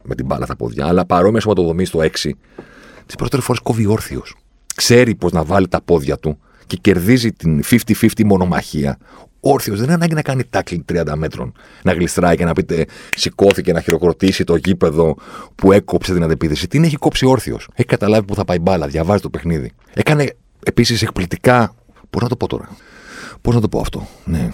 Με 0.02 0.14
την 0.14 0.26
μπάλα 0.26 0.44
στα 0.44 0.56
πόδια, 0.56 0.86
αλλά 0.86 1.06
παρόμοια 1.06 1.40
σωματοδομή 1.40 1.84
στο 1.84 1.98
6. 1.98 2.08
Τις 3.06 3.14
περισσότερες 3.14 3.44
φορές 3.44 3.60
κόβει 3.62 3.86
όρθιος. 3.86 4.34
Ξέρει 4.74 5.14
πώ 5.14 5.28
να 5.28 5.44
βάλει 5.44 5.68
τα 5.68 5.80
πόδια 5.80 6.16
του 6.16 6.38
και 6.68 6.76
κερδίζει 6.80 7.32
την 7.32 7.62
50-50 7.70 8.24
μονομαχία. 8.24 8.98
Όρθιος 9.40 9.76
δεν 9.76 9.84
είναι 9.84 9.94
ανάγκη 9.94 10.14
να 10.14 10.22
κάνει 10.22 10.44
τάκλινγκ 10.44 10.82
30 10.92 11.12
μέτρων. 11.16 11.52
Να 11.82 11.92
γλιστράει 11.92 12.36
και 12.36 12.44
να 12.44 12.52
πείτε 12.52 12.86
σηκώθηκε 13.16 13.72
να 13.72 13.80
χειροκροτήσει 13.80 14.44
το 14.44 14.56
γήπεδο 14.56 15.16
που 15.54 15.72
έκοψε 15.72 16.12
την 16.12 16.22
αντεπίθεση. 16.22 16.68
Την 16.68 16.84
έχει 16.84 16.96
κόψει 16.96 17.26
όρθιος. 17.26 17.68
Έχει 17.74 17.88
καταλάβει 17.88 18.24
που 18.24 18.34
θα 18.34 18.44
πάει 18.44 18.58
μπάλα, 18.58 18.86
διαβάζει 18.86 19.22
το 19.22 19.30
παιχνίδι. 19.30 19.72
Έκανε 19.94 20.34
επίσης 20.64 21.02
εκπληκτικά. 21.02 21.74
Πώς 22.10 22.22
να 22.22 22.28
το 22.28 22.36
πω 22.36 22.46
τώρα. 22.46 22.68
Πώς 23.40 23.54
να 23.54 23.60
το 23.60 23.68
πω 23.68 23.80
αυτό. 23.80 24.08
Ναι. 24.24 24.52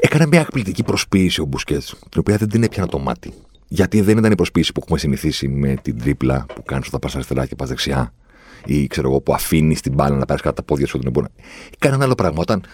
Έκανε 0.00 0.26
μια 0.26 0.40
εκπληκτική 0.40 0.82
προσποίηση 0.82 1.40
ο 1.40 1.44
Μπουσκέτς, 1.44 1.94
την 2.08 2.20
οποία 2.20 2.36
δεν 2.36 2.48
την 2.48 2.62
έπιανα 2.62 2.88
το 2.88 2.98
μάτι. 2.98 3.32
Γιατί 3.68 4.00
δεν 4.00 4.18
ήταν 4.18 4.32
η 4.32 4.34
προσποίηση 4.34 4.72
που 4.72 4.80
έχουμε 4.82 4.98
συνηθίσει 4.98 5.48
με 5.48 5.74
την 5.82 5.98
τρίπλα 5.98 6.46
που 6.54 6.62
κάνεις 6.62 6.86
όταν 6.86 7.00
πας 7.00 7.14
αριστερά 7.14 7.46
και 7.46 7.54
πας 7.54 7.68
δεξιά. 7.68 8.12
Ή 8.64 8.86
ξέρω 8.86 9.08
εγώ 9.08 9.20
που 9.20 9.34
αφήνεις 9.34 9.80
την 9.80 9.92
μπάλα 9.94 10.16
να 10.16 10.24
πάρει 10.24 10.42
κάτω 10.42 10.54
τα 10.54 10.62
πόδια 10.62 10.86
σου. 10.86 10.98
Δεν 11.02 11.12
μπορεί. 11.12 11.26
Έκανε 11.74 11.94
ένα 11.94 12.04
άλλο 12.04 12.14
πράγμα. 12.14 12.40
Όταν 12.40 12.64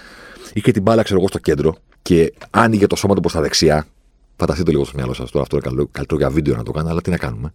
είχε 0.53 0.71
την 0.71 0.83
μπάλα, 0.83 1.03
ξέρω 1.03 1.19
εγώ, 1.19 1.29
στο 1.29 1.39
κέντρο 1.39 1.77
και 2.03 2.33
άνοιγε 2.51 2.87
το 2.87 2.97
σώμα 2.97 3.15
του 3.15 3.21
προς 3.21 3.33
τα 3.33 3.41
δεξιά. 3.41 3.87
Φανταστείτε 4.37 4.71
λίγο 4.71 4.85
στο 4.85 4.93
μυαλό 4.97 5.13
σας 5.13 5.31
τώρα, 5.31 5.43
αυτό 5.45 5.57
είναι 5.57 5.67
καλό, 5.69 5.89
καλύτερο 5.93 6.21
για 6.21 6.31
βίντεο 6.31 6.57
να 6.57 6.63
το 6.63 6.71
κάνω, 6.71 6.89
αλλά 6.89 7.01
τι 7.01 7.11
να 7.11 7.17
κάνουμε. 7.17 7.53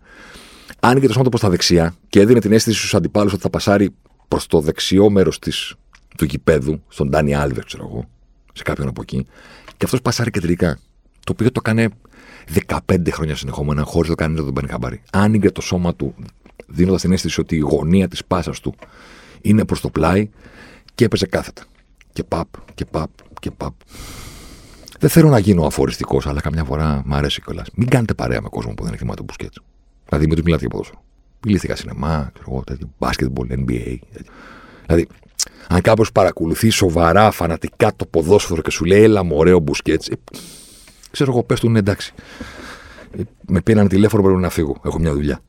Άνοιγε 0.79 1.05
το 1.07 1.11
σώμα 1.11 1.23
του 1.23 1.29
προς 1.29 1.41
τα 1.41 1.49
δεξιά 1.49 1.95
και 2.09 2.19
έδινε 2.19 2.39
την 2.39 2.51
αίσθηση 2.51 2.77
στους 2.77 2.93
αντιπάλους 2.95 3.33
ότι 3.33 3.41
θα 3.41 3.49
πασάρει 3.49 3.95
προς 4.27 4.47
το 4.47 4.59
δεξιό 4.59 5.09
μέρος 5.09 5.39
του 6.17 6.25
γηπέδου, 6.25 6.81
στον 6.87 7.09
Ντάνι 7.09 7.35
Άλβερ, 7.35 7.63
ξέρω 7.63 7.87
εγώ, 7.91 8.05
σε 8.53 8.63
κάποιον 8.63 8.87
από 8.87 9.01
εκεί. 9.01 9.25
Και 9.77 9.85
αυτός 9.85 10.01
πασάρει 10.01 10.29
κεντρικά. 10.29 10.79
Το 11.23 11.31
οποίο 11.31 11.51
το 11.51 11.61
έκανε 11.65 11.89
15 12.67 13.11
χρόνια 13.11 13.35
συνεχόμενα, 13.35 13.83
χωρίς 13.83 14.09
το 14.09 14.15
κάνει 14.15 14.35
να 14.35 14.43
τον 14.43 14.53
παίρνει 14.53 14.69
χαμπάρι. 14.69 15.01
Άνοιγε 15.11 15.51
το 15.51 15.61
σώμα 15.61 15.95
του, 15.95 16.15
δίνοντας 16.67 17.01
την 17.01 17.11
αίσθηση 17.11 17.39
ότι 17.39 17.55
η 17.55 17.59
γωνία 17.59 18.07
της 18.07 18.25
πάσας 18.25 18.59
του 18.59 18.75
είναι 19.41 19.65
προς 19.65 19.81
το 19.81 19.89
πλάι 19.89 20.29
και 20.95 21.05
έπαιζε 21.05 21.25
κάθετα. 21.25 21.63
Και 22.13 22.23
παπ, 22.23 22.47
και 22.73 22.85
παπ, 22.85 23.09
και 23.39 23.51
παπ. 23.51 23.73
Δεν 24.99 25.09
θέλω 25.09 25.29
να 25.29 25.39
γίνω 25.39 25.65
αφοριστικός, 25.65 26.27
αλλά 26.27 26.41
καμιά 26.41 26.63
φορά 26.63 27.01
μου 27.05 27.15
αρέσει 27.15 27.41
κιόλας. 27.41 27.67
Μην 27.73 27.89
κάνετε 27.89 28.13
παρέα 28.13 28.41
με 28.41 28.49
κόσμο 28.49 28.73
που 28.73 28.83
δεν 28.83 28.93
έχει 28.93 29.05
τον 29.05 29.25
μπουσκέτ. 29.25 29.53
Δηλαδή, 30.09 30.27
με 30.27 30.35
τους 30.35 30.43
μιλάτε 30.43 30.61
για 30.61 30.69
ποδόσφαιρο. 30.69 31.03
Μιλήστε 31.45 31.67
για 31.67 31.75
σινεμά, 31.75 32.29
ξέρω 32.33 32.51
εγώ, 32.51 32.63
τέτοιο, 32.63 32.89
μπάσκετμπολ, 32.97 33.47
NBA. 33.51 33.97
Τέτοιο. 34.13 34.31
Δηλαδή, 34.85 35.07
αν 35.67 35.81
κάποιος 35.81 36.11
παρακολουθεί 36.11 36.69
σοβαρά, 36.69 37.31
φανατικά 37.31 37.95
το 37.95 38.05
ποδόσφαιρο 38.05 38.61
και 38.61 38.71
σου 38.71 38.85
λέει 38.85 39.03
Έλα, 39.03 39.23
μου 39.23 39.35
ωραίο 39.35 39.59
μπουσκέτ. 39.59 40.03
Ε, 40.11 40.15
ξέρω 41.11 41.31
εγώ, 41.31 41.43
πες 41.43 41.59
του 41.59 41.67
είναι 41.67 41.79
εντάξει. 41.79 42.13
Ε, 43.17 43.21
με 43.47 43.61
πήραν 43.61 43.87
τηλέφωνο, 43.87 44.23
πρέπει 44.23 44.39
να 44.39 44.49
φύγω. 44.49 44.77
Έχω 44.85 44.99
μια 44.99 45.13
δουλειά. 45.13 45.39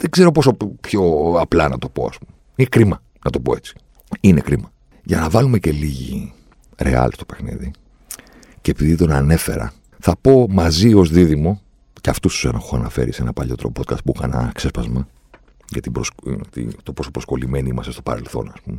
Δεν 0.00 0.10
ξέρω 0.10 0.32
πόσο 0.32 0.56
πιο 0.80 1.34
απλά 1.40 1.68
να 1.68 1.78
το 1.78 1.88
πω, 1.88 2.04
ας 2.04 2.18
πούμε. 2.18 2.32
Είναι 2.56 2.68
κρίμα 2.68 3.02
να 3.24 3.30
το 3.30 3.40
πω 3.40 3.54
έτσι. 3.56 3.74
Είναι 4.20 4.40
κρίμα. 4.40 4.72
Για 5.04 5.20
να 5.20 5.28
βάλουμε 5.28 5.58
και 5.58 5.72
λίγη 5.72 6.32
ρεάλ 6.76 7.12
στο 7.12 7.24
παιχνίδι, 7.24 7.70
και 8.60 8.70
επειδή 8.70 8.96
τον 8.96 9.10
ανέφερα, 9.12 9.72
θα 9.98 10.16
πω 10.20 10.46
μαζί 10.50 10.94
ως 10.94 11.10
δίδυμο, 11.10 11.60
και 12.00 12.10
αυτούς 12.10 12.32
τους 12.32 12.44
έχω 12.44 12.76
αναφέρει 12.76 13.12
σε 13.12 13.22
ένα 13.22 13.32
παλιό 13.32 13.54
τρόπο 13.54 13.82
podcast 13.82 14.04
που 14.04 14.12
έκανα 14.16 14.50
ξέσπασμα, 14.54 15.08
για 15.68 15.80
την 15.80 15.92
το 16.82 16.92
πόσο 16.92 17.10
προσκολλημένοι 17.10 17.68
είμαστε 17.68 17.92
στο 17.92 18.02
παρελθόν, 18.02 18.50
ας 18.54 18.60
πούμε. 18.60 18.78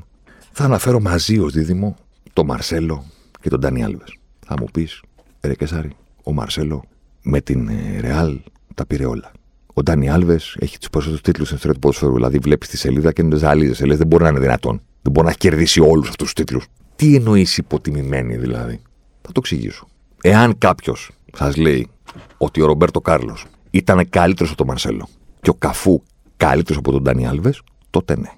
Θα 0.52 0.64
αναφέρω 0.64 1.00
μαζί 1.00 1.40
ως 1.40 1.54
δίδυμο 1.54 1.96
τον 2.34 2.46
Μαρσέλο 2.46 3.06
και 3.42 3.50
τον 3.50 3.60
Ντάνι 3.60 3.84
Άλβες. 3.84 4.18
Θα 4.46 4.56
μου 4.60 4.66
πεις, 4.74 5.02
Ρε 5.42 5.56
Κεσάρη, 5.56 5.90
ο 6.24 6.34
Μαρσέλο 6.34 6.84
με 7.22 7.42
την 7.42 7.68
ε, 7.68 8.00
Ρεάλ 8.00 8.40
τα 8.76 8.86
πήρε 8.86 9.06
όλα. 9.06 9.32
Ο 9.74 9.84
Ντάνι 9.84 10.10
Άλβες 10.10 10.56
έχει 10.60 10.78
τους 10.78 10.90
περισσότερου 10.90 11.22
τίτλους 11.22 11.46
στην 11.46 11.58
ιστορία 11.58 11.76
του 11.76 11.82
ποδοσφαίρου. 11.82 12.14
Δηλαδή, 12.14 12.38
βλέπεις 12.38 12.68
τη 12.68 12.78
σελίδα 12.78 13.12
και 13.12 13.22
είναι 13.22 13.36
ζαλίζες. 13.36 13.80
Λες, 13.86 13.98
δεν 13.98 14.08
μπορεί 14.08 14.24
να 14.24 14.30
είναι 14.30 14.40
δυνατόν. 14.40 14.82
Δεν 15.02 15.12
μπορεί 15.12 15.26
να 15.26 15.30
έχει 15.30 15.40
κερδίσει 15.40 15.80
όλους 15.80 16.10
αυτούς 16.10 16.34
τους 16.34 16.34
τίτλους. 16.34 16.66
Τι 16.96 17.16
εννοείς 17.16 17.58
υποτιμημένη 17.58 18.38
δηλαδή; 18.38 18.82
Θα 19.22 19.32
το 19.32 19.34
εξηγήσω. 19.38 19.88
Εάν 20.22 20.58
κάποιος 20.58 21.12
σας 21.34 21.56
λέει 21.56 21.90
ότι 22.38 22.62
ο 22.62 22.66
Ρομπέρτο 22.66 23.02
Κάρλος 23.02 23.46
ήταν 23.72 24.10
καλύτερος 24.10 24.50
από 24.50 24.58
τον 24.58 24.68
Μαρσέλο 24.68 25.08
και 25.42 25.50
ο 25.50 25.54
Καφού 25.54 26.02
καλύτερος 26.38 26.78
από 26.78 26.92
τον 26.92 27.02
Ντάνι 27.02 27.28
Άλβες, 27.28 27.62
τότε 27.90 28.18
ναι. 28.18 28.30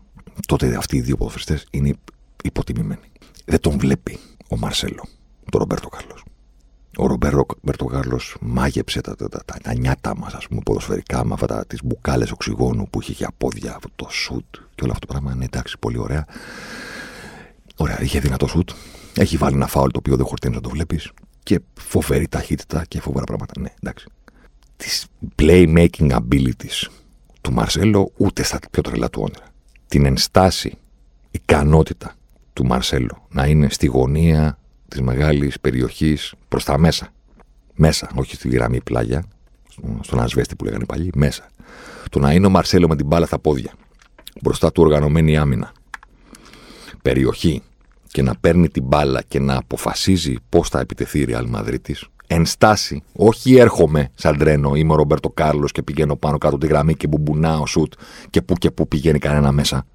Τότε 0.48 0.76
αυτοί 0.76 0.98
οι 0.98 1.02
δύο 1.02 1.18
ποδοσφαιριστές 1.18 1.68
είναι 1.72 1.94
υποτιμημένοι. 2.44 3.12
Δεν 3.46 3.60
τον 3.60 3.78
βλέπει 3.78 4.20
ο 4.50 4.58
Μαρσέλο, 4.58 5.04
τον 5.50 5.60
Ρομπέρτο 5.60 5.88
Κάρλος. 5.88 6.23
Ο 6.98 7.08
Ρομπέρτο 7.08 7.86
Κάρλος 7.92 8.36
μάγεψε 8.42 9.02
τα, 9.02 9.16
τα, 9.16 9.30
τα, 9.30 9.42
τα, 9.46 9.56
τα 9.62 9.74
νιάτα 9.74 10.18
μας, 10.18 10.34
ας 10.34 10.48
πούμε, 10.48 10.62
ποδοσφαιρικά, 10.66 11.26
με 11.26 11.34
αυτά 11.34 11.66
τις 11.66 11.84
μπουκάλες 11.84 12.32
οξυγόνου 12.32 12.88
που 12.90 13.02
είχε 13.02 13.12
για 13.12 13.32
πόδια, 13.38 13.80
το 13.96 14.08
σουτ 14.10 14.56
και 14.76 14.84
όλο 14.84 14.92
αυτό 14.92 15.08
το 15.08 15.14
πράγμα. 15.14 15.36
Ναι, 15.36 15.46
εντάξει, 15.46 15.78
πολύ 15.80 15.98
ωραία. 15.98 16.26
Ωραία, 17.76 18.02
είχε 18.02 18.20
δυνατό 18.20 18.48
σουτ. 18.48 18.70
Έχει 19.16 19.38
βάλει 19.38 19.56
ένα 19.56 19.68
φάουλ 19.68 19.90
το 19.90 19.98
οποίο 19.98 20.16
δεν 20.16 20.26
χορταίνει 20.26 20.56
να 20.56 20.62
το 20.62 20.70
βλέπεις. 20.70 21.12
Και 21.44 21.60
φοβερή 21.74 22.28
ταχύτητα 22.28 22.86
και 22.88 23.02
φοβερά 23.02 23.26
πράγματα. 23.26 23.60
Ναι, 23.60 23.70
εντάξει. 23.82 24.08
Τις 24.78 25.06
playmaking 25.36 26.12
abilities 26.12 26.90
του 27.42 27.54
Μαρσέλο 27.54 28.12
ούτε 28.18 28.44
στα 28.44 28.60
πιο 28.72 28.82
τρελά 28.82 29.10
του 29.10 29.22
όνειρα. 29.22 29.46
Την 29.88 30.06
ενστάση 30.06 30.78
ικανότητα 31.32 32.16
του 32.54 32.66
Μαρσέλο 32.66 33.28
να 33.30 33.46
είναι 33.46 33.70
στη 33.70 33.86
γωνία 33.86 34.58
της 34.88 35.02
μεγάλης 35.02 35.60
περιοχής 35.60 36.34
προς 36.54 36.66
τα 36.66 36.78
μέσα. 36.78 37.10
Μέσα, 37.76 38.10
όχι 38.16 38.36
στη 38.36 38.50
γραμμή 38.50 38.82
πλάγια, 38.82 39.24
στον 40.02 40.20
ασβέστη 40.20 40.56
που 40.56 40.64
λέγανε 40.64 40.86
παλιοί, 40.86 41.12
μέσα. 41.16 41.50
Το 42.10 42.20
να 42.20 42.34
είναι 42.34 42.46
ο 42.46 42.50
Μαρσέλο 42.50 42.88
με 42.88 42.96
την 42.96 43.06
μπάλα 43.06 43.26
στα 43.26 43.40
πόδια, 43.40 43.74
μπροστά 44.42 44.72
του 44.72 44.84
οργανωμένη 44.84 45.38
άμυνα, 45.38 45.72
περιοχή 47.02 47.62
και 48.08 48.22
να 48.22 48.36
παίρνει 48.36 48.70
την 48.70 48.84
μπάλα 48.84 49.22
και 49.22 49.40
να 49.40 49.58
αποφασίζει 49.58 50.36
πώς 50.50 50.70
θα 50.70 50.80
επιτεθεί 50.80 51.20
η 51.20 51.28
Real 51.30 51.56
Madrid 51.56 51.78
ενστάση, 52.28 53.04
όχι 53.16 53.56
έρχομαι 53.56 54.10
σαν 54.14 54.38
τρένο, 54.38 54.76
είμαι 54.76 54.94
ο 54.94 54.96
Ρομπέρτο 54.96 55.30
Κάρλος 55.30 55.72
και 55.72 55.84
πηγαίνω 55.84 56.16
πάνω 56.16 56.38
κάτω 56.38 56.58
τη 56.58 56.68
γραμμή 56.68 56.96
και 56.96 57.08
μπουμπονάω 57.08 57.66
σουτ 57.66 57.94
και 58.30 58.42
πού 58.42 58.54
και 58.54 58.72
πού 58.72 58.88
πηγαίνει 58.88 59.20
κανένα 59.20 59.52
μέσα. 59.52 59.86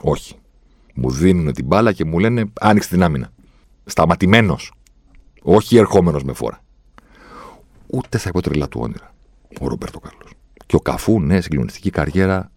Όχι. 0.00 0.34
Μου 0.94 1.10
δίνουν 1.10 1.52
την 1.52 1.64
μπάλα 1.64 1.92
και 1.92 2.04
μου 2.04 2.18
λένε 2.18 2.44
άνοιξε 2.60 2.88
την 2.88 3.02
άμυνα. 3.02 3.32
Σταματημένος. 3.84 4.72
Όχι 5.42 5.76
ερχόμενος 5.76 6.24
με 6.24 6.32
φόρα. 6.32 6.60
Ούτε 7.86 8.18
θα 8.18 8.28
υποτρελά 8.28 8.68
του 8.68 8.80
όνειρα 8.82 9.10
ο 9.60 9.68
Ρομπέρτο 9.68 10.00
Κάρλος. 10.00 10.32
Και 10.66 10.76
ο 10.76 10.80
Καφού, 10.80 11.20
ναι, 11.20 11.40
συγκλονιστική 11.40 11.90
καριέρα. 11.90 12.50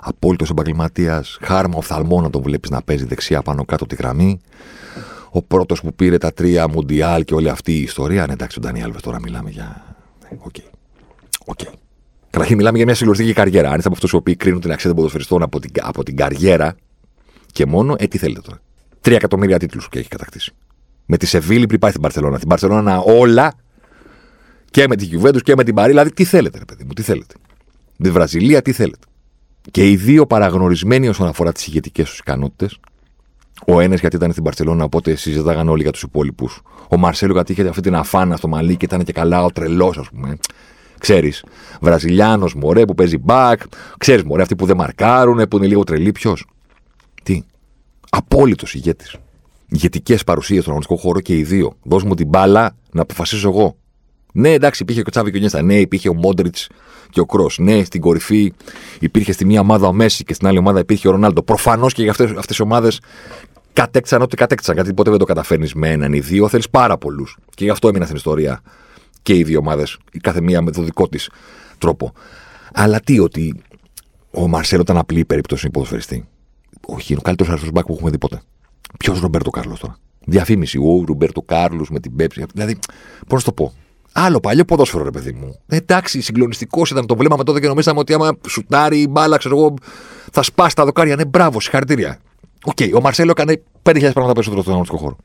Απόλυτος 0.00 0.50
επαγγελματίας. 0.50 1.38
Χάρμα 1.42 1.76
οφθαλμό 1.76 2.20
να 2.20 2.30
τον 2.30 2.42
βλέπεις 2.42 2.70
να 2.70 2.82
παίζει 2.82 3.04
δεξιά 3.04 3.42
πάνω 3.42 3.64
κάτω 3.64 3.86
τη 3.86 3.94
γραμμή. 3.94 4.40
Ο 5.30 5.42
πρώτος 5.42 5.80
που 5.80 5.94
πήρε 5.94 6.18
τα 6.18 6.32
τρία 6.32 6.68
Μουντιάλ 6.68 7.24
και 7.24 7.34
όλη 7.34 7.48
αυτή 7.48 7.72
η 7.72 7.82
ιστορία. 7.82 8.26
Ναι, 8.26 8.32
εντάξει, 8.32 8.58
ο 8.58 8.62
Ντανιέλ 8.62 9.00
τώρα 9.00 9.20
μιλάμε 9.20 9.50
για. 9.50 9.96
OK. 10.38 10.54
Okay. 10.54 10.70
Okay. 11.54 11.72
Καταρχήν 12.30 12.56
μιλάμε 12.56 12.76
για 12.76 12.86
μια 12.86 12.94
συγκλονιστική 12.94 13.32
καριέρα. 13.32 13.68
Αν 13.68 13.74
είστε 13.74 13.86
από 13.86 13.96
αυτούς 13.96 14.10
οι 14.12 14.16
οποίοι 14.16 14.36
κρίνουν 14.36 14.60
την 14.60 14.72
αξία 14.72 14.86
των 14.88 14.96
ποδοσφαιριστών 14.96 15.42
από 15.42 15.60
την, 15.60 15.70
από 15.80 16.02
την 16.02 16.16
καριέρα 16.16 16.76
και 17.52 17.66
μόνο, 17.66 17.94
ε, 17.98 18.06
τι 18.06 18.18
θέλετε 18.18 18.40
τώρα. 18.40 18.60
Τρία 19.00 19.16
εκατομμύρια 19.16 19.58
τίτλους 19.58 19.88
και 19.88 19.98
έχει 19.98 20.08
κατακτήσει. 20.08 20.52
Με 21.06 21.16
τη 21.16 21.26
Σεβίλη 21.26 21.66
πριν 21.66 21.80
πάει 21.80 21.90
στην 21.90 22.02
Μπαρσελόνα. 22.02 22.38
Την 22.38 22.48
Μπαρσελόνα 22.48 22.98
όλα 22.98 23.54
και 24.70 24.86
με 24.88 24.96
τη 24.96 25.04
Γιουβέντους 25.04 25.42
και 25.42 25.54
με 25.56 25.64
την 25.64 25.74
Παρί. 25.74 25.88
Δηλαδή, 25.88 26.12
τι 26.12 26.24
θέλετε, 26.24 26.58
ρε 26.58 26.64
παιδί 26.64 26.84
μου, 26.84 26.92
τι 26.92 27.02
θέλετε. 27.02 27.34
Τη 28.02 28.10
Βραζιλία, 28.10 28.62
τι 28.62 28.72
θέλετε. 28.72 29.06
Και 29.70 29.90
οι 29.90 29.96
δύο 29.96 30.26
παραγνωρισμένοι 30.26 31.08
όσον 31.08 31.26
αφορά 31.26 31.52
τις 31.52 31.66
ηγετικές 31.66 32.08
τους 32.08 32.18
ικανότητες, 32.18 32.78
Ο 33.66 33.80
ένας 33.80 34.00
γιατί 34.00 34.16
ήταν 34.16 34.30
στην 34.30 34.42
Μπαρσελόνα, 34.42 34.84
οπότε 34.84 35.14
συζητάγαν 35.14 35.68
όλοι 35.68 35.82
για 35.82 35.92
τους 35.92 36.02
υπόλοιπους. 36.02 36.62
Ο 36.88 36.96
Μαρσέλο 36.96 37.32
γιατί 37.32 37.52
είχε 37.52 37.68
αυτή 37.68 37.80
την 37.80 37.94
αφάνα 37.94 38.36
στο 38.36 38.48
μαλλί 38.48 38.76
και 38.76 38.84
ήταν 38.84 39.04
και 39.04 39.12
καλά 39.12 39.44
ο 39.44 39.50
τρελός, 39.50 39.98
ας 39.98 40.08
πούμε. 40.10 40.36
Ξέρεις. 40.98 41.44
Βραζιλιάνος, 41.80 42.54
μωρέ 42.54 42.84
που 42.84 42.94
παίζει 42.94 43.22
back. 43.26 43.56
Ξέρεις, 43.98 44.22
μωρέ 44.22 44.42
αυτοί 44.42 44.56
που 44.56 44.66
δεν 44.66 44.76
μαρκάρουν, 44.76 45.48
που 45.48 45.56
είναι 45.56 45.66
λίγο 45.66 45.84
τρελοί. 45.84 46.12
Ποιος. 46.12 46.46
Τι. 47.22 47.42
Απόλυτος 48.10 48.74
ηγέτης. 48.74 49.16
Ηγετικές 49.72 50.24
παρουσίες 50.24 50.60
στον 50.62 50.72
αγωνιστικό 50.72 51.00
χώρο 51.00 51.20
και 51.20 51.36
οι 51.36 51.42
δύο. 51.42 51.76
Δώσ' 51.82 52.02
μου 52.02 52.14
την 52.14 52.28
μπάλα 52.28 52.76
να 52.92 53.02
αποφασίσω 53.02 53.48
εγώ. 53.48 53.76
Ναι, 54.32 54.52
εντάξει, 54.52 54.82
υπήρχε 54.82 55.00
ο 55.00 55.10
Τσάβη 55.10 55.30
και 55.30 55.36
ο 55.36 55.40
Νιέστα. 55.40 55.62
Ναι, 55.62 55.80
υπήρχε 55.80 56.08
ο 56.08 56.14
Μόντριτς 56.14 56.68
και 57.10 57.20
ο 57.20 57.26
Κρός. 57.26 57.58
Ναι, 57.58 57.84
στην 57.84 58.00
κορυφή 58.00 58.52
υπήρχε 58.98 59.32
στη 59.32 59.44
μία 59.44 59.60
ομάδα 59.60 59.86
ο 59.86 59.92
Μέση 59.92 60.24
και 60.24 60.34
στην 60.34 60.46
άλλη 60.46 60.58
ομάδα 60.58 60.78
υπήρχε 60.78 61.08
ο 61.08 61.10
Ρονάλντο. 61.10 61.42
Προφανώς 61.42 61.92
και 61.92 62.02
για 62.02 62.10
αυτές 62.10 62.46
τις 62.46 62.60
ομάδες 62.60 63.00
κατέκτησαν 63.72 64.22
ό,τι 64.22 64.36
κατέκτησαν. 64.36 64.74
Γιατί 64.74 64.94
ποτέ 64.94 65.10
δεν 65.10 65.18
το 65.18 65.24
καταφέρνεις 65.24 65.74
με 65.74 65.90
έναν 65.90 66.12
ή 66.12 66.20
δύο. 66.20 66.48
Θέλεις 66.48 66.70
πάρα 66.70 66.98
πολλούς. 66.98 67.38
Και 67.54 67.64
γι' 67.64 67.70
αυτό 67.70 67.88
έμεινα 67.88 68.04
στην 68.04 68.16
ιστορία 68.16 68.62
και 69.22 69.34
οι 69.36 69.42
δύο 69.42 69.58
ομάδες, 69.58 69.98
η 70.12 70.18
κάθε 70.18 70.40
μία 70.40 70.62
με 70.62 70.70
το 70.70 70.82
δικό 70.82 71.08
της 71.08 71.30
τρόπο. 71.78 72.12
Αλλά 72.72 73.00
τι, 73.00 73.18
ότι 73.18 73.62
ο 74.30 74.48
Μαρσέλο 74.48 74.82
ήταν 74.82 74.96
απλή 74.96 75.24
περίπτωση 75.24 75.70
ποδοσφαιριστή. 75.70 76.28
Όχι, 76.86 77.12
είναι 77.12 77.20
ο 77.20 77.24
καλύτερος 77.24 77.50
αριστερό 77.50 77.72
μπακ 77.74 77.86
που 77.86 77.94
έχουμε 77.94 78.10
δει 78.10 78.18
ποτέ. 78.18 78.42
Ποιος 78.98 79.20
Ρομπέρτο 79.20 79.50
Κάρλος 79.50 79.80
τώρα; 79.80 79.96
Διαφήμιση. 80.26 80.78
Ο 80.78 81.04
Ρομπέρτο 81.06 81.42
Κάρλος 81.42 81.90
με 81.90 82.00
την 82.00 82.16
Πέψη. 82.16 82.44
Δηλαδή, 82.54 82.78
πώς 83.26 83.44
να 83.44 83.52
το 83.52 83.62
πω; 83.62 83.72
Άλλο 84.12 84.40
παλιό 84.40 84.64
ποδόσφαιρο, 84.64 85.04
ρε 85.04 85.10
παιδί 85.10 85.32
μου. 85.32 85.60
Ε, 85.66 85.76
εντάξει, 85.76 86.20
συγκλονιστικός 86.20 86.90
ήταν 86.90 87.06
το 87.06 87.16
βλέμμα 87.16 87.36
με 87.36 87.44
τότε 87.44 87.60
και 87.60 87.66
νομίζαμε 87.66 87.98
ότι 87.98 88.14
άμα 88.14 88.36
σουτάρει 88.48 89.00
η 89.00 89.06
μπάλα, 89.10 89.36
ξέρω 89.36 89.56
εγώ, 89.56 89.74
θα 90.32 90.42
σπάσει 90.42 90.74
τα 90.74 90.84
δοκάρια. 90.84 91.16
Ναι, 91.16 91.24
μπράβο, 91.24 91.60
συγχαρητήρια. 91.60 92.18
OK, 92.64 92.76
okay, 92.80 92.90
ο 92.94 93.00
Μαρσέλο 93.00 93.30
έκανε 93.30 93.62
5.000 93.82 94.00
πράγματα 94.00 94.32
περισσότερο 94.32 94.60
στον 94.62 94.72
αγωνιστικό 94.72 95.02
χώρο. 95.02 95.16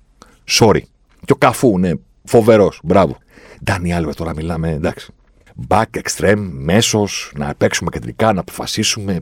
Sorry. 0.49 0.82
Και 1.25 1.34
ο 1.34 1.36
Καφού, 1.36 1.80
ναι, 1.80 1.91
φοβερός. 2.23 2.80
Μπράβο. 2.84 3.17
Ντάνι 3.63 3.93
Άλβες 3.93 4.15
τώρα 4.15 4.34
μιλάμε, 4.36 4.71
εντάξει. 4.71 5.13
Μπακ, 5.67 5.84
εξτρέμ, 5.91 6.50
μέσος, 6.51 7.32
να 7.36 7.53
παίξουμε 7.58 7.89
κεντρικά, 7.89 8.34
να 8.34 8.39
αποφασίσουμε. 8.39 9.19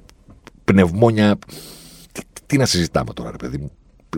Πνευμόνια. 0.63 1.38
Τι, 2.12 2.21
τι 2.45 2.58
να 2.58 2.65
συζητάμε 2.65 3.13
τώρα, 3.13 3.31
ρε 3.31 3.38
παιδί 3.38 3.58
μου; 3.58 3.71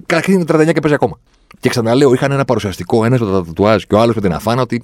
Καταρχήν 0.05 0.33
είναι 0.33 0.43
39 0.43 0.73
και 0.73 0.79
παίζει 0.79 0.95
ακόμα. 0.95 1.19
Και 1.59 1.69
ξαναλέω, 1.69 2.13
είχαν 2.13 2.31
ένα 2.31 2.45
παρουσιαστικό, 2.45 3.05
ένας 3.05 3.19
με 3.19 3.25
το 3.25 3.43
τατουάζ 3.43 3.83
και 3.83 3.95
ο 3.95 3.99
άλλος 3.99 4.15
με 4.15 4.21
την 4.21 4.33
αφάνα 4.33 4.61
ότι 4.61 4.83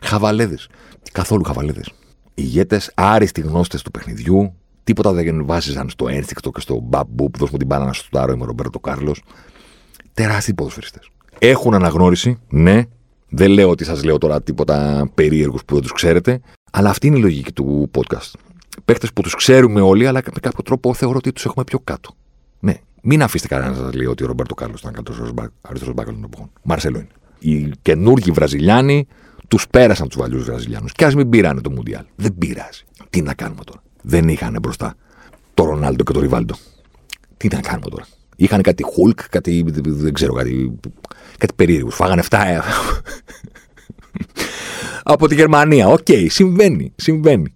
χαβαλέδες. 0.00 0.68
Καθόλου 1.12 1.44
χαβαλέδες. 1.44 1.92
Ηγέτες, 2.34 2.92
άριστοι 2.94 3.40
γνώστες 3.40 3.82
του 3.82 3.90
παιχνιδιού, 3.90 4.54
τίποτα 4.84 5.12
δεν 5.12 5.46
βάζιζαν 5.46 5.90
στο 5.90 6.08
ένστικτο 6.08 6.50
και 6.50 6.60
στο 6.60 6.80
μπαμπού 6.82 7.30
που 7.30 7.38
δώσουμε 7.38 7.58
την 7.58 7.66
μπάλα 7.66 7.84
να 7.84 7.92
τάρω 8.10 8.36
με 8.36 8.44
Ρομπέρτο 8.44 8.80
Κάρλος. 8.80 9.22
Τεράστιοι 10.14 10.54
ποδοσφαιριστές. 10.54 11.10
Έχουν 11.38 11.74
αναγνώριση, 11.74 12.38
ναι. 12.48 12.82
Δεν 13.28 13.50
λέω 13.50 13.70
ότι 13.70 13.84
σας 13.84 14.04
λέω 14.04 14.18
τώρα 14.18 14.42
τίποτα 14.42 15.08
περίεργους 15.14 15.64
που 15.64 15.74
δεν 15.74 15.82
τους 15.82 15.92
ξέρετε, 15.92 16.40
αλλά 16.70 16.90
αυτή 16.90 17.06
είναι 17.06 17.18
η 17.18 17.20
λογική 17.20 17.52
του 17.52 17.90
podcast. 17.94 18.32
Παίχτες 18.84 19.12
που 19.12 19.22
τους 19.22 19.34
ξέρουμε 19.34 19.80
όλοι, 19.80 20.06
αλλά 20.06 20.20
με 20.24 20.40
κάποιο 20.40 20.62
τρόπο 20.62 20.94
θεωρώ 20.94 21.16
ότι 21.16 21.32
τους 21.32 21.44
έχουμε 21.44 21.64
πιο 21.64 21.78
κάτω. 21.78 22.10
Ναι, 22.60 22.74
μην 23.02 23.22
αφήσετε 23.22 23.54
κανένα 23.54 23.70
να 23.70 23.76
σα 23.90 23.96
λέει 23.96 24.06
ότι 24.06 24.24
ο 24.24 24.26
Ρομπέρτο 24.26 24.54
Κάρλο 24.54 24.76
ήταν 24.78 24.92
καλύτερο 24.92 25.34
αριστερό 25.60 25.92
μπάκαλο 25.92 26.14
των 26.14 26.24
εποχών. 26.24 26.50
Μαρσέλο 26.62 26.98
είναι. 26.98 27.08
Οι 27.38 27.70
καινούργοι 27.82 28.30
Βραζιλιάνοι 28.30 29.06
τους 29.48 29.58
πέρασαν 29.70 30.08
τους 30.08 30.18
παλιούς 30.18 30.42
Βραζιλιάνους. 30.42 30.86
Και 30.92 31.04
ας 31.04 31.12
μην 31.14 31.28
πήρανε 31.28 31.60
το 31.60 31.70
Μουντιάλ. 31.70 32.04
Δεν 32.16 32.34
πειράζει. 32.38 32.82
Τι 33.10 33.22
να 33.22 33.34
κάνουμε 33.34 33.64
τώρα. 33.64 33.82
Δεν 34.02 34.28
είχαν 34.28 34.56
μπροστά 34.62 34.94
το 35.54 35.64
Ρονάλντο 35.64 36.04
και 36.04 36.12
το 36.12 36.20
Ριβάλντο. 36.20 36.54
Τι 37.36 37.48
να 37.52 37.60
κάνουμε 37.60 37.86
τώρα. 37.90 38.06
Είχαν 38.36 38.62
κάτι 38.62 38.82
Χουλκ, 38.82 39.28
κάτι. 39.28 39.64
δεν 39.82 40.12
ξέρω, 40.12 40.32
κάτι. 40.32 40.78
κάτι 41.38 41.54
περίεργους. 41.56 41.90
Φάγανε 41.90 42.22
7 42.30 42.38
ε, 42.46 42.58
από 45.02 45.28
τη 45.28 45.34
Γερμανία. 45.34 45.88
OK, 45.88 45.98
okay, 46.06 46.26
συμβαίνει. 46.28 46.92
Συμβαίνει. 46.96 47.54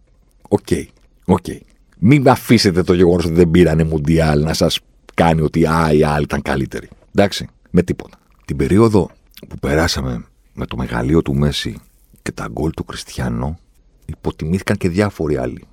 OK. 0.49 0.61
Okay, 0.71 0.85
okay. 1.27 1.59
Μην 1.99 2.29
αφήσετε 2.29 2.83
το 2.83 2.95
γεγονός 2.95 3.23
ότι 3.25 3.33
δεν 3.33 3.51
πήρανε 3.51 3.85
Μουντιάλ 3.85 4.43
να 4.43 4.53
σας 4.55 4.67
κάνει 5.15 5.41
ότι 5.41 5.67
α, 5.67 5.93
οι 5.93 6.03
άλλοι 6.03 6.23
ήταν 6.23 6.43
καλύτεροι. 6.43 6.89
Εντάξει, 7.15 7.49
με 7.71 7.83
τίποτα. 7.83 8.19
Την 8.45 8.57
περίοδο 8.57 9.11
που 9.49 9.59
περάσαμε 9.59 10.25
με 10.55 10.67
το 10.67 10.77
μεγαλείο 10.77 11.23
του 11.23 11.35
Μέσι 11.35 11.77
και 12.23 12.33
τα 12.33 12.49
γκολ 12.53 12.71
του 12.71 12.85
Κριστιανό, 12.85 13.59
υποτιμήθηκαν 14.05 14.77
και 14.77 14.89
διάφοροι 14.89 15.37
άλλοι, 15.37 15.65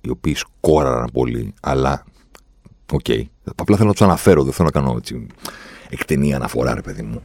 οι 0.00 0.10
οποίοι 0.10 0.34
σκόραραν 0.34 1.08
πολύ, 1.12 1.54
αλλά 1.60 2.04
OK. 2.92 3.00
Okay. 3.08 3.22
Απλά 3.54 3.76
θέλω 3.76 3.88
να 3.88 3.94
τους 3.94 4.02
αναφέρω, 4.02 4.42
δεν 4.42 4.52
θέλω 4.52 4.70
να 4.74 4.80
κάνω 4.80 4.96
έτσι 4.96 5.26
εκτενή 5.88 6.34
αναφορά, 6.34 6.74
ρε 6.74 6.80
παιδί 6.80 7.02
μου. 7.02 7.22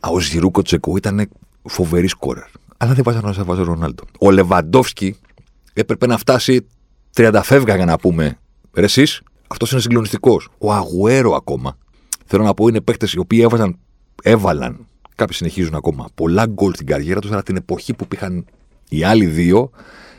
Ο 0.00 0.20
Ζιρού, 0.20 0.50
ο 0.50 0.58
Τζέκο 0.58 0.96
ήταν 0.96 1.28
φοβερή 1.62 2.08
σκόρερ. 2.08 2.44
Αλλά 2.76 2.92
δεν 2.92 3.04
βάζανε 3.04 3.32
να 3.36 3.44
βάζει 3.44 3.60
ο 3.60 3.64
Ρονάλντο. 3.64 4.04
Ο 4.18 4.30
Λεβαντόφσκι 4.30 5.16
έπρεπε 5.72 6.06
να 6.06 6.18
φτάσει 6.18 6.66
30 7.16 7.40
φεύγα 7.44 7.76
για 7.76 7.84
να 7.84 7.98
πούμε. 7.98 8.38
Ρε 8.72 8.84
εσείς, 8.84 9.22
αυτός 9.48 9.72
είναι 9.72 9.80
συγκλονιστικός. 9.80 10.48
Ο 10.58 10.72
Αγουέρο 10.72 11.32
ακόμα. 11.34 11.76
Θέλω 12.26 12.44
να 12.44 12.54
πω 12.54 12.68
είναι 12.68 12.80
παίκτες 12.80 13.12
οι 13.12 13.18
οποίοι 13.18 13.40
έβαζαν, 13.42 13.78
έβαλαν, 14.22 14.86
κάποιοι 15.14 15.36
συνεχίζουν 15.36 15.74
ακόμα, 15.74 16.08
πολλά 16.14 16.46
γκολ 16.46 16.74
στην 16.74 16.86
καριέρα 16.86 17.20
τους, 17.20 17.32
αλλά 17.32 17.42
την 17.42 17.56
εποχή 17.56 17.94
που 17.94 18.06
πήγαν 18.06 18.44
οι 18.88 19.04
άλλοι 19.04 19.26
δύο, 19.26 19.70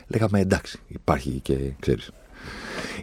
λέγαμε 0.06 0.40
εντάξει, 0.40 0.78
υπάρχει 0.88 1.30
και 1.42 1.56
ξέρεις. 1.80 2.10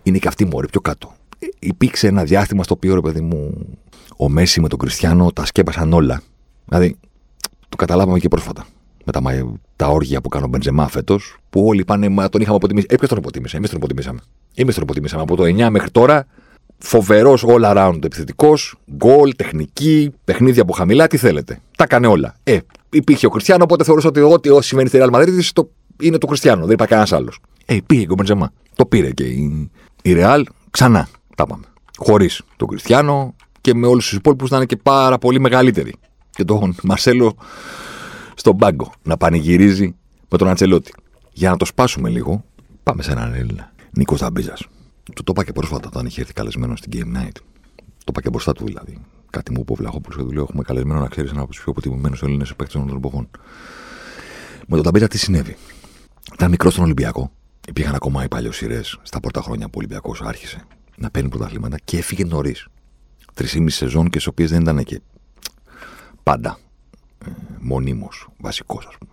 Είναι 0.03 0.17
και 0.17 0.27
αυτή 0.27 0.45
μόρη 0.45 0.67
πιο 0.67 0.81
κάτω. 0.81 1.13
Ε, 1.39 1.47
υπήρξε 1.59 2.07
ένα 2.07 2.23
διάστημα 2.23 2.63
στο 2.63 2.73
οποίο, 2.73 2.95
ρε 2.95 3.01
παιδί 3.01 3.21
μου, 3.21 3.67
ο 4.17 4.29
Μέση 4.29 4.61
με 4.61 4.67
τον 4.67 4.79
Κριστιανό 4.79 5.31
τα 5.31 5.45
σκέπασαν 5.45 5.93
όλα. 5.93 6.21
Δηλαδή, 6.65 6.97
το 7.69 7.75
καταλάβαμε 7.75 8.19
και 8.19 8.27
πρόσφατα. 8.27 8.65
Με 9.07 9.13
τα, 9.13 9.21
τα 9.75 9.87
όργια 9.87 10.21
που 10.21 10.29
κάνω 10.29 10.45
ο 10.45 10.47
Μπεντζεμά 10.47 10.87
φέτος, 10.87 11.37
που 11.49 11.65
όλοι 11.65 11.85
πάνε, 11.85 12.09
μα 12.09 12.29
τον 12.29 12.41
είχαμε 12.41 12.55
αποτιμήσει. 12.55 12.87
Ε, 12.89 12.95
ποιος 12.95 13.09
τον 13.09 13.17
αποτίμησε, 13.17 13.57
εμείς 13.57 13.69
τον 13.69 13.77
αποτιμήσαμε. 13.77 14.19
Εμείς 14.55 14.73
τον 14.73 14.83
αποτιμήσαμε. 14.83 15.21
Από 15.21 15.35
το 15.35 15.43
9 15.43 15.69
μέχρι 15.69 15.91
τώρα, 15.91 16.27
φοβερός 16.77 17.45
all 17.47 17.75
around 17.75 17.99
επιθετικός, 18.03 18.75
γκολ, 18.95 19.35
τεχνική, 19.35 20.13
παιχνίδια 20.23 20.61
από 20.61 20.73
χαμηλά, 20.73 21.07
τι 21.07 21.17
θέλετε. 21.17 21.59
Τα 21.77 21.83
έκανε 21.83 22.07
όλα. 22.07 22.35
Ε, 22.43 22.57
υπήρχε 22.89 23.25
ο 23.25 23.29
Κριστιανό, 23.29 23.63
οπότε 23.63 23.83
θεωρούσα 23.83 24.07
ότι 24.07 24.19
ό,τι 24.19 24.49
όσοι 24.49 24.67
συμβαίνει 24.67 24.89
στη 24.89 24.99
Real 25.01 25.15
Madrid 25.15 25.27
το, 25.53 25.69
είναι 26.01 26.17
το 26.17 26.27
Κριστιανό, 26.27 26.65
δεν 26.65 26.73
υπάρχει 26.73 26.93
κανένας 26.93 27.13
άλλος. 27.13 27.39
Ε, 27.65 27.77
πήγε 27.85 28.05
και 28.05 28.11
ο 28.11 28.15
Μπεντζεμά. 28.15 28.51
Το 28.75 28.85
πήρε 28.85 29.11
και 29.11 29.23
η, 29.23 29.71
η 30.01 30.15
Real 30.17 30.43
ξανά. 30.71 31.07
Τα 31.35 31.45
πάμε. 31.45 31.63
Χωρίς 31.97 32.41
τον 32.55 32.67
Κριστιανό 32.67 33.35
και 33.61 33.73
με 33.73 33.87
όλους 33.87 34.07
τους 34.07 34.17
υπόλοιπους 34.17 34.49
να 34.49 34.57
είναι 34.57 34.65
και 34.65 34.77
πάρα 34.77 35.17
πολύ 35.17 35.39
μεγαλύτεροι. 35.39 35.93
Και 36.29 36.43
τον 36.43 36.75
Μαρσέλο 36.83 37.35
στον 38.37 38.57
πάγκο 38.57 38.93
να 39.03 39.17
πανηγυρίζει 39.17 39.95
με 40.29 40.37
τον 40.37 40.47
Αντσελότη. 40.47 40.93
Για 41.33 41.49
να 41.49 41.57
το 41.57 41.65
σπάσουμε 41.65 42.09
λίγο, 42.09 42.43
πάμε 42.83 43.03
σε 43.03 43.11
έναν 43.11 43.33
Έλληνα. 43.33 43.71
Νίκος 43.91 44.19
Δαμπίζας. 44.19 44.67
Του 45.15 45.23
το 45.23 45.31
είπα 45.31 45.43
και 45.43 45.51
πρόσφατα 45.51 45.87
όταν 45.87 46.05
είχε 46.05 46.21
έρθει 46.21 46.33
καλεσμένο 46.33 46.75
στην 46.75 46.91
Game 46.95 47.17
Night. 47.17 47.35
Το 47.75 48.05
είπα 48.09 48.21
και 48.21 48.29
μπροστά 48.29 48.53
του 48.53 48.65
δηλαδή. 48.65 48.97
Κάτι 49.29 49.51
μου 49.51 49.59
είπε 49.61 49.71
ο 49.71 49.75
Βλαχόπουλος 49.75 50.17
και 50.17 50.23
του 50.23 50.31
λέω: 50.31 50.43
Έχουμε 50.43 50.63
καλεσμένο 50.63 50.99
να 50.99 51.07
ξέρεις 51.07 51.31
ένα 51.31 51.41
από 51.41 51.49
τους 51.49 51.61
πιο 51.61 51.71
αποτιμημένους 51.71 52.21
Έλληνες 52.21 52.55
παίκτες 52.55 52.81
των 52.81 52.95
εποχών. 52.95 53.29
Με 54.67 54.75
τον 54.75 54.83
Ταμπίζα 54.83 55.07
τι 55.07 55.17
συνέβη; 55.17 55.57
Ήταν 56.33 56.49
μικρός 56.49 56.73
στον 56.73 56.83
Ολυμπιακό. 56.83 57.31
Υπήρχαν 57.67 57.95
ακόμα 57.95 58.23
οι 58.23 58.27
παλιοσυρέ 58.27 58.81
στα 59.01 59.19
πρώτα 59.19 59.41
χρόνια 59.41 59.65
που 59.65 59.71
ο 59.75 59.77
Ολυμπιακός 59.77 60.21
άρχισε 60.21 60.65
να 60.97 61.09
παίρνει 61.09 61.29
πρωταθλήματα 61.29 61.77
και 61.83 61.97
έφυγε 61.97 62.25
νωρίς. 62.25 62.67
Τρεις 63.33 63.57
σεζόν 63.65 64.03
και 64.09 64.19
στις 64.19 64.27
οποίες 64.27 64.49
δεν 64.49 64.61
ήταν 64.61 64.83
και 64.83 65.01
πάντα 66.23 66.49
ε, 66.49 66.66
μονίμως 67.59 68.27
βασικός, 68.37 68.85
ας 68.85 68.97
πούμε. 68.97 69.11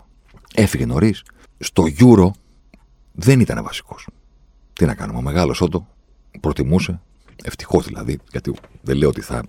Έφυγε 0.55 0.87
νωρίς. 0.87 1.23
Στο 1.59 1.85
Euro 1.99 2.31
δεν 3.13 3.41
ήταν 3.41 3.63
βασικός. 3.65 4.09
Τι 4.73 4.85
να 4.85 4.95
κάνουμε, 4.95 5.19
ο 5.19 5.23
μεγάλος 5.23 5.61
Ότο 5.61 5.87
προτιμούσε, 6.41 7.01
ευτυχώς 7.45 7.87
δηλαδή, 7.87 8.19
γιατί 8.31 8.55
δεν 8.83 8.97
λέω 8.97 9.09
ότι 9.09 9.21
θα 9.21 9.43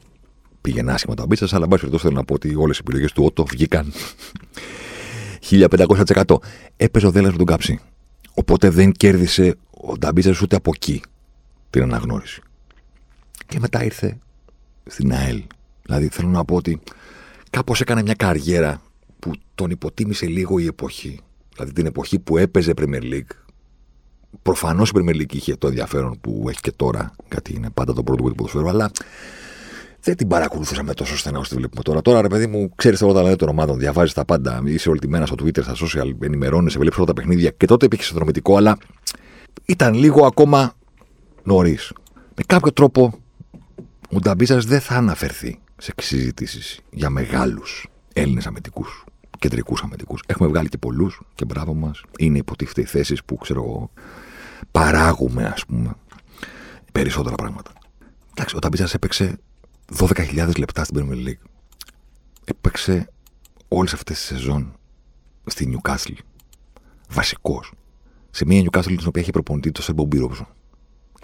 πήγαινε 0.62 0.92
άσχημα 0.92 1.16
το 1.16 1.26
μπίτσα, 1.26 1.48
αλλά 1.52 1.64
εν 1.64 1.70
πάση 1.70 1.82
περιπτώσει 1.82 2.04
θέλω 2.04 2.16
να 2.16 2.26
πω 2.26 2.34
ότι 2.34 2.56
όλες 2.56 2.78
οι 2.78 2.82
επιλογές 2.84 3.12
του 3.12 3.24
Ότο 3.24 3.46
βγήκαν 3.46 3.94
1500%. 5.50 6.36
Έπαιζε 6.78 7.08
ο 7.08 7.12
Δέλλα 7.12 7.32
με 7.32 7.38
τον 7.38 7.46
κάψη. 7.46 7.80
Οπότε 8.34 8.70
δεν 8.70 8.92
κέρδισε 8.92 9.56
ο 9.72 9.98
Νταμπίτσα 9.98 10.36
ούτε 10.42 10.56
από 10.56 10.72
εκεί 10.76 11.02
την 11.70 11.82
αναγνώριση. 11.82 12.42
Και 13.48 13.60
μετά 13.60 13.84
ήρθε 13.84 14.18
στην 14.86 15.14
ΑΕΛ. 15.14 15.44
Δηλαδή 15.86 16.08
θέλω 16.08 16.30
να 16.30 16.46
πω 16.46 16.56
ότι 16.56 16.80
κάπως 17.56 17.82
έκανε 17.82 18.02
μια 18.02 18.14
καριέρα 18.14 18.82
που 19.20 19.32
τον 19.56 19.70
υποτίμησε 19.70 20.26
λίγο 20.26 20.60
η 20.60 20.66
εποχή. 20.66 21.20
Δηλαδή 21.54 21.74
την 21.74 21.86
εποχή 21.86 22.20
που 22.20 22.38
έπαιζε 22.38 22.74
Premier 22.78 23.02
League. 23.02 23.36
Προφανώς 24.42 24.90
η 24.90 24.92
Premier 24.96 25.16
League 25.16 25.34
είχε 25.34 25.56
το 25.56 25.68
ενδιαφέρον 25.68 26.18
που 26.22 26.46
έχει 26.50 26.60
και 26.60 26.72
τώρα, 26.72 27.16
γιατί 27.32 27.54
είναι 27.56 27.70
πάντα 27.70 27.94
το 27.94 28.04
πρώτο 28.04 28.24
του 28.24 28.36
ποδοσφαίρου, 28.36 28.70
αλλά 28.70 28.92
δεν 30.02 30.16
την 30.16 30.28
παρακολουθούσαμε 30.28 30.94
τόσο 30.94 31.18
στενά 31.18 31.40
όσο 31.40 31.50
τη 31.50 31.56
βλέπουμε 31.56 31.82
τώρα. 31.82 32.02
Τώρα, 32.02 32.22
ρε 32.22 32.28
παιδί 32.28 32.48
μου, 32.48 32.72
ξέρεις 32.76 33.02
όλα 33.02 33.14
τα 33.14 33.24
λέει 33.24 33.36
των 33.36 33.50
ομάδων, 33.50 33.80
διαβάζεις 33.80 34.14
τα 34.14 34.26
πάντα, 34.26 34.62
είσαι 34.66 34.90
όλη 34.90 35.00
τη 35.00 35.08
μέρα 35.08 35.26
στο 35.26 35.36
Twitter, 35.44 35.64
στα 35.64 35.74
social, 35.74 36.12
ενημερώνεσαι, 36.20 36.78
βλέπεις 36.78 36.98
όλα 36.98 37.08
τα 37.08 37.14
παιχνίδια. 37.14 37.50
Και 37.50 37.66
τότε 37.66 37.86
υπήρχε 37.86 38.06
συνδρομητικό, 38.06 38.58
αλλά 38.58 38.78
ήταν 39.66 39.94
λίγο 39.94 40.26
ακόμα 40.26 40.74
νωρίς. 41.44 41.94
Με 42.36 42.44
κάποιο 42.48 42.74
τρόπο 42.74 43.20
ο 44.12 44.20
Νταμπίζας 44.20 44.66
δεν 44.66 44.80
θα 44.80 44.96
αναφερθεί 44.96 45.60
σε 45.78 45.94
συζητήσεις 45.98 46.80
για 46.90 47.10
μεγάλους 47.10 47.88
Έλληνες 48.14 48.48
αμυντικού, 48.48 48.86
κεντρικούς 49.40 49.84
αμυντικού. 49.84 50.18
Έχουμε 50.26 50.48
βγάλει 50.48 50.70
και 50.70 50.78
πολλούς 50.78 51.22
και 51.36 51.46
μπράβο 51.46 51.74
μας. 51.74 52.04
Είναι 52.18 52.38
υποτίθεται 52.38 52.82
οι 52.82 52.86
θέσεις 52.86 53.24
που 53.24 53.38
ξέρω 53.38 53.64
εγώ 53.64 53.92
παράγουμε, 54.72 55.46
ας 55.46 55.66
πούμε, 55.66 55.96
περισσότερα 56.92 57.36
πράγματα. 57.36 57.72
Εντάξει, 58.32 58.56
ο 58.56 58.60
Ταμπίζα 58.60 58.90
έπαιξε 58.94 59.40
12.000 59.98 60.58
λεπτά 60.58 60.84
στην 60.84 61.08
Premier 61.10 61.28
League. 61.28 61.50
Έπαιξε 62.46 63.10
όλες 63.68 63.94
αυτές 63.94 64.18
τις 64.18 64.26
σεζόν 64.26 64.74
στη 65.46 65.74
Newcastle. 65.74 66.18
Βασικός. 67.10 67.72
Σε 68.32 68.46
μια 68.46 68.64
Newcastle 68.64 68.96
την 68.98 69.08
οποία 69.08 69.22
είχε 69.22 69.32
προπονητή 69.32 69.72
το 69.72 69.82
Σερμπο 69.82 70.04
Μπίροψο. 70.04 70.48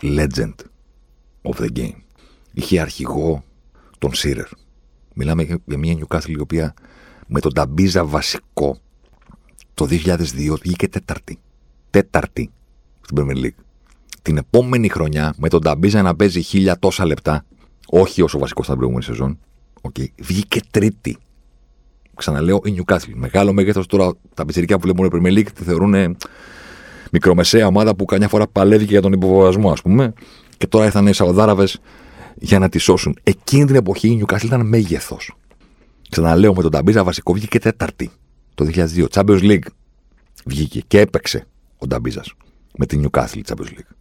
Legend 0.01 0.53
of 1.41 1.55
the 1.55 1.67
game. 1.75 2.01
Είχε 2.53 2.79
αρχηγό 2.79 3.43
τον 4.01 4.13
Σίρερ. 4.13 4.47
Μιλάμε 5.13 5.43
για 5.43 5.77
μια 5.77 5.97
Newcastle 5.97 6.29
η 6.29 6.39
οποία 6.39 6.73
με 7.27 7.39
τον 7.39 7.53
Ταμπίζα 7.53 8.05
βασικό 8.05 8.77
το 9.73 9.87
2002 9.89 10.17
βγήκε 10.61 10.87
τέταρτη. 10.87 11.37
Τέταρτη 11.89 12.51
στην 13.01 13.17
Premier 13.19 13.45
League. 13.45 13.63
Την 14.21 14.37
επόμενη 14.37 14.89
χρονιά 14.89 15.33
με 15.37 15.49
τον 15.49 15.61
Ταμπίζα 15.61 16.01
να 16.01 16.15
παίζει 16.15 16.41
χίλια 16.41 16.79
τόσα 16.79 17.05
λεπτά, 17.05 17.45
όχι 17.87 18.21
όσο 18.21 18.39
βασικός 18.39 18.65
στην 18.65 18.77
προηγούμενη 18.77 19.05
σεζόν, 19.05 19.39
okay, 19.81 20.05
βγήκε 20.21 20.59
τρίτη. 20.71 21.17
Ξαναλέω, 22.15 22.61
η 22.63 22.75
Newcastle. 22.77 23.13
Μεγάλο 23.13 23.53
μέγεθος 23.53 23.87
τώρα 23.87 24.11
τα 24.33 24.45
πιτσερικά 24.45 24.75
που 24.75 24.81
βλέπουν 24.81 25.09
Premier 25.11 25.37
League 25.37 25.51
τη 25.53 25.63
θεωρούν 25.63 26.17
μικρομεσαία 27.11 27.67
ομάδα 27.67 27.95
που 27.95 28.05
καμιά 28.05 28.27
φορά 28.27 28.47
παλεύει 28.47 28.85
και 28.85 28.91
για 28.91 29.01
τον 29.01 29.11
υποβασμό, 29.11 29.71
ας 29.71 29.81
πούμε. 29.81 30.13
Και 30.57 30.67
τώρα 30.67 30.85
ήρθαν 30.85 31.07
οι 31.07 31.13
Σαουδάραβες 31.13 31.79
για 32.43 32.59
να 32.59 32.69
τη 32.69 32.77
σώσουν. 32.77 33.17
Εκείνη 33.23 33.65
την 33.65 33.75
εποχή 33.75 34.07
η 34.07 34.23
Newcastle 34.25 34.43
ήταν 34.43 34.67
μέγεθος. 34.67 35.35
Ξαναλέω 36.09 36.53
με 36.55 36.61
τον 36.61 36.71
Ταμπίζα 36.71 37.03
βασικό 37.03 37.33
βγήκε 37.33 37.59
τέταρτη 37.59 38.09
το 38.55 38.67
2002. 38.73 39.05
Champions 39.09 39.41
League 39.41 39.65
βγήκε 40.45 40.81
και 40.87 40.99
έπαιξε 40.99 41.47
ο 41.77 41.87
Νταμπίζα 41.87 42.23
με 42.77 42.85
την 42.85 43.05
Newcastle 43.05 43.41
Champions 43.45 43.67
League. 43.67 43.91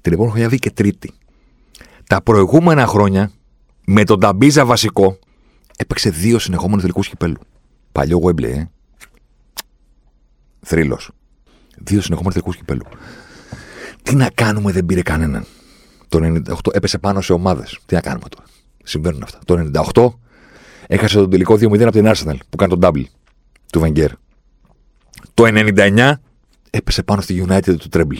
Την 0.00 0.12
επόμενη 0.12 0.30
χρονιά 0.30 0.48
βγήκε 0.48 0.70
τρίτη. 0.70 1.12
Τα 2.06 2.22
προηγούμενα 2.22 2.86
χρόνια 2.86 3.32
με 3.86 4.04
τον 4.04 4.18
Νταμπίζα 4.18 4.64
βασικό 4.64 5.18
έπαιξε 5.76 6.10
δύο 6.10 6.38
συνεχόμενους 6.38 6.80
τελικούς 6.80 7.08
κυπέλου. 7.08 7.38
Παλιό 7.92 8.20
Wembley, 8.24 8.42
ε. 8.42 8.64
Θρύλος. 10.60 11.10
Δύο 11.78 12.00
συνεχόμενους 12.00 12.34
τελικούς 12.34 12.56
κυπέλου. 12.56 12.84
Τι 14.02 14.14
να 14.14 14.30
κάνουμε, 14.34 14.72
δεν 14.72 14.86
πήρε 14.86 15.02
κανέναν. 15.02 15.46
Το 16.12 16.42
98 16.48 16.74
έπεσε 16.74 16.98
πάνω 16.98 17.20
σε 17.20 17.32
ομάδες. 17.32 17.78
Τι 17.86 17.94
να 17.94 18.00
κάνουμε 18.00 18.28
τώρα. 18.28 18.48
Συμβαίνουν 18.84 19.22
αυτά. 19.22 19.38
Το 19.44 19.70
98 19.92 20.08
έχασε 20.86 21.16
τον 21.16 21.30
τελικό 21.30 21.54
2-0 21.54 21.82
από 21.82 21.90
την 21.90 22.06
Arsenal 22.06 22.36
που 22.48 22.56
κάνει 22.56 22.78
τον 22.78 22.80
double 22.82 23.04
του 23.72 23.80
Βενγκέρ. 23.80 24.10
Το 25.34 25.44
99 25.46 26.12
έπεσε 26.70 27.02
πάνω 27.02 27.20
στη 27.20 27.44
United 27.48 27.76
του 27.76 27.88
Treble. 27.92 28.16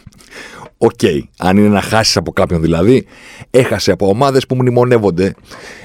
Okay. 0.78 1.20
Αν 1.38 1.56
είναι 1.56 1.68
να 1.68 1.80
χάσεις 1.80 2.16
από 2.16 2.32
κάποιον 2.32 2.60
δηλαδή, 2.60 3.06
έχασε 3.50 3.92
από 3.92 4.08
ομάδες 4.08 4.46
που 4.46 4.54
μνημονεύονται 4.54 5.34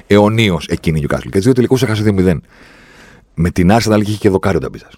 αιωνίως 0.06 0.66
εκείνη 0.66 1.00
η 1.00 1.06
Newcastle. 1.08 1.20
Και 1.22 1.28
τις 1.30 1.44
δύο 1.44 1.52
τελικούς 1.52 1.82
έχασε 1.82 2.02
2-0. 2.06 2.36
Με 3.34 3.50
την 3.50 3.68
Arsenal 3.72 4.00
είχε 4.00 4.16
και 4.16 4.28
δοκάρι 4.28 4.56
ο 4.56 4.60
Νταμπίζας. 4.60 4.92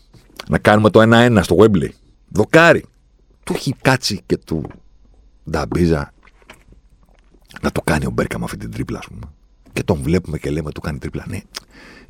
Να 0.48 0.58
κάνουμε 0.58 0.90
το 0.90 1.00
1-1 1.02 1.38
στο 1.42 1.56
Wembley. 1.58 1.88
Δοκάρι. 2.28 2.84
Του 3.44 3.52
έχει 3.52 3.74
κάτσει 3.82 4.20
και 4.26 4.36
του 4.36 4.70
Νταμπίζα 5.50 6.12
να 7.62 7.72
το 7.72 7.80
κάνει 7.84 8.06
ο 8.06 8.10
Μπέρκαμ 8.10 8.44
αυτή 8.44 8.56
την 8.56 8.70
τρίπλα, 8.70 8.98
ας 8.98 9.06
πούμε. 9.06 9.32
Και 9.72 9.82
τον 9.82 9.98
βλέπουμε 10.02 10.38
και 10.38 10.50
λέμε 10.50 10.72
του 10.72 10.80
κάνει 10.80 10.98
τρίπλα. 10.98 11.24
Ναι, 11.28 11.40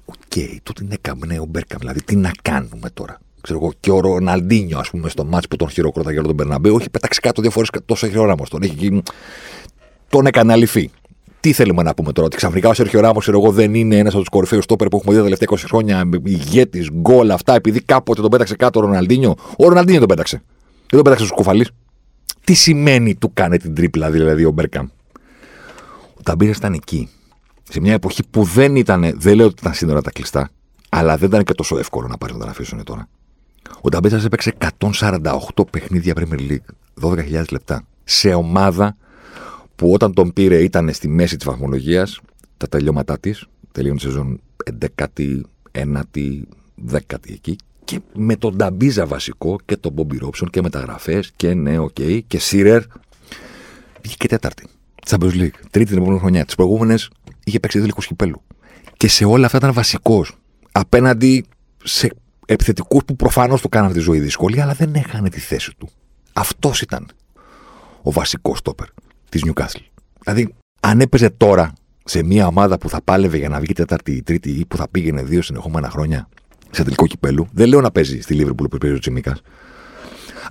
okay, 0.04 0.56
του 0.62 0.72
την 0.72 0.88
έκαμε 0.90 1.26
ναι, 1.26 1.38
ο 1.38 1.44
Μπέρκαμ. 1.44 1.78
Δηλαδή, 1.78 2.02
τι 2.02 2.16
να 2.16 2.30
κάνουμε 2.42 2.90
τώρα; 2.94 3.18
Ξέρω 3.40 3.58
εγώ, 3.62 3.72
και 3.80 3.90
ο 3.90 4.00
Ροναλντίνιο, 4.00 4.78
ας 4.78 4.90
πούμε, 4.90 5.08
στο 5.08 5.24
ματς 5.24 5.48
που 5.48 5.56
τον 5.56 5.70
χειροκρόταγε 5.70 6.22
το 6.22 6.34
Μπερναμπέου, 6.34 6.70
όχι 6.70 6.90
πέταξε 6.90 7.20
κάτω 7.20 7.42
δύο 7.42 7.50
φορές 7.50 7.70
τον 7.84 8.06
Σέρχιο 8.06 8.27
Ράμος. 8.27 8.44
Τον 8.50 8.62
έχει 8.62 9.02
Τον 10.08 10.26
έκανε 10.26 10.52
αληθή. 10.52 10.90
Τι 11.40 11.52
θέλουμε 11.52 11.82
να 11.82 11.94
πούμε 11.94 12.12
τώρα, 12.12 12.26
ότι 12.26 12.36
ξαφνικά 12.36 12.68
ο 12.68 12.74
Σέρχιο 12.74 13.00
Ράμος 13.00 13.28
εγώ 13.28 13.50
δεν 13.50 13.74
είναι 13.74 13.96
ένας 13.96 14.12
από 14.12 14.20
τους 14.20 14.28
κορυφαίους 14.28 14.64
στόπερ 14.64 14.88
που 14.88 14.96
έχουμε 14.96 15.12
δει 15.12 15.18
τα 15.18 15.24
τελευταία 15.24 15.48
20 15.58 15.64
χρόνια, 15.68 16.08
ηγέτης, 16.24 16.90
γκολ, 16.90 17.30
αυτά, 17.30 17.54
επειδή 17.54 17.80
κάποτε 17.80 18.20
τον 18.20 18.30
πέταξε 18.30 18.56
κάτω 18.56 18.80
ο 18.80 18.82
Ροναλντίνιο. 18.82 19.34
Ο 19.58 19.68
Ροναλντίνιο 19.68 19.98
τον 19.98 20.08
πέταξε. 20.08 20.42
Δεν 20.76 20.86
τον 20.88 21.02
πέταξε 21.02 21.24
στους 21.24 21.36
κουφαλείς. 21.36 21.70
Τι 22.44 22.54
σημαίνει 22.54 23.14
του 23.14 23.30
κάνει 23.34 23.56
την 23.58 23.74
τρίπλα, 23.74 24.10
δηλαδή 24.10 24.44
ο 24.44 24.50
Μπέρκαμ; 24.50 24.86
Ο 26.28 26.30
Ταμπίρα 26.30 26.52
ήταν 26.56 26.72
εκεί. 26.72 27.08
Σε 27.70 27.80
μια 27.80 27.92
εποχή 27.92 28.22
που 28.30 28.42
δεν 28.42 28.76
ήταν, 28.76 29.12
δεν 29.16 29.36
λέω 29.36 29.46
ότι 29.46 29.56
ήταν 29.60 29.74
σύνορα 29.74 30.02
τα 30.02 30.10
κλειστά, 30.10 30.50
αλλά 30.88 31.16
δεν 31.16 31.28
ήταν 31.28 31.44
και 31.44 31.54
τόσο 31.54 31.78
εύκολο 31.78 32.08
να 32.08 32.18
πάρεις 32.18 32.36
τον 32.36 32.48
αφήσουν 32.48 32.84
τώρα. 32.84 33.08
Ο 33.80 33.88
Ταμπίρα 33.88 34.22
έπαιξε 34.24 34.52
148 35.00 35.38
παιχνίδια 35.70 36.14
Premier 36.16 36.50
League, 36.50 37.00
12.000 37.00 37.44
λεπτά. 37.50 37.84
Σε 38.04 38.34
ομάδα 38.34 38.96
που 39.76 39.92
όταν 39.92 40.14
τον 40.14 40.32
πήρε 40.32 40.62
ήταν 40.62 40.92
στη 40.92 41.08
μέση 41.08 41.36
της 41.36 41.46
βαθμολογίας, 41.46 42.20
τα 42.56 42.68
τελειώματά 42.68 43.18
της, 43.18 43.46
τελείωνε 43.72 43.98
σεζόν 43.98 44.40
11η, 44.96 45.40
9η, 45.72 46.42
10η 46.92 47.32
εκεί. 47.32 47.56
Και 47.84 48.00
με 48.14 48.36
τον 48.36 48.56
Νταμπίζα 48.56 49.06
βασικό 49.06 49.58
και 49.64 49.76
τον 49.76 49.92
Μπόμπι 49.92 50.18
Ρόμπσον 50.18 50.50
και 50.50 50.62
μεταγραφές 50.62 51.32
και 51.36 51.54
ναι, 51.54 51.78
okay, 51.78 52.20
και 52.26 52.38
Σίρερ. 52.38 52.82
Βγήκε 54.02 54.28
τέταρτη. 54.28 54.66
Champions 55.08 55.34
League. 55.34 55.58
Τρίτη 55.70 55.90
την 55.90 55.96
επόμενη 55.96 56.18
χρονιά. 56.18 56.44
Τις 56.44 56.54
προηγούμενες 56.54 57.10
είχε 57.44 57.60
παίξει 57.60 57.78
τελικούς 57.78 58.06
κυπέλλου. 58.06 58.42
Και 58.96 59.08
σε 59.08 59.24
όλα 59.24 59.46
αυτά 59.46 59.58
ήταν 59.58 59.72
βασικός. 59.72 60.36
Απέναντι 60.72 61.44
σε 61.84 62.10
επιθετικούς 62.46 63.04
που 63.04 63.16
προφανώς 63.16 63.60
του 63.60 63.68
κάνανε 63.68 63.92
τη 63.92 63.98
ζωή 63.98 64.18
δύσκολη, 64.18 64.60
αλλά 64.60 64.72
δεν 64.72 64.94
έχανε 64.94 65.30
τη 65.30 65.40
θέση 65.40 65.72
του. 65.78 65.88
Αυτός 66.32 66.80
ήταν 66.80 67.08
ο 68.02 68.10
βασικός 68.10 68.58
στόπερ 68.58 68.86
της 69.28 69.44
Newcastle. 69.46 69.84
Δηλαδή, 70.24 70.54
αν 70.80 71.00
έπαιζε 71.00 71.30
τώρα 71.30 71.72
σε 72.04 72.22
μια 72.22 72.46
ομάδα 72.46 72.78
που 72.78 72.88
θα 72.88 73.02
πάλευε 73.02 73.36
για 73.36 73.48
να 73.48 73.60
βγει 73.60 73.72
τέταρτη 73.72 74.12
ή 74.12 74.22
τρίτη 74.22 74.50
ή 74.50 74.64
που 74.66 74.76
θα 74.76 74.88
πήγαινε 74.88 75.22
δύο 75.22 75.42
συνεχόμενα 75.42 75.90
χρόνια 75.90 76.28
σε 76.70 76.84
τελικό 76.84 77.06
κυπέλου, 77.06 77.48
δεν 77.52 77.68
λέω 77.68 77.80
να 77.80 77.90
παίζει 77.90 78.20
στη 78.20 78.34
Λίβερπουλ 78.34 78.66
που 78.66 78.78
παίζει 78.78 78.96
ο 78.96 78.98
Τσιμίκας. 78.98 79.40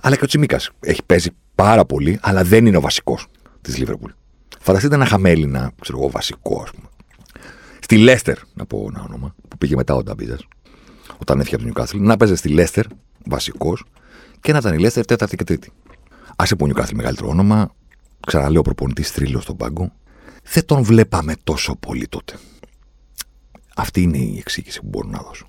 Αλλά 0.02 0.16
και 0.16 0.24
ο 0.24 0.26
Τσιμίκας 0.26 0.70
έχει 0.80 1.00
παίζει 1.06 1.30
πάρα 1.54 1.84
πολύ, 1.84 2.18
αλλά 2.22 2.44
δεν 2.44 2.66
είναι 2.66 2.76
ο 2.76 2.80
βασικός 2.80 3.26
της 3.60 3.78
Λίβερπουλ. 3.78 4.10
Φανταστείτε 4.60 4.94
ένα 4.94 5.06
χαμέλινα, 5.06 5.72
ξέρω 5.80 5.98
εγώ, 5.98 6.10
βασικό, 6.10 6.62
ας 6.62 6.70
πούμε. 6.70 6.88
Στη 7.80 7.98
Λέστερ, 7.98 8.38
να 8.54 8.66
πω 8.66 8.86
ένα 8.88 9.04
όνομα, 9.08 9.34
που 9.48 9.58
πήγε 9.58 9.76
μετά 9.76 9.94
ο 9.94 10.02
Νταμπίζας, 10.02 10.46
όταν 11.18 11.40
έφυγε 11.40 11.54
από 11.54 11.64
το 11.64 11.70
Νιουκάθλ, 11.70 11.98
να 11.98 12.16
παίζει 12.16 12.34
στη 12.34 12.48
Λέστερ, 12.48 12.84
βασικός, 13.26 13.84
και 14.40 14.52
να 14.52 14.58
ήταν 14.58 14.74
η 14.74 14.78
Λέστερ 14.78 15.04
τέταρτη 15.04 15.36
και 15.36 15.44
τρίτη. 15.44 15.72
Άσε 16.36 16.56
που 16.56 16.64
ο 16.64 16.66
Νιουκάθλ 16.66 16.94
μεγαλύτερο 16.96 17.28
όνομα, 17.28 17.74
ξαναλέω 18.26 18.62
προπονητής 18.62 19.12
θρύλο 19.12 19.40
στον 19.40 19.56
πάγκο, 19.56 19.92
δεν 20.52 20.64
τον 20.64 20.82
βλέπαμε 20.82 21.34
τόσο 21.44 21.76
πολύ 21.76 22.08
τότε. 22.08 22.38
Αυτή 23.76 24.02
είναι 24.02 24.18
η 24.18 24.36
εξήγηση 24.38 24.80
που 24.80 24.86
μπορώ 24.88 25.08
να 25.08 25.18
δώσω. 25.18 25.48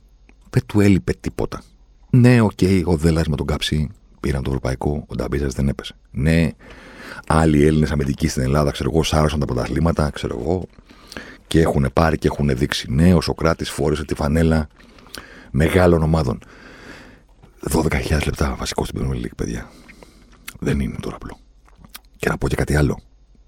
Δεν 0.49 0.65
του 0.65 0.79
έλειπε 0.79 1.13
τίποτα. 1.19 1.61
Ναι, 2.09 2.41
okay, 2.41 2.81
ο 2.85 2.95
Δέλλας 2.95 3.23
με 3.29 3.35
τον 3.35 3.45
Κάψη 3.45 3.89
πήραν 4.19 4.43
το 4.43 4.49
ευρωπαϊκό, 4.49 5.05
ο 5.07 5.15
Νταμπίζας 5.15 5.53
δεν 5.53 5.67
έπεσε. 5.67 5.95
Ναι, 6.11 6.49
άλλοι 7.27 7.65
Έλληνες 7.65 7.91
αμυντικοί 7.91 8.27
στην 8.27 8.41
Ελλάδα, 8.41 8.71
ξέρω 8.71 8.89
εγώ, 8.93 9.03
σάρωσαν 9.03 9.39
τα 9.39 9.45
πρωταθλήματα, 9.45 10.09
ξέρω 10.09 10.39
εγώ, 10.39 10.67
και 11.47 11.59
έχουν 11.59 11.89
πάρει 11.93 12.17
και 12.17 12.27
έχουν 12.27 12.57
δείξει. 12.57 12.91
Ναι, 12.91 13.13
ο 13.13 13.21
Σοκράτης 13.21 13.69
φόρεσε 13.69 14.05
τη 14.05 14.15
φανέλα 14.15 14.67
μεγάλων 15.51 16.03
ομάδων. 16.03 16.39
12.000 17.71 18.25
λεπτά 18.25 18.55
βασικό 18.59 18.85
στην 18.85 19.01
Premier 19.01 19.25
League, 19.25 19.35
παιδιά. 19.35 19.71
Δεν 20.59 20.79
είναι 20.79 20.95
τώρα 20.99 21.15
απλό. 21.15 21.39
Και 22.17 22.29
να 22.29 22.37
πω 22.37 22.47
και 22.47 22.55
κάτι 22.55 22.75
άλλο. 22.75 22.99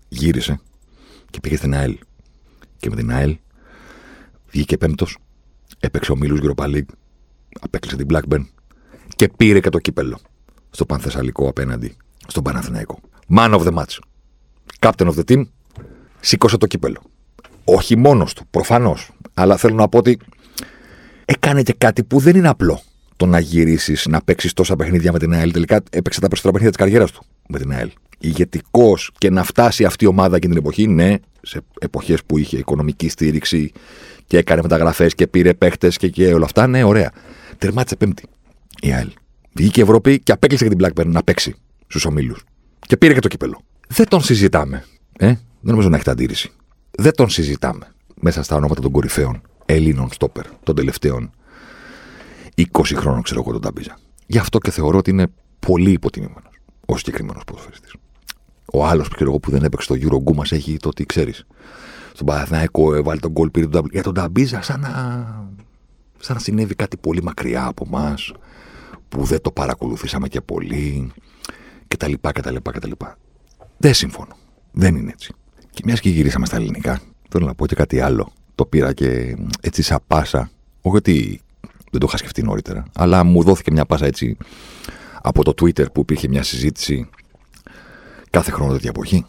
Γύρισε 0.08 0.60
και 1.30 1.40
πήγε 1.40 1.56
στην 1.56 1.74
ΑΕΛ. 1.74 1.98
Και 2.78 2.90
με 2.90 2.96
την 2.96 3.12
ΑΕΛ 3.12 3.38
βγήκε 4.52 4.78
πέμπτος, 4.78 5.18
έπαιξε 5.80 6.12
ο 6.12 6.16
Μίλου 6.16 6.38
Europa 6.44 6.64
League, 6.64 6.92
απέκλεισε 7.60 7.96
την 7.96 8.08
Blackburn 8.10 8.46
και 9.16 9.30
πήρε 9.38 9.60
και 9.60 9.70
το 9.70 9.80
κύπελο 9.80 10.20
στο 10.70 10.86
Πανθεσσαλικό 10.86 11.50
απέναντι 11.50 11.98
στον 12.28 12.44
Παναθηναϊκό. 12.44 13.00
Man 13.36 13.54
of 13.54 13.64
the 13.64 13.74
match. 13.74 14.00
Captain 14.80 15.08
of 15.08 15.14
the 15.14 15.32
team. 15.32 15.44
Σήκωσε 16.20 16.58
το 16.58 16.68
κύπελο. 16.68 17.02
Όχι 17.64 17.98
μόνος 17.98 18.34
του, 18.34 18.46
προφανώς. 18.50 19.10
Αλλά 19.34 19.58
θέλω 19.58 19.76
να 19.76 19.88
πω 19.88 19.98
ότι 19.98 20.20
έκανε 21.26 21.64
και 21.64 21.74
κάτι 21.78 22.04
που 22.04 22.20
δεν 22.20 22.36
είναι 22.36 22.48
απλό. 22.48 22.82
Το 23.16 23.26
να 23.26 23.40
γυρίσεις, 23.40 24.06
να 24.10 24.22
παίξεις 24.22 24.54
τόσα 24.54 24.76
παιχνίδια 24.76 25.12
με 25.12 25.20
την 25.20 25.34
ΑΕΛ. 25.34 25.52
Τελικά 25.52 25.84
έπαιξε 25.90 26.20
τα 26.20 26.28
περισσότερα 26.28 26.54
παιχνίδια 26.54 26.70
της 26.70 26.78
καριέρας 26.78 27.12
του 27.12 27.24
με 27.48 27.60
την 27.60 27.72
ΑΕΛ. 27.72 27.92
Ηγετικός 28.20 29.12
και 29.18 29.30
να 29.30 29.44
φτάσει 29.44 29.84
αυτή 29.86 30.04
η 30.04 30.08
ομάδα 30.08 30.36
εκείνη 30.36 30.54
την 30.54 30.62
εποχή, 30.62 30.88
ναι, 30.88 31.16
σε 31.42 31.62
εποχές 31.80 32.24
που 32.24 32.38
είχε 32.38 32.58
οικονομική 32.58 33.10
στήριξη 33.10 33.72
και 34.28 34.38
έκανε 34.38 34.62
μεταγραφές 34.62 35.16
και 35.16 35.28
πήρε 35.28 35.54
παίχτες 35.54 35.98
και, 35.98 36.10
και 36.10 36.34
όλα 36.34 36.46
αυτά, 36.46 36.68
ναι, 36.68 36.84
ωραία. 36.84 37.12
Τερμάτισε 37.58 37.96
πέμπτη 37.96 38.24
η 38.82 38.94
ΑΕΛ. 38.94 39.12
Βγήκε 39.54 39.82
Ευρώπη 39.82 40.20
και 40.20 40.32
απέκλεισε 40.32 40.68
και 40.68 40.76
την 40.76 40.86
Blackburn 40.86 41.06
να 41.06 41.24
παίξει 41.24 41.56
στους 41.88 42.06
ομίλους. 42.06 42.44
Και 42.92 42.98
πήρε 42.98 43.14
και 43.14 43.20
το 43.20 43.28
κύπελο. 43.28 43.62
Δεν 43.88 44.08
τον 44.08 44.22
συζητάμε. 44.22 44.86
Ε; 45.18 45.26
Δεν 45.26 45.38
νομίζω 45.62 45.90
να 45.90 45.96
έχετε 45.96 46.12
αντίρρηση. 46.12 46.52
Δεν 46.92 47.16
τον 47.16 47.30
συζητάμε. 47.30 47.88
μέσα 48.16 48.44
στα 48.44 48.56
ονόματα 48.56 48.82
των 48.82 48.92
κορυφαίων 48.92 49.42
Ελλήνων 49.66 50.12
στόπερ 50.12 50.46
των 50.64 50.76
τελευταίων 50.76 51.32
20 52.56 52.64
χρόνων, 52.96 53.22
ξέρω 53.22 53.40
εγώ, 53.40 53.52
τον 53.52 53.62
Ταμπίζα. 53.62 53.98
Γι' 54.26 54.38
αυτό 54.38 54.58
και 54.58 54.72
θεωρώ 54.72 54.98
ότι 54.98 55.10
είναι 55.10 55.28
πολύ 55.60 55.92
υποτιμημένος 55.92 56.60
ο 56.86 56.98
συγκεκριμένος 56.98 57.44
ποδοσφαιριστής. 57.44 57.94
Ο 58.74 58.86
άλλος 58.86 59.08
που 59.42 59.52
δεν 59.52 59.64
έπαιξε 59.64 59.94
στο 59.94 59.96
Euro 60.08 60.36
μας 60.36 60.52
έχει 60.52 60.78
το 60.78 60.90
τι 60.90 61.06
ξέρεις. 61.06 61.46
Στον 62.14 62.26
Παναθηναϊκό 62.26 62.96
έβαλε 62.96 63.20
τον 63.20 63.32
γκολ 63.32 63.50
πήρε 63.50 63.66
τον 63.66 63.74
Ταμπίζα. 63.74 63.94
Για 63.94 64.04
τον 64.04 64.14
Ταμπίζα, 64.14 64.62
σαν 64.62 64.80
να, 64.80 64.90
σαν 66.20 66.36
να 66.36 66.42
συνέβη 66.42 66.76
κάτι 66.76 66.98
πολύ 66.98 67.24
μακριά 67.24 67.66
από 67.66 67.84
εμάς, 67.88 68.34
που 69.10 69.24
δεν 69.24 69.42
το 69.42 69.52
παρακολουθήσαμε 69.52 70.28
και 70.28 70.42
πολύ, 70.42 71.12
κτλ. 71.96 72.14
κτλ, 72.22 72.56
κτλ. 72.72 72.92
Δεν 73.78 73.94
συμφωνώ. 73.94 74.36
Δεν 74.72 74.96
είναι 74.96 75.12
έτσι. 75.12 75.34
Και 75.70 75.82
μιας 75.86 76.00
και 76.00 76.10
γυρίσαμε 76.10 76.46
στα 76.46 76.56
ελληνικά, 76.56 77.02
θέλω 77.30 77.46
να 77.46 77.56
πω 77.56 77.66
και 77.66 77.76
κάτι 77.76 78.00
άλλο. 78.00 78.32
Το 78.56 78.66
πήρα 78.66 78.94
και 78.94 79.38
έτσι 79.62 79.82
σαν 79.82 80.00
πάσα. 80.08 80.50
Όχι 80.82 80.96
ότι 80.98 81.42
δεν 81.92 82.00
το 82.00 82.06
είχα 82.10 82.18
σκεφτεί 82.18 82.44
νωρίτερα, 82.44 82.84
αλλά 82.96 83.24
μου 83.24 83.44
δόθηκε 83.44 83.72
μια 83.72 83.86
πάσα 83.86 84.06
έτσι 84.06 84.38
από 85.22 85.44
το 85.44 85.54
Twitter 85.62 85.92
που 85.92 86.02
υπήρχε 86.02 86.28
μια 86.28 86.44
συζήτηση 86.44 87.10
κάθε 88.30 88.52
χρόνο 88.52 88.72
τέτοια 88.72 88.90
εποχή. 88.90 89.26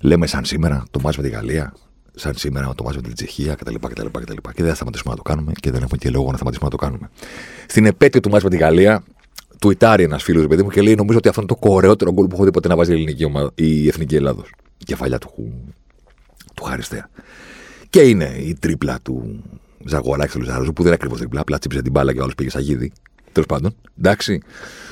Λέμε 0.00 0.26
σαν 0.26 0.44
σήμερα 0.44 0.84
το 0.90 1.00
μάτς 1.00 1.16
με 1.16 1.22
τη 1.22 1.28
Γαλλία, 1.28 1.74
σαν 2.14 2.34
σήμερα 2.36 2.74
το 2.74 2.84
μάτς 2.84 2.96
με 2.96 3.02
την 3.02 3.14
Τσεχία 3.14 3.54
κτλ. 3.54 3.74
κτλ, 3.74 4.06
κτλ. 4.06 4.36
Και 4.52 4.62
δεν 4.62 4.68
θα 4.68 4.74
σταματήσουμε 4.74 5.10
να 5.10 5.16
το 5.16 5.22
κάνουμε 5.22 5.52
και 5.60 5.70
δεν 5.70 5.82
έχουμε 5.82 5.98
και 5.98 6.10
λόγο 6.10 6.30
να 6.30 6.36
σταματήσουμε 6.36 6.70
να 6.70 6.76
το 6.76 6.84
κάνουμε. 6.84 7.10
Στην 7.66 7.86
επέτειο 7.86 8.20
του 8.20 8.30
μάτς 8.30 8.44
με 8.44 8.50
τη 8.50 8.56
Γαλλία, 8.56 9.04
τουιτάρει 9.62 10.02
ένας 10.02 10.22
φίλος 10.22 10.46
παιδί 10.46 10.62
μου 10.62 10.68
και 10.68 10.82
λέει: 10.82 10.94
Νομίζω 10.94 11.18
ότι 11.18 11.28
αυτό 11.28 11.40
είναι 11.40 11.50
το 11.50 11.56
κορεότερο 11.68 12.12
γκολ 12.12 12.26
που 12.26 12.34
έχω 12.34 12.44
δει 12.44 12.50
ποτέ 12.50 12.68
να 12.68 12.76
βάζει 12.76 12.90
η, 12.90 12.94
ελληνική 12.94 13.24
ομάδα, 13.24 13.50
η 13.54 13.88
εθνική 13.88 14.16
Ελλάδος. 14.16 14.50
Η 14.78 14.84
κεφαλιά 14.84 15.18
του, 15.18 15.52
του 16.54 16.64
Χαριστέα. 16.64 17.10
Και 17.90 18.00
είναι 18.00 18.34
η 18.38 18.56
τρίπλα 18.60 18.98
του 19.02 19.42
Ζαγοράκη 19.84 20.32
του 20.32 20.38
Λουζάρου, 20.38 20.64
που 20.64 20.72
δεν 20.74 20.84
είναι 20.84 20.94
ακριβώς 20.94 21.18
τρίπλα, 21.18 21.40
απλά 21.40 21.58
τσίψε 21.58 21.82
την 21.82 21.92
μπάλα 21.92 22.12
και 22.12 22.18
ο 22.18 22.22
άλλος 22.22 22.34
πήγε 22.34 22.50
σαγίδι. 22.50 22.92
Τέλος 23.32 23.48
πάντων. 23.48 23.74
Εντάξει. 23.98 24.40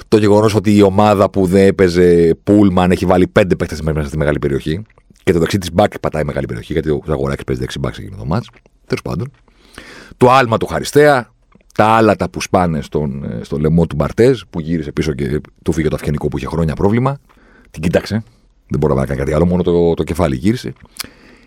Το 0.08 0.16
γεγονός 0.18 0.54
ότι 0.54 0.76
η 0.76 0.82
ομάδα 0.82 1.30
που 1.30 1.46
δεν 1.46 1.66
έπαιζε 1.66 2.34
Πούλμαν 2.44 2.90
έχει 2.90 3.06
βάλει 3.06 3.26
πέντε 3.26 3.56
παίχτε 3.56 3.92
μέσα 3.92 4.08
στη 4.08 4.16
μεγάλη 4.16 4.38
περιοχή. 4.38 4.82
Και 5.24 5.32
το 5.32 5.38
δεξί 5.38 5.58
της 5.58 5.72
μπακ 5.72 5.98
πατάει 5.98 6.24
μεγάλη 6.24 6.46
περιοχή, 6.46 6.72
γιατί 6.72 6.90
ο 6.90 7.02
Ζαγοράκη 7.06 7.44
παίζει 7.44 7.60
δεξί 7.60 7.78
μπακς 7.78 7.96
σε 7.96 8.02
εκείνο 8.02 8.16
το 8.16 8.24
μάτς. 8.24 8.50
Τέλος 8.86 9.02
πάντων. 9.02 9.30
Το 10.16 10.30
άλμα 10.30 10.56
του 10.56 10.66
Χαριστέα, 10.66 11.32
τα 11.80 11.86
άλατα 11.86 12.30
που 12.30 12.40
σπάνε 12.40 12.80
στον, 12.80 13.24
ε, 13.24 13.44
στο 13.44 13.58
λαιμό 13.58 13.86
του 13.86 13.96
Μπαρτέζ, 13.96 14.40
που 14.50 14.60
γύρισε 14.60 14.92
πίσω 14.92 15.12
και 15.12 15.40
του 15.62 15.72
φύγε 15.72 15.88
το 15.88 15.94
αυγενικό 15.94 16.28
που 16.28 16.36
είχε 16.36 16.46
χρόνια 16.46 16.74
πρόβλημα. 16.74 17.18
Την 17.70 17.82
κοίταξε. 17.82 18.22
Δεν 18.68 18.78
μπορεί 18.78 18.94
να 18.94 19.06
κάνει 19.06 19.18
κάτι 19.18 19.32
άλλο, 19.32 19.46
μόνο 19.46 19.62
το, 19.62 19.94
το 19.94 20.04
κεφάλι 20.04 20.36
γύρισε. 20.36 20.72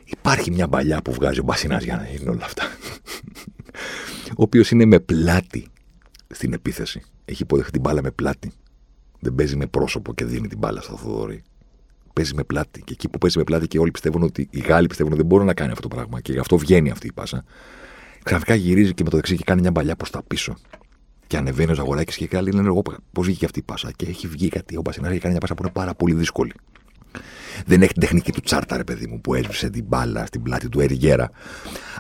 Υπάρχει 0.04 0.52
μια 0.52 0.68
παλιά 0.68 1.02
που 1.02 1.14
βγάζει 1.14 1.40
ο 1.40 1.44
Μπασινάς 1.44 1.84
για 1.84 1.96
να 1.96 2.08
γίνουν 2.08 2.36
όλα 2.36 2.46
αυτά. 2.46 2.64
ο 4.40 4.44
οποίος 4.44 4.72
είναι 4.72 4.86
με 4.86 5.00
πλάτη 5.00 5.68
στην 6.28 6.54
επίθεση. 6.54 7.02
Έχει 7.26 7.42
υποδεχτεί 7.42 7.72
την 7.72 7.82
μπάλα 7.82 8.02
με 8.02 8.12
πλάτη. 8.12 8.52
Δεν 9.20 9.36
παίζει 9.36 9.56
με 9.56 9.66
πρόσωπο 9.68 10.14
και 10.14 10.26
δίνει 10.26 10.48
την 10.48 10.58
μπάλα 10.58 10.82
στο 10.82 10.98
Θοδωρή. 10.98 11.44
Παίζει 12.14 12.34
με 12.36 12.44
πλάτη. 12.44 12.82
Και 12.84 12.94
εκεί 12.94 13.10
που 13.10 13.18
παίζει 13.18 13.38
με 13.38 13.44
πλάτη 13.44 13.68
και 13.68 13.80
όλοι 13.80 13.92
πιστεύουν 13.92 14.24
ότι 14.24 14.48
οι 14.52 14.60
Γάλλοι 14.60 14.88
πιστεύουν 14.88 15.12
ότι 15.12 15.22
δεν 15.22 15.30
μπορούν 15.30 15.46
να 15.46 15.54
κάνει 15.54 15.72
αυτό 15.72 15.88
το 15.88 15.96
πράγμα. 15.96 16.22
Και 16.22 16.32
γι' 16.32 16.40
αυτό 16.40 16.58
βγαίνει 16.58 16.90
αυτή 16.90 17.08
η 17.08 17.12
πάσα. 17.12 17.44
Ξαφνικά 18.24 18.56
γυρίζει 18.56 18.94
και 18.94 19.04
με 19.04 19.10
το 19.10 19.16
δεξί 19.16 19.36
και 19.36 19.44
κάνει 19.44 19.62
μια 19.62 19.72
μπαλιά 19.72 19.96
προς 19.96 20.10
τα 20.10 20.24
πίσω. 20.28 20.54
Και 21.28 21.38
ανεβαίνει 21.38 21.72
ο 21.72 21.76
Ζαγοράκης 21.76 22.16
και 22.16 22.28
καλή 22.28 22.52
λένε 22.52 22.68
εγώ 22.68 22.82
πώς 23.12 23.26
βγήκε 23.26 23.46
αυτή 23.46 23.60
η 23.60 23.64
πάσα; 23.64 23.92
Και 23.96 24.06
έχει 24.06 24.28
βγει 24.28 24.48
κάτι. 24.48 24.78
Ο 24.78 24.82
Μπασινά 24.82 25.10
έχει 25.10 25.20
κάνει 25.20 25.32
μια 25.32 25.40
πάσα 25.40 25.56
που 25.56 25.64
είναι 25.64 25.72
πάρα 25.72 25.94
πολύ 25.94 26.14
δύσκολη. 26.14 26.54
Δεν 27.66 27.82
έχει 27.82 27.92
την 27.92 28.02
τεχνική 28.02 28.32
του 28.32 28.42
τσάρτα, 28.42 28.78
ρε 28.78 28.84
παιδί 28.84 29.08
μου, 29.08 29.22
που 29.22 29.34
έσβησε 29.34 29.70
την 29.70 29.86
μπάλα 29.88 30.26
στην 30.26 30.44
πλάτη 30.44 30.70
του 30.70 30.80
Εριγέρα. 30.80 31.32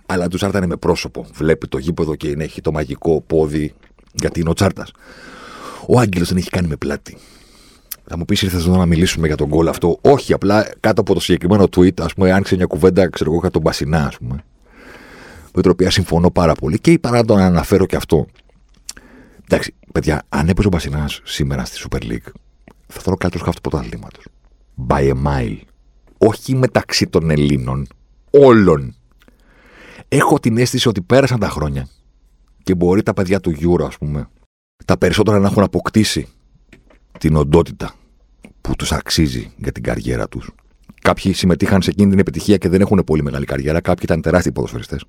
Αλλά 0.05 0.27
του 0.27 0.37
τσάρτα 0.37 0.57
είναι 0.57 0.67
με 0.67 0.77
πρόσωπο. 0.77 1.25
Βλέπει 1.33 1.67
το 1.67 1.77
γήπεδο 1.77 2.15
και 2.15 2.35
έχει 2.37 2.61
το 2.61 2.71
μαγικό 2.71 3.21
πόδι 3.21 3.73
γιατί 4.13 4.39
είναι 4.39 4.49
ο 4.49 4.53
τσάρτας. 4.53 4.91
Ο 5.87 5.99
Άγγελος 5.99 6.27
δεν 6.27 6.37
έχει 6.37 6.49
κάνει 6.49 6.67
με 6.67 6.75
πλάτη. 6.75 7.17
Θα 8.05 8.17
μου 8.17 8.25
πεις, 8.25 8.41
ήρθες 8.41 8.65
εδώ 8.65 8.77
να 8.77 8.85
μιλήσουμε 8.85 9.27
για 9.27 9.35
τον 9.35 9.47
γκολ 9.47 9.67
αυτό. 9.67 9.97
Όχι, 10.01 10.33
απλά 10.33 10.69
κάτω 10.79 11.01
από 11.01 11.13
το 11.13 11.19
συγκεκριμένο 11.19 11.63
tweet, 11.63 12.01
ας 12.01 12.13
πούμε, 12.13 12.31
άνοιξε 12.31 12.55
μια 12.55 12.65
κουβέντα, 12.65 13.09
ξέρω 13.09 13.31
εγώ, 13.31 13.39
για 13.39 13.49
τον 13.49 13.61
Μπασινά, 13.61 14.05
ας 14.05 14.17
πούμε. 14.17 14.43
Με 15.55 15.61
την 15.61 15.71
οποία 15.71 15.91
συμφωνώ 15.91 16.31
πάρα 16.31 16.53
πολύ 16.53 16.79
και 16.79 16.91
είπα 16.91 17.09
να 17.09 17.25
τον 17.25 17.39
αναφέρω 17.39 17.85
και 17.85 17.95
αυτό. 17.95 18.25
Εντάξει, 19.43 19.75
παιδιά, 19.91 20.23
αν 20.29 20.49
έπαιζε 20.49 20.67
ο 20.67 20.69
Μπασινά 20.69 21.09
σήμερα 21.23 21.65
στη 21.65 21.87
Super 21.89 22.03
League, 22.03 22.31
θα 22.87 23.01
θέλω 23.01 23.15
καλύτερο 23.15 23.43
χάφτο 23.43 23.69
πρωταθλήματο. 23.69 24.19
By 24.87 25.11
a 25.11 25.23
mile. 25.25 25.59
Όχι 26.17 26.55
μεταξύ 26.55 27.07
των 27.07 27.29
Ελλήνων. 27.29 27.87
Όλων. 28.29 28.95
Έχω 30.07 30.39
την 30.39 30.57
αίσθηση 30.57 30.87
ότι 30.87 31.01
πέρασαν 31.01 31.39
τα 31.39 31.49
χρόνια 31.49 31.87
και 32.63 32.75
μπορεί 32.75 33.03
τα 33.03 33.13
παιδιά 33.13 33.39
του 33.39 33.55
Euro, 33.59 33.85
ας 33.87 33.97
πούμε, 33.97 34.29
τα 34.85 34.97
περισσότερα 34.97 35.39
να 35.39 35.47
έχουν 35.47 35.63
αποκτήσει 35.63 36.27
την 37.19 37.35
οντότητα 37.35 37.93
που 38.61 38.75
τους 38.75 38.91
αξίζει 38.91 39.53
για 39.57 39.71
την 39.71 39.83
καριέρα 39.83 40.27
τους. 40.27 40.51
Κάποιοι 41.03 41.33
συμμετείχαν 41.33 41.81
σε 41.81 41.89
εκείνη 41.89 42.09
την 42.09 42.19
επιτυχία 42.19 42.57
και 42.57 42.69
δεν 42.69 42.81
έχουν 42.81 43.03
πολύ 43.05 43.23
μεγάλη 43.23 43.45
καριέρα. 43.45 43.81
Κάποιοι 43.81 44.03
ήταν 44.03 44.21
τεράστιοι 44.21 44.51
ποδοσφαιριστές. 44.51 45.05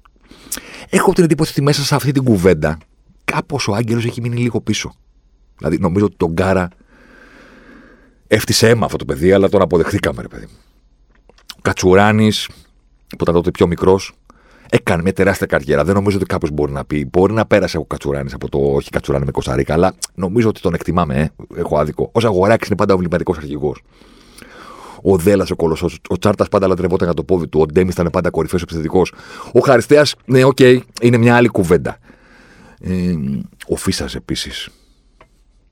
Έχω 0.89 1.13
την 1.13 1.25
εντύπωση 1.25 1.51
ότι 1.51 1.63
μέσα 1.63 1.83
σε 1.83 1.95
αυτή 1.95 2.13
την 2.13 2.25
κουβέντα 2.25 2.79
κάπως 3.25 3.69
ο 3.69 3.75
Άγγελος 3.75 4.05
έχει 4.05 4.21
μείνει 4.21 4.37
λίγο 4.37 4.61
πίσω. 4.61 4.95
Δηλαδή, 5.59 5.79
νομίζω 5.79 6.05
ότι 6.05 6.17
τον 6.17 6.33
Γκάρα 6.33 6.69
έφτιασε 8.27 8.69
αίμα 8.69 8.85
αυτό 8.85 8.97
το 8.97 9.05
παιδί, 9.05 9.33
αλλά 9.33 9.49
τον 9.49 9.63
αποδεχθήκαμε, 9.63 10.23
ρε 10.23 10.29
παιδί. 10.29 10.49
Ο 11.57 11.61
Κατσουράνης, 11.63 12.49
που 13.09 13.23
ήταν 13.23 13.35
τότε 13.35 13.51
πιο 13.51 13.67
μικρός, 13.67 14.13
έκανε 14.71 15.03
μια 15.03 15.13
τεράστια 15.13 15.47
καριέρα. 15.47 15.85
Δεν 15.85 15.95
νομίζω 15.95 16.17
ότι 16.17 16.27
κάποιος 16.27 16.51
μπορεί 16.51 16.73
να 16.73 16.85
πει. 16.85 17.09
Μπορεί 17.13 17.33
να 17.33 17.47
πέρασε 17.47 17.79
ο 17.79 17.85
Κατσουράνης 17.85 18.35
από 18.35 18.49
το 18.49 18.59
όχι 18.59 18.91
Κατσουράνη 18.91 19.25
με 19.25 19.31
Κωνσταντίνα, 19.31 19.75
αλλά 19.75 19.95
νομίζω 20.15 20.49
ότι 20.49 20.61
τον 20.61 20.75
εκτιμάμε. 20.75 21.15
Ε. 21.15 21.61
Έχω 21.61 21.79
άδικο. 21.79 22.11
Ο 22.13 22.21
Ζαγοράκης 22.21 22.67
είναι 22.67 22.77
πάντα 22.77 22.95
ο 22.95 22.97
εμβληματικός 22.97 23.35
αρχηγός. 23.37 23.83
Ο 25.07 25.17
Δέλλας 25.17 25.47
ο 25.51 25.57
κολοσσός. 25.57 25.99
Ο 26.09 26.19
Τσιάρτας 26.19 26.49
πάντα 26.49 26.67
λατρευόταν 26.67 27.07
για 27.07 27.17
το 27.17 27.25
πόδι 27.25 27.49
του. 27.49 27.61
Ο 27.61 27.67
Ντέμις 27.67 27.95
ήταν 27.95 28.09
πάντα 28.13 28.31
κορυφαίος 28.31 28.63
επιθετικός. 28.63 29.13
Ο 29.53 29.61
Χαριστέας, 29.61 30.15
ναι, 30.25 30.45
okay, 30.45 30.79
είναι 31.01 31.17
μια 31.17 31.37
άλλη 31.37 31.49
κουβέντα. 31.49 31.99
Ε, 32.81 33.15
ο 33.69 33.77
Φύσσας 33.77 34.15
επίσης. 34.15 34.69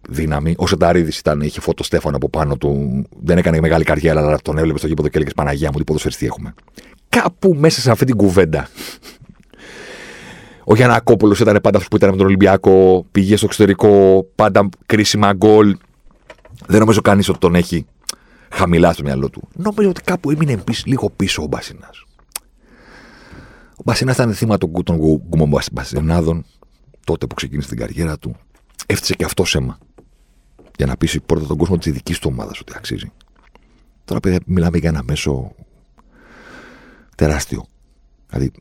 Δύναμη. 0.08 0.54
Ο 0.58 0.66
Σεϊταρίδης 0.66 1.12
ήταν, 1.18 1.40
είχε 1.40 1.60
φωτοστέφανο 1.60 2.16
από 2.16 2.28
πάνω 2.28 2.56
του. 2.56 3.02
Δεν 3.22 3.38
έκανε 3.38 3.60
μεγάλη 3.60 3.84
καριέρα, 3.84 4.20
αλλά 4.20 4.38
τον 4.42 4.58
έβλεπε 4.58 4.78
στο 4.78 4.86
γήπεδο 4.86 5.08
και 5.08 5.16
έλεγε 5.16 5.32
Παναγία 5.34 5.68
μου, 5.72 5.78
τι 5.78 5.84
ποδοσφαιριστή 5.84 6.26
έχουμε 6.26 6.54
κάπου 7.20 7.56
μέσα 7.58 7.80
σε 7.80 7.90
αυτή 7.90 8.04
την 8.04 8.16
κουβέντα. 8.16 8.68
Ο 10.64 10.74
Γιανακόπουλο 10.74 11.36
ήταν 11.40 11.58
πάντα 11.62 11.76
αυτός 11.76 11.88
που 11.88 11.96
ήταν 11.96 12.10
με 12.10 12.16
τον 12.16 12.26
Ολυμπιακό, 12.26 13.06
πήγε 13.12 13.36
στο 13.36 13.46
εξωτερικό, 13.46 14.26
πάντα 14.34 14.68
κρίσιμα 14.86 15.32
γκολ. 15.32 15.76
Δεν 16.66 16.80
νομίζω 16.80 17.00
κανείς 17.00 17.28
ότι 17.28 17.38
τον 17.38 17.54
έχει 17.54 17.86
χαμηλά 18.52 18.92
στο 18.92 19.02
μυαλό 19.02 19.30
του. 19.30 19.48
Νομίζω 19.56 19.88
ότι 19.88 20.00
κάπου 20.00 20.30
έμεινε 20.30 20.56
πίσω, 20.56 20.82
λίγο 20.86 21.10
πίσω 21.10 21.42
ο 21.42 21.46
Μπασινάς. 21.46 22.04
Ο 23.70 23.82
Μπασινάς 23.84 24.14
ήταν 24.14 24.34
θύμα 24.34 24.58
των 24.58 24.70
γκουμων 24.96 25.62
Μπασινάδων 25.72 26.44
τότε 27.04 27.26
που 27.26 27.34
ξεκίνησε 27.34 27.68
την 27.68 27.78
καριέρα 27.78 28.18
του. 28.18 28.36
Έφτιαξε 28.86 29.14
και 29.14 29.24
αυτό 29.24 29.44
αίμα. 29.52 29.78
Για 30.76 30.86
να 30.86 30.96
πείσει 30.96 31.20
πρώτα 31.20 31.46
τον 31.46 31.56
κόσμο 31.56 31.78
τη 31.78 31.90
δική 31.90 32.12
του 32.14 32.28
ομάδα 32.32 32.52
ότι 32.60 32.72
αξίζει. 32.76 33.12
Τώρα, 34.04 34.20
παιδιά, 34.20 34.40
μιλάμε 34.46 34.78
για 34.78 34.88
ένα 34.88 35.02
μέσο 35.02 35.54
τεράστιο. 37.16 37.66
Δηλαδή 38.28 38.52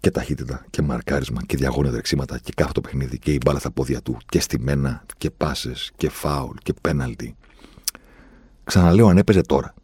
και 0.00 0.10
ταχύτητα 0.10 0.64
και 0.70 0.82
μαρκάρισμα 0.82 1.42
και 1.46 1.56
διαγώνια 1.56 1.90
τρεξίματα 1.90 2.38
και 2.38 2.52
κάθε 2.56 2.72
το 2.72 2.80
παιχνίδι 2.80 3.18
και 3.18 3.32
η 3.32 3.40
μπάλα 3.44 3.58
στα 3.58 3.70
πόδια 3.70 4.02
του 4.02 4.16
και 4.26 4.40
στημένα 4.40 5.04
και 5.18 5.30
πάσες 5.30 5.92
και 5.96 6.08
φάουλ 6.08 6.56
και 6.62 6.72
πέναλτι. 6.80 7.36
Ξαναλέω, 8.64 9.06
αν 9.06 9.18
έπαιζε 9.18 9.40
τώρα, 9.40 9.74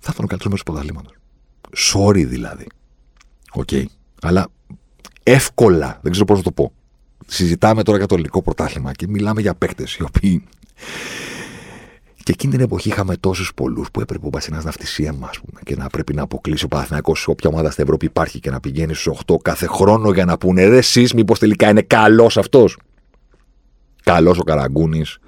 θα 0.00 0.10
ήταν 0.12 0.24
ο 0.24 0.26
καλύτερος 0.26 0.50
μέσος 0.50 0.62
πρωταθλήματος. 0.62 1.10
Sorry 1.92 2.24
δηλαδή. 2.26 2.66
Okay. 3.52 3.84
Αλλά 4.22 4.48
εύκολα, 5.22 5.98
δεν 6.02 6.10
ξέρω 6.10 6.26
πώς 6.26 6.36
να 6.36 6.42
το 6.42 6.52
πω. 6.52 6.72
Συζητάμε 7.26 7.82
τώρα 7.82 7.98
για 7.98 8.06
το 8.06 8.14
ελληνικό 8.14 8.42
πρωτάθλημα 8.42 8.92
και 8.92 9.06
μιλάμε 9.08 9.40
για 9.40 9.54
παίκτες 9.54 9.94
οι 9.94 10.02
οποίοι 10.02 10.44
και 12.26 12.32
εκείνη 12.32 12.52
την 12.52 12.60
εποχή 12.60 12.88
είχαμε 12.88 13.16
τόσους 13.16 13.54
πολλούς 13.54 13.90
που 13.90 14.00
έπρεπε 14.00 14.26
ο 14.26 14.28
Μπασινάς 14.28 14.64
να 14.64 14.70
φτύσει 14.70 15.02
αίμα, 15.04 15.30
πούμε, 15.44 15.60
και 15.64 15.76
να 15.76 15.86
πρέπει 15.88 16.14
να 16.14 16.22
αποκλείσει 16.22 16.64
ο 16.64 16.68
Παναθυνακό 16.68 17.12
όποια 17.26 17.50
ομάδα 17.50 17.70
στην 17.70 17.84
Ευρώπη 17.84 18.06
υπάρχει 18.06 18.40
και 18.40 18.50
να 18.50 18.60
πηγαίνει 18.60 18.94
στους 18.94 19.18
8 19.26 19.34
κάθε 19.42 19.66
χρόνο 19.66 20.12
για 20.12 20.24
να 20.24 20.38
πούνε 20.38 20.64
ρε, 20.64 20.76
εσείς 20.76 21.14
μήπως 21.14 21.38
τελικά 21.38 21.68
είναι 21.68 21.82
καλός 21.82 22.36
αυτός. 22.36 22.78
Καλός 24.02 24.38
ο 24.38 24.42
Καραγκούνης, 24.42 25.18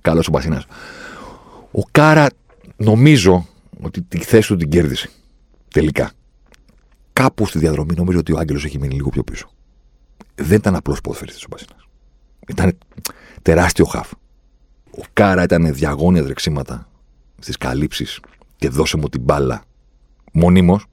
καλός 0.00 0.26
ο 0.26 0.30
Μπασινάς. 0.30 0.66
Ο 1.72 1.82
Κάρα 1.90 2.26
νομίζω 2.76 3.46
ότι 3.80 4.02
τη 4.02 4.18
θέση 4.18 4.48
του 4.48 4.56
την 4.56 4.70
κέρδισε. 4.70 5.10
Τελικά. 5.68 6.12
Κάπου 7.12 7.46
στη 7.46 7.58
διαδρομή 7.58 7.94
νομίζω 7.96 8.18
ότι 8.18 8.32
ο 8.32 8.38
Άγγελος 8.38 8.64
έχει 8.64 8.78
μείνει 8.78 8.94
λίγο 8.94 9.08
πιο 9.08 9.22
πίσω. 9.22 9.50
Δεν 10.34 10.56
ήταν 10.56 10.74
απλός 10.74 11.00
ποδοσφαιριστής 11.00 11.44
ο 11.44 11.46
Μπασινά. 11.50 11.76
Ήταν 12.48 12.78
τεράστιο 13.42 13.84
χαφ. 13.84 14.12
Ο 14.90 15.02
Κάρα 15.12 15.42
ήταν 15.42 15.74
διαγώνια 15.74 16.22
τρεξίματα 16.22 16.88
στις 17.38 17.56
καλύψεις 17.56 18.20
και 18.56 18.68
δώσε 18.68 18.96
μου 18.96 19.08
την 19.08 19.20
μπάλα 19.20 19.64
μονίμως. 20.32 20.86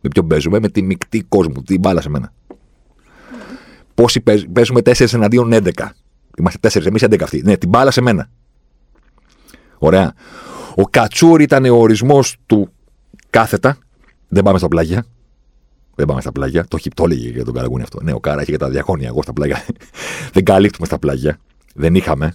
Με 0.00 0.08
ποιον 0.10 0.26
παίζουμε, 0.26 0.60
με 0.60 0.68
τη 0.68 0.82
μεικτή 0.82 1.22
κόσμου, 1.22 1.62
την 1.62 1.80
μπάλα 1.80 2.00
σε 2.00 2.08
μένα. 2.08 2.32
Πόσοι 3.94 4.20
παίζουμε 4.52 4.80
4 4.80 5.12
εναντίον 5.12 5.52
11. 5.52 5.70
Είμαστε 6.38 6.58
4, 6.80 6.86
εμείς 6.86 7.02
11 7.02 7.22
αυτοί. 7.22 7.42
Ναι, 7.42 7.56
την 7.56 7.68
μπάλα 7.68 7.90
σε 7.90 8.00
μένα. 8.00 8.30
Ωραία. 9.78 10.14
Ο 10.74 10.82
Κατσούρ 10.82 11.40
ήταν 11.40 11.64
ο 11.64 11.76
ορισμός 11.76 12.36
του 12.46 12.68
κάθετα. 13.30 13.76
Δεν 14.28 14.42
πάμε 14.42 14.58
στα 14.58 14.68
πλάγια. 14.68 15.04
Δεν 15.94 16.06
πάμε 16.06 16.20
στα 16.20 16.32
πλάγια. 16.32 16.64
Το, 16.68 16.78
το 16.94 17.04
έλεγε 17.04 17.28
για 17.28 17.44
τον 17.44 17.54
Καραγκούνι 17.54 17.82
αυτό. 17.82 18.02
Ναι, 18.02 18.12
ο 18.12 18.20
Κάρα 18.20 18.40
έχει 18.40 18.50
και 18.50 18.56
τα 18.56 18.68
διαγώνια. 18.68 19.08
Εγώ 19.08 19.22
στα 19.22 19.32
πλάγια. 19.32 19.64
δεν 20.32 20.44
καλύπτουμε 20.44 20.86
στα 20.86 20.98
πλάγια. 20.98 21.38
Δεν 21.74 21.94
είχαμε 21.94 22.34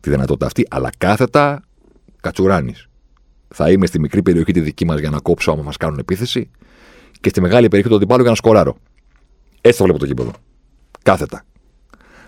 τη 0.00 0.10
δυνατότητα 0.10 0.46
αυτή. 0.46 0.66
Αλλά 0.70 0.90
κάθετα 0.98 1.62
κατσουράνει. 2.20 2.74
Θα 3.48 3.70
είμαι 3.70 3.86
στη 3.86 4.00
μικρή 4.00 4.22
περιοχή 4.22 4.52
τη 4.52 4.60
δική 4.60 4.84
μας 4.84 5.00
για 5.00 5.10
να 5.10 5.18
κόψω 5.18 5.50
άμα 5.50 5.62
μας 5.62 5.76
κάνουν 5.76 5.98
επίθεση 5.98 6.50
και 7.20 7.28
στη 7.28 7.40
μεγάλη 7.40 7.68
περιοχή 7.68 7.88
του 7.88 7.96
αντιπάλου 7.96 8.20
για 8.20 8.30
να 8.30 8.36
σκοράρω. 8.36 8.76
Έτσι 9.60 9.78
το 9.78 9.84
βλέπω 9.84 9.98
το 9.98 10.06
γήπεδο. 10.06 10.32
Κάθετα. 11.02 11.44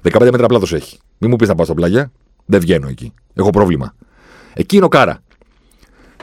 15 0.03 0.28
μέτρα 0.30 0.46
πλάτος 0.46 0.72
έχει. 0.72 0.98
Μην 1.18 1.30
μου 1.30 1.36
πεις 1.36 1.48
να 1.48 1.55
πάω 1.55 1.64
στα 1.64 1.74
πλάγια. 1.74 2.12
Δεν 2.46 2.61
βγαίνω 2.61 2.88
εκεί. 2.88 3.12
Έχω 3.34 3.51
πρόβλημα. 3.51 3.94
Εκεί 4.53 4.76
είναι 4.76 4.84
ο 4.84 4.88
Κάρα. 4.88 5.22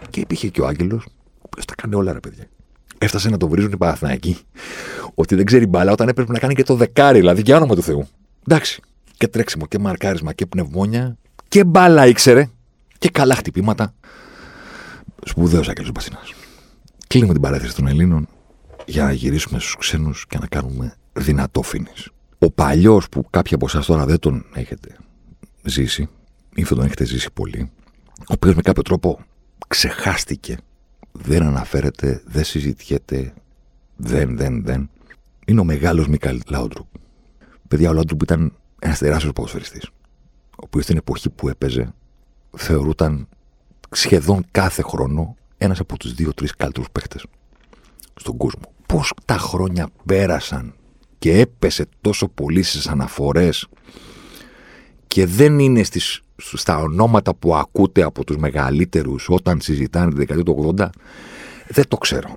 Και 0.10 0.20
υπήρχε 0.20 0.48
και 0.48 0.62
ο 0.62 0.68
Άγγελος, 0.68 1.06
ο 1.06 1.42
οποίος 1.42 1.66
τα 1.66 1.76
κάνει 1.76 1.96
όλα, 1.96 2.14
ρε 2.14 2.20
παιδιά. 2.20 2.48
Έφτασε 2.98 3.30
να 3.30 3.38
το 3.38 3.48
βρίζουν 3.48 3.72
οι 3.72 3.78
Παναθηναϊκοί. 3.78 4.38
Ότι 5.14 5.36
δεν 5.36 5.46
ξέρει 5.46 5.66
μπαλά 5.66 5.92
όταν 5.92 6.08
έπρεπε 6.08 6.32
να 6.32 6.40
κάνει 6.40 6.54
και 6.54 6.64
το 6.64 6.76
δεκάρι, 6.76 7.20
δηλαδή 7.20 7.42
για 7.42 7.56
όνομα 7.58 7.76
του 7.76 7.84
Θεού. 7.84 8.08
Εντάξει. 8.48 8.82
Και 9.18 9.28
τρέξιμο 9.28 9.66
και 9.66 9.80
μαρκάρισμα 9.80 10.34
και 10.34 10.46
πνευμόνια. 10.46 11.18
Και 11.48 11.64
μπάλα 11.64 12.08
ήξερε. 12.08 12.50
Και 12.98 13.10
καλά 13.10 13.36
χτυπήματα. 13.36 13.94
Σπουδαίος 15.26 15.70
Άγγελος 15.70 15.92
Μπασινάς. 15.92 16.34
Κλείνουμε 17.08 17.34
την 17.34 17.42
παρέθεση 17.42 17.76
των 17.76 17.88
Ελλήνων 17.88 18.28
για 18.86 19.04
να 19.04 19.12
γυρίσουμε 19.12 19.60
στους 19.60 19.76
ξένους 19.76 20.26
και 20.28 20.38
να 20.38 20.48
κάνουμε 20.48 20.96
δυνατό 21.14 21.62
φίνις. 21.62 22.10
Ο 22.38 22.52
παλιός 22.52 23.10
που 23.10 23.28
κάποιοι 23.30 23.54
από 23.54 23.66
εσάς 23.66 23.86
τώρα 23.86 24.06
δεν 24.06 24.20
τον 24.20 24.46
έχετε 24.54 24.96
ζήσει, 25.64 26.10
ή 26.56 26.64
θα 26.64 26.76
τον 26.76 26.86
έχετε 26.86 27.06
ζήσει 27.06 27.30
πολύ, 27.34 27.72
ο 28.20 28.34
οποίος 28.34 28.56
με 28.56 28.62
κάποιο 28.62 28.82
τρόπο 28.82 29.20
ξεχάστηκε, 29.68 30.58
δεν 31.12 31.44
αναφέρεται, 31.44 32.22
δεν 32.26 32.44
συζητιέται, 32.44 33.34
δεν, 33.96 34.38
δεν, 34.38 34.64
δεν. 34.64 34.90
Είναι 35.46 35.60
ο 35.60 35.64
μεγάλος 35.64 36.08
Μικάλ 36.08 36.42
Λάουντρουπ. 36.50 36.88
Παιδιά, 37.68 37.90
ο 37.90 37.94
Λάουντρουπ 37.94 38.22
ήταν 38.22 38.54
ένας 38.80 38.98
τεράστιος 38.98 39.34
ποδοσφαιριστής, 39.34 39.86
ο 40.50 40.64
οποίος 40.64 40.84
στην 40.84 40.98
εποχή 40.98 41.30
που 41.30 41.50
έπαιζε 41.50 41.94
θεωρούταν 42.58 43.28
σχεδόν 43.92 44.46
κάθε 44.52 44.82
χρόνο 44.82 45.36
ένας 45.58 45.80
από 45.80 45.98
τους 45.98 46.14
δύο-τρεις 46.14 46.56
καλύτερους 46.56 46.90
παίχτες 46.92 47.26
στον 48.16 48.38
κόσμο. 48.38 48.72
Πώς 48.86 49.14
τα 49.26 49.38
χρόνια 49.38 49.90
πέρασαν 50.06 50.74
και 51.20 51.40
έπεσε 51.40 51.86
τόσο 52.02 52.28
πολύ 52.28 52.64
στις 52.64 52.88
αναφορές 52.88 53.68
και 55.08 55.26
δεν 55.26 55.60
είναι 55.60 55.84
στις, 55.84 56.22
στα 56.38 56.78
ονόματα 56.78 57.36
που 57.36 57.56
ακούτε 57.56 58.04
από 58.04 58.24
τους 58.24 58.38
μεγαλύτερους 58.38 59.28
όταν 59.30 59.62
συζητάνε 59.62 60.10
τη 60.10 60.16
δεκαετία 60.16 60.46
του 60.46 60.74
80 60.78 60.88
δεν 61.68 61.88
το 61.88 61.98
ξέρω. 61.98 62.36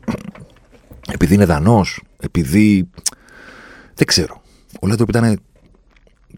Επειδή 1.13 1.35
είναι 1.35 1.45
δανός 1.45 2.03
επειδή 2.21 2.91
δεν 3.95 4.07
ξέρω. 4.07 4.43
Ο 4.81 4.87
Λέντροπ 4.87 5.09
ήταν 5.09 5.41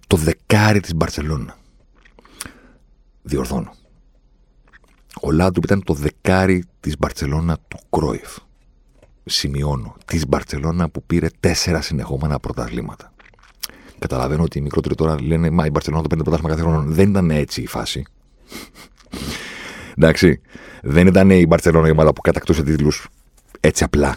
το 0.07 0.17
δεκάρι 0.17 0.81
της 0.81 0.95
Μπαρσελόνα. 0.95 1.57
Διορθώνω. 3.23 3.73
Ο 5.21 5.31
Λάντρουπ 5.31 5.65
ήταν 5.65 5.83
το 5.85 5.95
δεκάρι 5.95 6.65
της 6.81 6.99
Μπαρσελόνα 6.99 7.59
του 7.69 7.79
Κρόιφ 7.91 8.37
σημειώνω, 9.25 9.97
της 10.05 10.27
Μπαρσελόνα 10.29 10.89
που 10.89 11.03
πήρε 11.03 11.29
τέσσερα 11.41 11.81
συνεχόμενα 11.81 12.39
πρωταθλήματα. 12.39 13.12
Καταλαβαίνω 14.03 14.43
ότι 14.43 14.59
οι 14.59 14.61
μικρότεροι 14.61 14.95
τώρα 14.95 15.23
λένε 15.23 15.51
Μα 15.51 15.67
η 15.67 15.71
Μπαρσελόνα 15.71 16.03
το 16.03 16.09
παίρνει 16.09 16.25
πρωτάθλημα 16.25 16.55
κάθε 16.55 16.69
χρόνο. 16.69 16.91
Δεν 16.93 17.09
ήταν 17.09 17.31
έτσι 17.31 17.63
η 17.63 17.67
φάση. 17.67 18.05
Εντάξει. 19.97 20.41
Δεν 20.83 21.07
ήταν 21.07 21.31
η 21.31 21.47
Μπαρσελόνα 21.47 21.89
η 21.89 21.91
ομάδα 21.91 22.13
που 22.13 22.21
κατακτούσε 22.21 22.63
τίτλους 22.63 23.09
έτσι 23.61 23.85
απλά. 23.85 24.17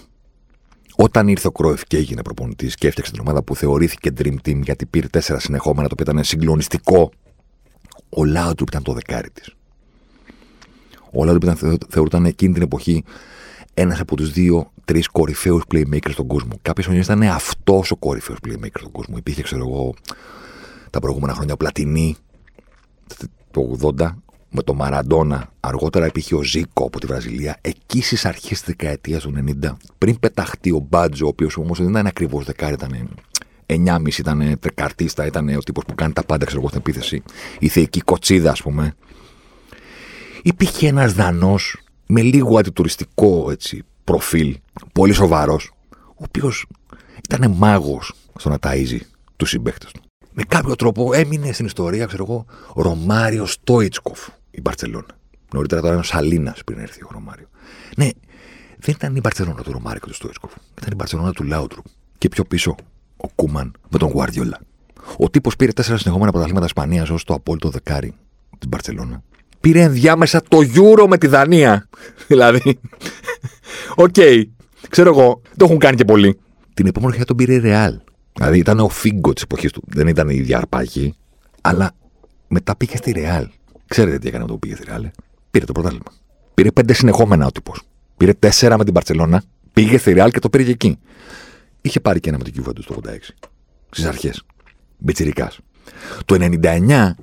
Όταν 0.96 1.28
ήρθε 1.28 1.48
ο 1.48 1.52
Κρόεφ 1.52 1.84
και 1.86 1.98
έγινε 1.98 2.22
προπονητής 2.22 2.76
και 2.76 2.88
έφτιαξε 2.88 3.12
την 3.12 3.22
ομάδα 3.22 3.44
που 3.44 3.56
θεωρήθηκε 3.56 4.12
Dream 4.18 4.36
Team 4.46 4.60
γιατί 4.62 4.86
πήρε 4.86 5.08
τέσσερα 5.08 5.40
συνεχόμενα, 5.40 5.88
το 5.88 5.96
οποίο 6.00 6.12
ήταν 6.12 6.24
συγκλονιστικό, 6.24 7.12
ο 8.10 8.26
Λάουτρουπ 8.26 8.68
ήταν 8.68 8.84
το 8.84 8.94
δεκάρι 8.94 9.30
της. 9.30 9.54
Ο 11.12 11.26
Λάουτρουπ 11.26 11.58
θεωρούταν 11.90 12.26
εκείνη 12.26 12.54
την 12.54 12.62
εποχή 12.62 13.04
ένας 13.78 14.00
από 14.00 14.16
τους 14.16 14.32
δύο-τρει 14.32 15.02
κορυφαίους 15.12 15.64
playmakers 15.74 16.12
στον 16.12 16.28
κόσμο. 16.28 16.60
Κάποιο 16.62 16.84
αιώνε 16.88 17.00
ήταν 17.04 17.22
αυτός 17.22 17.92
ο 17.92 17.96
κορυφαίος 17.96 18.38
playmaker 18.48 18.80
στον 18.80 18.92
κόσμο. 18.92 19.16
Υπήρχε, 19.18 19.42
ξέρω 19.42 19.68
εγώ, 19.68 19.94
τα 20.90 21.00
προηγούμενα 21.00 21.34
χρόνια 21.34 21.54
ο 21.54 21.58
Πλατινί 21.58 22.16
το 23.52 23.78
80 23.98 24.10
με 24.50 24.64
το 24.64 24.74
Μαραντόνα. 24.74 25.50
Αργότερα 25.60 26.06
υπήρχε 26.06 26.36
ο 26.36 26.44
Ζήκο 26.44 26.86
από 26.86 27.00
τη 27.00 27.06
Βραζιλία. 27.06 27.58
Εκεί 27.62 28.02
στις 28.02 28.26
αρχές 28.26 28.50
της 28.50 28.64
δεκαετίας 28.64 29.22
του 29.24 29.34
90, 29.64 29.78
πριν 29.98 30.20
πεταχτεί 30.20 30.72
ο 30.72 30.88
Μπάτζο, 30.90 31.26
ο 31.26 31.30
οποίος 31.30 31.58
όμως 31.58 31.80
δεν 31.80 31.90
ήταν 31.90 32.08
ακριβώς 32.08 32.46
δεκάρι, 32.46 32.74
ήταν 32.74 33.10
9,5 33.66 34.20
ήταν 34.20 34.58
τρεκαρτίστα, 34.60 35.26
ήταν 35.26 35.56
ο 35.56 35.60
τύπος 35.60 35.84
που 35.86 35.96
κάνει 35.96 36.14
τα 36.14 36.24
πάντα, 36.24 36.46
ξέρω 36.46 36.60
εγώ, 36.60 36.70
στην 36.70 36.82
επίθεση. 36.86 37.24
Η 37.60 37.68
θεϊκή 37.68 38.02
κοτσίδα, 38.02 38.52
ας 38.52 38.62
πούμε. 38.62 38.94
Υπήρχε 40.44 40.88
ένας 40.88 41.14
Δανός 41.14 41.85
με 42.08 42.22
λίγο 42.22 42.58
αντιτουριστικό 42.58 43.52
έτσι, 43.52 43.84
προφίλ, 44.04 44.58
πολύ 44.94 45.14
σοβαρός, 45.14 45.74
ο 46.08 46.24
οποίος 46.28 46.66
ήταν 47.30 47.52
μάγος 47.52 48.14
στο 48.36 48.50
να 48.50 48.58
ταΐζει 48.62 49.00
τους 49.36 49.50
συμπαίκτες 49.50 49.92
του. 49.92 50.02
Με 50.34 50.44
κάποιο 50.48 50.76
τρόπο 50.76 51.14
έμεινε 51.14 51.52
στην 51.52 51.66
ιστορία, 51.66 52.06
ξέρω 52.06 52.24
εγώ, 52.24 52.46
Ρωμάριο 52.76 53.46
Στόιτσκοφ 53.46 54.28
η 54.52 54.62
Μπαρσελόνα. 54.62 55.18
Νωρίτερα 55.54 55.82
τώρα 55.82 55.94
είναι 55.94 56.02
ο 56.02 56.06
Σαλίνας 56.06 56.64
πριν 56.64 56.80
έρθει 56.80 57.04
ο 57.04 57.08
Ρωμάριο. 57.12 57.48
Ναι, 57.98 58.10
δεν 58.78 58.96
ήταν 58.96 59.16
η 59.16 59.20
Μπαρσελόνα 59.20 59.62
του 59.62 59.72
Ρωμάριο 59.72 60.00
και 60.00 60.08
του 60.08 60.14
Στόιτσκοφ. 60.14 60.52
Ήταν 60.78 60.90
η 60.92 60.96
Μπαρσελόνα 60.96 61.32
του 61.32 61.44
Λάουτρου. 61.44 61.82
Και 62.18 62.30
πιο 62.30 62.44
πίσω 62.44 62.76
ο 63.18 63.28
Κούμαν 63.36 63.74
με 63.90 63.98
τον 63.98 64.10
Γκουαρδιόλα. 64.10 64.60
Ο 65.18 65.30
τύπος 65.30 65.56
πήρε 65.56 65.72
τέσσερα 65.72 65.98
συνεχόμενα 65.98 66.32
πρωταθλήματα 66.32 66.66
Ισπανίας 66.66 67.10
ως 67.10 67.24
το 67.24 67.34
απόλυτο 67.34 67.70
δεκάρι 67.70 68.14
της 68.58 68.68
Μπαρσελόνα 68.68 69.24
πήρε 69.60 69.82
ενδιάμεσα 69.82 70.42
το 70.48 70.58
Euro 70.58 71.08
με 71.08 71.18
τη 71.18 71.28
Δανία. 71.28 71.90
δηλαδή. 72.28 72.80
Okay. 73.96 74.44
Ξέρω 74.90 75.10
εγώ. 75.10 75.42
Το 75.58 75.66
έχουν 75.66 75.78
κάνει 75.78 75.96
και 75.96 76.06
πολλοί. 76.06 76.40
Την 76.74 76.88
επόμενη 76.88 77.12
χρονιά 77.12 77.26
τον 77.26 77.36
πήρε 77.36 77.54
η 77.54 77.62
Real. 77.64 77.98
Δηλαδή 78.34 78.60
ήταν 78.60 78.80
ο 78.80 78.90
Φίγκο 78.90 79.34
της 79.34 79.44
εποχής 79.44 79.72
του. 79.72 79.84
Δεν 79.88 80.08
ήταν 80.08 80.30
η 80.30 80.36
ίδια 80.36 80.58
αρπαγή. 80.58 81.16
Αλλά 81.62 81.92
μετά 82.48 82.76
πήγε 82.76 82.98
στη 82.98 83.14
Real. 83.16 83.46
Ξέρετε 83.88 84.18
τι 84.20 84.28
έκανε 84.28 84.44
με 84.44 84.50
το 84.50 84.54
που 84.54 84.60
πήγε 84.60 84.76
στη 84.76 84.84
Real. 84.88 85.04
Ε; 85.04 85.12
Πήρε 85.52 85.66
το 85.66 85.72
πρωτάθλημα. 85.72 86.12
Πήρε 86.54 86.72
πέντε 86.72 86.94
συνεχόμενα 86.94 87.46
ο 87.46 87.52
τύπος. 87.52 87.82
Πήρε 88.18 88.34
τέσσερα 88.34 88.78
με 88.78 88.84
την 88.84 88.94
Μπαρσελόνα. 88.94 89.44
Πήγε 89.74 89.98
στη 89.98 90.14
Real 90.18 90.30
και 90.32 90.40
το 90.40 90.50
πήρε 90.50 90.64
και 90.64 90.72
εκεί. 90.72 91.00
Είχε 91.82 92.00
πάρει 92.00 92.20
και 92.20 92.30
ένα 92.30 92.38
με 92.38 92.44
την 92.44 92.64
Juventus 92.64 92.84
το 92.86 93.02
86. 93.06 93.18
Στις 93.90 94.06
αρχές. 94.06 94.44
Μπιτσυρικά. 94.98 95.52
Το 96.26 96.36
99 96.40 97.16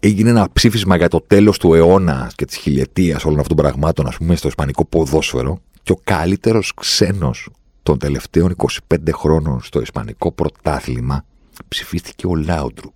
έγινε 0.00 0.30
ένα 0.30 0.48
ψήφισμα 0.52 0.96
για 0.96 1.08
το 1.08 1.20
τέλος 1.20 1.58
του 1.58 1.74
αιώνα 1.74 2.30
και 2.34 2.44
της 2.44 2.56
χιλιετίας 2.56 3.24
όλων 3.24 3.38
αυτών 3.40 3.56
των 3.56 3.66
πραγμάτων, 3.66 4.06
ας 4.06 4.16
πούμε, 4.16 4.36
στο 4.36 4.48
Ισπανικό 4.48 4.84
ποδόσφαιρο. 4.84 5.60
Και 5.82 5.92
ο 5.92 5.98
καλύτερος 6.04 6.72
ξένος 6.74 7.48
των 7.82 7.98
τελευταίων 7.98 8.54
25 8.88 9.12
χρόνων 9.12 9.60
στο 9.62 9.80
Ισπανικό 9.80 10.32
πρωτάθλημα 10.32 11.24
ψηφίστηκε 11.68 12.26
ο 12.26 12.34
Λάουντρουπ. 12.34 12.92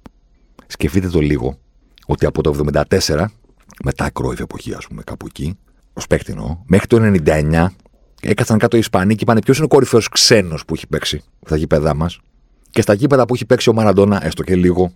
Σκεφτείτε 0.67 1.09
το 1.09 1.21
λίγο 1.21 1.59
ότι 2.07 2.27
από 2.27 2.43
το 2.43 2.73
74, 3.09 3.25
μετά 3.85 4.11
Κρόιβ 4.11 4.41
εποχή, 4.41 4.75
ας 4.75 4.87
πούμε, 4.87 5.03
κάπου 5.03 5.27
εκεί, 5.27 5.59
ως 5.93 6.07
παίχτηνο, 6.07 6.65
μέχρι 6.67 6.87
το 6.87 6.97
99 7.01 7.67
έκατσαν 8.21 8.59
κάτω 8.59 8.77
οι 8.77 8.79
Ισπανοί 8.79 9.15
και 9.15 9.23
είπαν 9.23 9.39
ποιος 9.45 9.57
είναι 9.57 9.67
ο 9.67 9.69
κορυφαίος 9.69 10.09
ξένος 10.09 10.65
που 10.65 10.75
έχει 10.75 10.87
παίξει 10.87 11.23
στα 11.47 11.57
γήπεδά 11.57 11.95
μας; 11.95 12.21
Και 12.71 12.81
στα 12.81 12.93
γήπεδα 12.93 13.25
που 13.25 13.35
έχει 13.35 13.47
παίξει 13.47 13.69
ο 13.69 13.73
Μαραντόνα, 13.73 14.27
έστω 14.27 14.43
και 14.43 14.57
λίγο, 14.57 14.93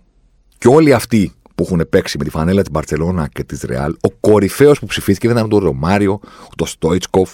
και 0.63 0.69
όλοι 0.69 0.93
αυτοί 0.93 1.31
που 1.55 1.63
έχουν 1.63 1.85
παίξει 1.89 2.17
με 2.17 2.23
τη 2.23 2.29
φανέλα 2.29 2.61
της 2.61 2.71
Μπαρσελόνα 2.71 3.27
και 3.27 3.43
της 3.43 3.61
Ρεάλ, 3.61 3.95
ο 4.01 4.09
κορυφαίος 4.19 4.79
που 4.79 4.85
ψηφίστηκε 4.85 5.27
δεν 5.27 5.37
ήταν 5.37 5.51
ο 5.51 5.57
Ρωμάριο, 5.57 6.19
ο 6.61 6.65
Στόιτσκοφ, 6.65 7.31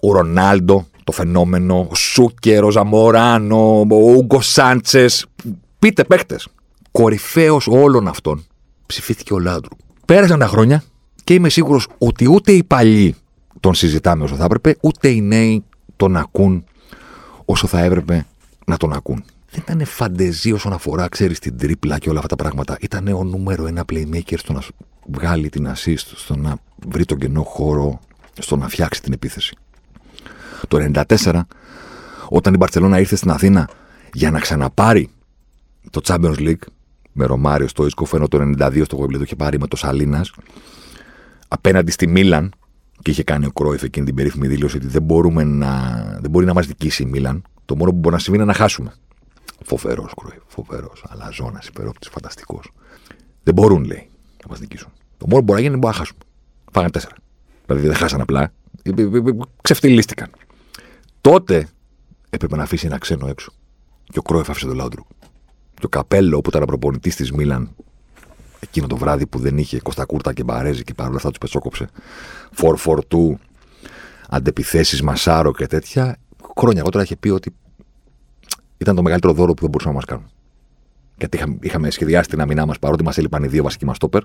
ο 0.00 0.12
Ρονάλντο, 0.12 0.86
το 1.04 1.12
φαινόμενο, 1.12 1.88
ο 1.90 1.94
Σούκερ, 1.94 2.64
ο 2.64 2.70
Ζαμοράνο, 2.70 3.80
ο 3.80 4.10
Ούγκο 4.12 4.40
Σάντσες. 4.40 5.26
Πείτε 5.78 6.04
παίχτες. 6.04 6.48
Κορυφαίος 6.90 7.66
όλων 7.66 8.08
αυτών 8.08 8.46
ψηφίστηκε 8.86 9.34
ο 9.34 9.38
Λάντρου. 9.38 9.76
Πέρασαν 10.04 10.38
τα 10.38 10.46
χρόνια 10.46 10.82
και 11.24 11.34
είμαι 11.34 11.48
σίγουρος 11.48 11.88
ότι 11.98 12.30
ούτε 12.30 12.52
οι 12.52 12.64
παλιοί 12.64 13.14
τον 13.60 13.74
συζητάμε 13.74 14.24
όσο 14.24 14.34
θα 14.34 14.44
έπρεπε, 14.44 14.76
ούτε 14.80 15.08
οι 15.08 15.20
νέοι 15.20 15.64
τον 15.96 16.16
ακούν 16.16 16.64
όσο 17.44 17.66
θα 17.66 17.80
έπρεπε 17.80 18.26
να 18.66 18.76
τον 18.76 18.92
ακούν 18.92 19.24
δεν 19.50 19.62
ήταν 19.62 19.84
φαντεζή 19.84 20.52
όσον 20.52 20.72
αφορά, 20.72 21.08
ξέρεις, 21.08 21.38
την 21.38 21.58
τρίπλα 21.58 21.98
και 21.98 22.08
όλα 22.08 22.18
αυτά 22.18 22.36
τα 22.36 22.42
πράγματα. 22.42 22.76
Ήταν 22.80 23.08
ο 23.08 23.24
νούμερο 23.24 23.66
ένα 23.66 23.84
playmaker 23.92 24.34
στο 24.36 24.52
να 24.52 24.62
βγάλει 25.06 25.48
την 25.48 25.68
assist, 25.68 26.12
στο 26.14 26.36
να 26.36 26.56
βρει 26.88 27.04
τον 27.04 27.18
κενό 27.18 27.42
χώρο, 27.42 28.00
στο 28.38 28.56
να 28.56 28.68
φτιάξει 28.68 29.02
την 29.02 29.12
επίθεση. 29.12 29.56
Το 30.68 30.90
94, 31.18 31.40
όταν 32.28 32.54
η 32.54 32.56
Μπαρσελόνα 32.56 32.98
ήρθε 32.98 33.16
στην 33.16 33.30
Αθήνα 33.30 33.68
για 34.12 34.30
να 34.30 34.38
ξαναπάρει 34.38 35.10
το 35.90 36.00
Champions 36.04 36.38
League 36.38 36.66
με 37.12 37.24
Ρωμάριο 37.24 37.68
στο 37.68 37.86
Ισκοφ, 37.86 38.12
ενώ 38.12 38.28
το 38.28 38.38
92 38.58 38.82
στο 38.84 38.96
Γουέμπλε 38.96 39.16
το 39.16 39.22
είχε 39.22 39.36
πάρει 39.36 39.58
με 39.58 39.66
το 39.66 39.76
Σαλίνα 39.76 40.24
απέναντι 41.48 41.90
στη 41.90 42.06
Μίλαν 42.06 42.52
και 43.02 43.10
είχε 43.10 43.22
κάνει 43.22 43.46
ο 43.46 43.50
Κρόιφ 43.50 43.82
εκείνη 43.82 44.06
την 44.06 44.14
περίφημη 44.14 44.46
δήλωση 44.46 44.76
ότι 44.76 44.86
δεν, 44.86 45.02
μπορούμε 45.02 45.44
να, 45.44 45.92
δεν 46.20 46.30
μπορεί 46.30 46.46
να 46.46 46.54
μας 46.54 46.66
δικήσει 46.66 47.02
η 47.02 47.06
Μίλαν. 47.06 47.42
Το 47.64 47.76
μόνο 47.76 47.90
που 47.90 47.96
μπορεί 47.96 48.14
να 48.14 48.20
συμβεί 48.20 48.38
είναι 48.38 48.46
να 48.46 48.54
χάσουμε. 48.54 48.92
Φοβερός 49.64 50.12
Κρόιφ, 50.16 50.42
φοβερός. 50.46 51.04
Αλλά 51.08 51.30
ζώνα, 51.30 51.62
υπερόπτης, 51.68 52.08
φανταστικός. 52.08 52.70
Δεν 53.42 53.54
μπορούν, 53.54 53.84
λέει, 53.84 54.08
να 54.42 54.48
μας 54.48 54.58
δικήσουν. 54.58 54.92
Το 55.18 55.26
μόνο 55.28 55.38
που 55.38 55.44
μπορεί 55.44 55.58
να 55.58 55.66
γίνει 55.66 55.76
είναι 55.76 55.86
να 55.86 55.92
χάσουμε. 55.92 56.18
Φάγανε 56.72 56.92
τέσσερα. 56.92 57.14
Δηλαδή 57.66 57.86
δεν 57.86 57.96
χάσαν 57.96 58.20
απλά. 58.20 58.52
Ε, 58.82 58.90
ε, 58.90 59.02
ε, 59.02 59.20
ξεφτυλίστηκαν. 59.62 60.30
Τότε 61.20 61.68
έπρεπε 62.30 62.56
να 62.56 62.62
αφήσει 62.62 62.86
ένα 62.86 62.98
ξένο 62.98 63.28
έξω. 63.28 63.52
Και 64.04 64.18
ο 64.18 64.22
Κρόιφ 64.22 64.50
άφησε 64.50 64.66
τον 64.66 64.76
Λάουντρου. 64.76 65.02
Και 65.74 65.86
ο 65.86 65.88
Καπέλο 65.88 66.40
που 66.40 66.48
ήταν 66.48 66.64
προπονητής 66.64 67.16
της 67.16 67.32
Μίλαν 67.32 67.74
εκείνο 68.60 68.86
το 68.86 68.96
βράδυ 68.96 69.26
που 69.26 69.38
δεν 69.38 69.58
είχε 69.58 69.80
Κωστακούρτα 69.80 70.32
και 70.32 70.44
Μπαρέζη 70.44 70.84
και 70.84 70.94
παρόλα 70.94 71.16
αυτά 71.16 71.28
τους 71.28 71.38
πετσόκοψε. 71.38 71.88
4-4-2, 72.56 73.34
αντεπιθέσεις 74.28 75.02
Μασάρο 75.02 75.52
και 75.52 75.66
τέτοια. 75.66 76.16
Χρόνια 76.56 76.80
αργότερα 76.80 77.04
είχε 77.04 77.16
πει 77.16 77.28
ότι 77.28 77.54
ήταν 78.78 78.94
το 78.94 79.02
μεγαλύτερο 79.02 79.32
δώρο 79.32 79.54
που 79.54 79.60
δεν 79.60 79.70
μπορούσαμε 79.70 79.94
να 79.94 80.00
μας 80.00 80.08
κάνουν. 80.08 80.30
Γιατί 81.18 81.36
είχαμε, 81.36 81.58
είχαμε 81.60 81.90
σχεδιάσει 81.90 82.28
την 82.28 82.40
αμυνά 82.40 82.66
μας 82.66 82.78
παρότι 82.78 83.04
μας 83.04 83.18
έλειπαν 83.18 83.42
οι 83.44 83.46
δύο 83.46 83.62
βασικοί 83.62 83.84
μας 83.84 83.98
τόπερ. 83.98 84.22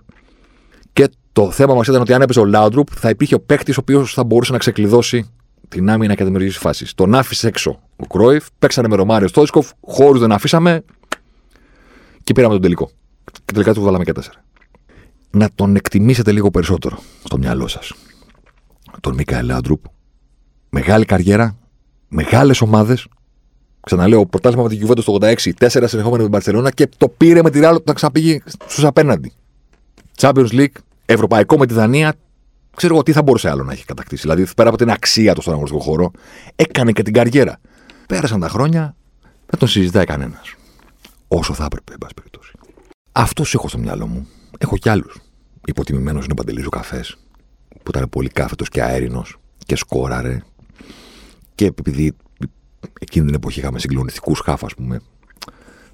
Και 0.93 1.09
το 1.31 1.51
θέμα 1.51 1.73
μας 1.73 1.87
ήταν 1.87 2.01
ότι 2.01 2.13
αν 2.13 2.21
έπαιζε 2.21 2.39
ο 2.39 2.45
Λάουντρουπ 2.45 2.87
θα 2.95 3.09
υπήρχε 3.09 3.35
ο 3.35 3.39
παίκτης 3.39 3.77
ο 3.77 3.79
οποίος 3.81 4.13
θα 4.13 4.23
μπορούσε 4.23 4.51
να 4.51 4.57
ξεκλειδώσει 4.57 5.29
την 5.67 5.89
άμυνα 5.89 6.13
και 6.13 6.19
να 6.19 6.25
δημιουργήσει 6.25 6.59
φάσεις. 6.59 6.93
Τον 6.93 7.15
άφησε 7.15 7.47
έξω 7.47 7.79
ο 7.95 8.05
Κρόιφ, 8.05 8.47
παίξανε 8.59 8.87
με 8.87 8.95
Ρωμάριο 8.95 9.27
Στόισκοφ, 9.27 9.71
χώρου 9.81 10.19
δεν 10.19 10.31
αφήσαμε 10.31 10.83
και 12.23 12.33
πήραμε 12.33 12.53
τον 12.53 12.61
τελικό. 12.61 12.89
Και 13.45 13.51
τελικά 13.53 13.73
του 13.73 13.81
βάλαμε 13.81 14.03
και 14.03 14.11
τέσσερα. 14.11 14.43
Να 15.31 15.49
τον 15.55 15.75
εκτιμήσετε 15.75 16.31
λίγο 16.31 16.51
περισσότερο 16.51 16.99
στο 17.23 17.37
μυαλό 17.37 17.67
σας. 17.67 17.93
Τον 18.99 19.13
Μίκαελ 19.13 19.45
Λάντρουπ. 19.45 19.83
Μεγάλη 20.69 21.05
καριέρα, 21.05 21.57
μεγάλες 22.07 22.61
ομάδες. 22.61 23.07
Ξαναλέω, 23.83 24.25
πρωτάθλημα 24.25 24.63
με 24.63 24.69
την 24.69 24.87
Juventus 24.87 25.03
το 25.03 25.17
86, 25.21 25.53
τέσσερα 25.57 25.87
συνεχόμενα 25.87 26.17
με 26.17 26.23
την 26.23 26.31
Παρσελόνα 26.31 26.71
και 26.71 26.89
το 26.97 27.09
πήρε 27.09 27.41
με 27.41 27.49
τη 27.49 27.59
Ρεάλ 27.59 27.75
όταν 27.75 27.95
ξαναπήγε 27.95 28.41
στους 28.45 28.83
απέναντι. 28.83 29.33
Champions 30.17 30.51
League, 30.51 30.75
Ευρωπαϊκό 31.05 31.57
με 31.57 31.65
τη 31.65 31.73
Δανία. 31.73 32.13
Ξέρω 32.75 32.93
εγώ 32.93 33.03
τι 33.03 33.11
θα 33.11 33.21
μπορούσε 33.21 33.49
άλλο 33.49 33.63
να 33.63 33.71
έχει 33.71 33.85
κατακτήσει. 33.85 34.21
Δηλαδή, 34.21 34.47
πέρα 34.55 34.69
από 34.69 34.77
την 34.77 34.89
αξία 34.89 35.33
του 35.33 35.41
στον 35.41 35.53
αγωνιστικό 35.53 35.83
χώρο, 35.83 36.11
έκανε 36.55 36.91
και 36.91 37.03
την 37.03 37.13
καριέρα. 37.13 37.59
Πέρασαν 38.07 38.39
τα 38.39 38.49
χρόνια, 38.49 38.95
δεν 39.45 39.59
τον 39.59 39.67
συζητάει 39.67 40.05
κανένας. 40.05 40.55
Όσο 41.27 41.53
θα 41.53 41.65
έπρεπε, 41.65 41.91
εν 41.91 41.97
πάση 41.97 42.13
περιπτώσει. 42.13 42.51
Αυτού 43.11 43.43
έχω 43.53 43.67
στο 43.67 43.77
μυαλό 43.77 44.07
μου. 44.07 44.27
Έχω 44.57 44.77
κι 44.77 44.89
άλλους. 44.89 45.21
Υποτιμημένος 45.65 46.23
είναι 46.23 46.33
ο 46.33 46.35
Παντελής 46.35 46.67
Καφές, 46.69 47.17
που 47.69 47.89
ήταν 47.89 48.09
πολύ 48.09 48.29
κάθετος 48.29 48.69
και 48.69 48.83
αέρινος 48.83 49.39
και 49.65 49.75
σκόραρε. 49.75 50.41
Και 51.55 51.65
επειδή 51.65 52.15
εκείνη 52.99 53.25
την 53.25 53.35
εποχή 53.35 53.59
είχαμε 53.59 53.79
συγκλονιστικούς 53.79 54.39
χάφ, 54.39 54.63
ας 54.63 54.73
πούμε, 54.73 55.01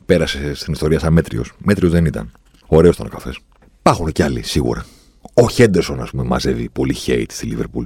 πέρασε 0.06 0.54
στην 0.54 0.74
ιστορία 0.74 1.00
σαν 1.00 1.14
μέτριος. 1.14 1.54
Μέτριος 1.58 1.92
δεν 1.92 2.06
ήταν. 2.06 2.32
Ωραίος 2.68 2.96
ήταν 2.96 3.08
ο 3.08 3.10
καφές. 3.10 3.40
Υπάρχουν 3.80 4.12
κι 4.12 4.24
άλλοι, 4.24 4.44
σίγουρα. 4.44 4.86
Ο 5.34 5.50
Χέντερσον, 5.50 6.02
ας 6.02 6.10
πούμε, 6.10 6.24
μαζεύει 6.24 6.70
πολύ 6.70 6.96
hate 7.06 7.26
στη 7.28 7.46
Λίβερπουλ. 7.46 7.86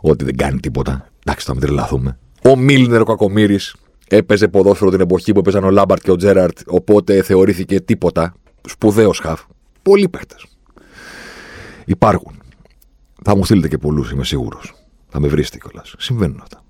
Ότι 0.00 0.24
δεν 0.24 0.36
κάνει 0.36 0.60
τίποτα. 0.60 1.08
Εντάξει, 1.24 1.46
θα 1.46 1.52
μην 1.52 1.62
τρελαθούμε. 1.62 2.18
Ο 2.44 2.56
Μίλνερ 2.56 3.00
ο 3.00 3.04
Κακομήρη 3.04 3.58
έπαιζε 4.08 4.48
ποδόσφαιρο 4.48 4.90
την 4.90 5.00
εποχή 5.00 5.32
που 5.32 5.38
έπαιζαν 5.38 5.64
ο 5.64 5.70
Λάμπαρτ 5.70 6.02
και 6.02 6.10
ο 6.10 6.16
Τζέραρτ, 6.16 6.58
οπότε 6.66 7.22
θεωρήθηκε 7.22 7.80
τίποτα. 7.80 8.34
Σπουδαίος 8.68 9.18
χαφ. 9.18 9.42
Πολλοί 9.82 10.08
παίχτες. 10.08 10.46
Υπάρχουν. 11.84 12.42
Θα 13.24 13.36
μου 13.36 13.44
στείλετε 13.44 13.68
και 13.68 13.78
πολλούς, 13.78 14.10
είμαι 14.10 14.24
σίγουρος. 14.24 14.74
Θα 15.08 15.20
με 15.20 15.28
βρίσετε 15.28 15.58
κιόλας. 15.58 15.94
Συμβαίνουν 15.98 16.40
αυτά. 16.42 16.64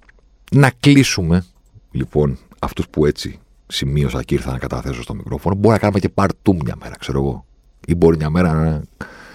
Να 0.52 0.70
κλείσουμε 0.80 1.44
λοιπόν 1.90 2.38
αυτούς 2.58 2.88
που 2.88 3.06
έτσι 3.06 3.38
σημείωσα 3.66 4.22
και 4.22 4.34
ήρθα 4.34 4.52
να 4.52 4.58
καταθέσω 4.58 5.02
στο 5.02 5.14
μικρόφωνο. 5.14 5.54
Μπορεί 5.54 5.74
να 5.74 5.78
κάνουμε 5.78 5.98
και 5.98 6.08
παρτούμ 6.08 6.58
μια 6.64 6.76
μέρα, 6.80 6.96
ξέρω 6.96 7.18
εγώ. 7.18 7.46
Ή 7.86 7.94
μπορεί 7.94 8.16
μια 8.16 8.30
μέρα 8.30 8.54
να 8.54 8.82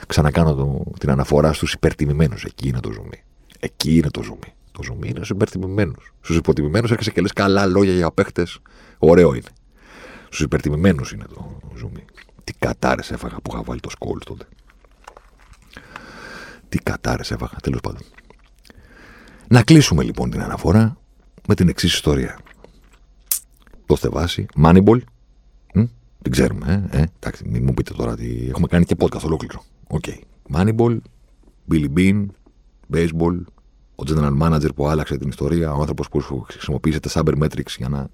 ξανακάνω 0.08 0.54
το, 0.54 0.84
την 1.00 1.10
αναφορά 1.10 1.54
στους 1.54 1.74
υπερτιμημένους. 1.74 2.44
Εκεί 2.44 2.68
είναι 2.68 2.80
το 2.80 2.92
ζουμί. 2.92 3.24
Εκεί 3.60 3.98
είναι 3.98 4.10
το 4.10 4.24
ζουμί. 4.24 4.54
Το 4.72 4.84
ζουμί 4.84 5.08
είναι 5.08 5.16
στους 5.16 5.30
υπερτιμημένους. 5.30 6.14
Στους 6.22 6.36
υποτιμημένους 6.38 6.92
έρχεσαι 6.92 7.12
και 7.12 7.22
λες 7.22 7.34
καλά 7.34 7.66
λόγια 7.66 7.94
για 7.94 8.12
παίχτες. 8.12 8.60
Ωραίο 8.98 9.34
είναι. 9.34 9.50
Στους 10.26 10.40
υπερτιμημένους 10.40 11.12
είναι 11.12 11.26
το 11.34 11.60
ζουμί. 11.76 12.06
Τι 12.44 12.54
κατάρες 12.54 13.12
έφαγα 13.12 13.36
που 13.36 13.52
είχα 13.54 13.64
βάλει 13.64 13.80
το 13.80 13.90
σκόλ 13.90 14.20
τότε. 14.26 14.48
Τι 16.70 16.78
κατάρες 16.78 17.32
έφαγα, 17.32 17.56
τέλος 17.62 17.80
πάντων. 17.82 18.02
Να 19.52 19.64
κλείσουμε 19.64 20.04
λοιπόν 20.04 20.30
την 20.30 20.42
αναφορά 20.42 20.98
με 21.48 21.56
την 21.56 21.68
εξής 21.68 21.94
ιστορία. 21.94 22.40
Δώστε 23.86 24.10
βάση. 24.10 24.46
Moneyball. 24.64 25.00
Δεν 26.20 26.32
ξέρουμε, 26.32 26.88
ε. 26.92 27.06
Εντάξει, 27.20 27.48
μην 27.48 27.64
μου 27.64 27.74
πείτε 27.74 27.94
τώρα 27.94 28.12
ότι 28.12 28.46
έχουμε 28.50 28.68
κάνει 28.68 28.86
και 28.86 28.96
podcast 29.00 29.24
ολόκληρο. 29.24 29.64
Okay. 29.88 30.20
Moneyball, 30.56 30.98
Billy 31.72 31.88
Beane, 31.98 32.26
Baseball, 32.94 33.42
ο 33.96 34.04
general 34.08 34.42
manager 34.42 34.70
που 34.76 34.88
άλλαξε 34.88 35.18
την 35.18 35.30
ιστορία, 35.30 35.74
ο 35.74 35.80
άνθρωπος 35.80 36.10
που 36.10 36.42
χρησιμοποίησε 36.48 37.00
τα 37.00 37.10
Sabermetrics 37.14 37.76
για 37.78 37.90
να 37.90 38.10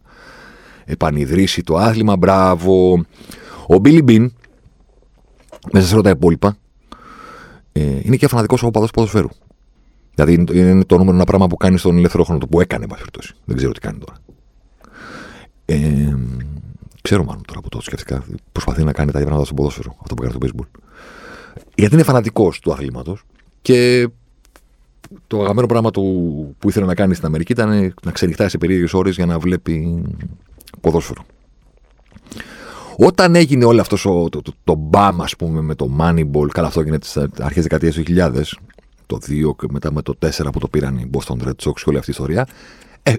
επανειδρύσει 0.86 1.64
το 1.64 1.76
άθλημα. 1.78 2.18
Μπράβο. 2.18 2.94
Ο 3.68 3.76
Billy 3.84 4.04
Bean, 4.10 4.28
μέσα 5.72 5.88
σε 5.88 5.94
όλα 5.94 6.04
τα 6.04 6.10
υπόλοιπα, 6.10 6.58
ε, 7.72 8.00
είναι 8.02 8.16
και 8.16 8.28
φανατικός 8.28 8.64
οπαδό 8.64 8.88
ποδοσφαίρου. 8.94 9.30
Δηλαδή 10.18 10.60
είναι 10.60 10.84
το 10.84 10.98
νούμερο 10.98 11.16
ένα 11.16 11.26
πράγμα 11.26 11.48
που 11.48 11.58
κάνει 11.58 11.78
στον 11.78 11.98
ελεύθερο 11.98 12.24
χρόνο 12.24 12.40
του, 12.40 12.48
που 12.48 12.62
έκανε, 12.62 12.86
εν 12.90 12.98
Δεν 13.46 13.56
ξέρω 13.56 13.72
τι 13.72 13.80
κάνει 13.80 13.98
τώρα. 13.98 14.18
Ε, 15.66 16.16
ξέρω 17.02 17.24
μάλλον 17.24 17.44
τώρα 17.48 17.62
που 17.62 17.70
το 17.70 17.82
σκεφτικά. 17.82 18.24
Προσπαθεί 18.52 18.84
να 18.84 18.92
κάνει 18.92 19.12
τα 19.12 19.20
γεγονότα 19.20 19.46
στο 19.46 19.54
ποδόσφαιρο, 19.54 19.96
αυτό 20.02 20.14
που 20.14 20.22
κάνει 20.22 20.34
στο 20.34 20.48
baseball. 20.48 20.80
Γιατί 21.76 21.94
είναι 21.94 22.04
φανατικός 22.04 22.60
του 22.60 22.72
αθλήματος 22.72 23.24
και 23.62 24.08
το 25.28 25.38
αγαπημένο 25.38 25.68
πράγμα 25.68 25.92
του 25.92 26.02
που 26.60 26.70
ήθελε 26.70 26.86
να 26.86 26.96
κάνει 26.96 27.14
στην 27.14 27.26
Αμερική 27.26 27.52
ήταν 27.52 27.94
να 28.04 28.12
ξενυχτάει 28.12 28.50
σε 28.50 28.58
περίεργες 28.58 28.94
ώρες 28.94 29.16
για 29.16 29.26
να 29.26 29.40
βλέπει 29.40 30.04
ποδόσφαιρο. 30.82 31.26
Όταν 32.98 33.36
έγινε 33.36 33.66
όλο 33.66 33.82
αυτός 33.82 34.02
το, 34.02 34.30
το, 34.30 34.42
το, 34.42 34.54
το 34.64 34.76
μπαμ, 34.76 35.22
ας 35.22 35.36
πούμε, 35.36 35.62
με 35.62 35.76
το 35.76 35.90
Moneyball, 36.00 36.48
καλά 36.52 36.68
αυτό 36.68 36.80
έγινε 36.80 36.98
στι 37.02 37.28
αρχές 37.40 37.64
δεκαετίας 37.64 37.96
του 37.96 38.04
2000, 38.08 38.42
το 39.08 39.20
2 39.28 39.56
και 39.58 39.68
μετά 39.70 39.92
με 39.92 40.02
το 40.02 40.18
4 40.20 40.30
που 40.52 40.60
το 40.60 40.68
πήραν 40.68 40.98
οι 40.98 41.10
Boston 41.14 41.44
Red 41.44 41.50
Sox 41.50 41.74
και 41.74 41.84
όλη 41.86 41.98
αυτή 41.98 42.10
η 42.10 42.14
ιστορία. 42.18 42.48
Ε, 43.04 43.14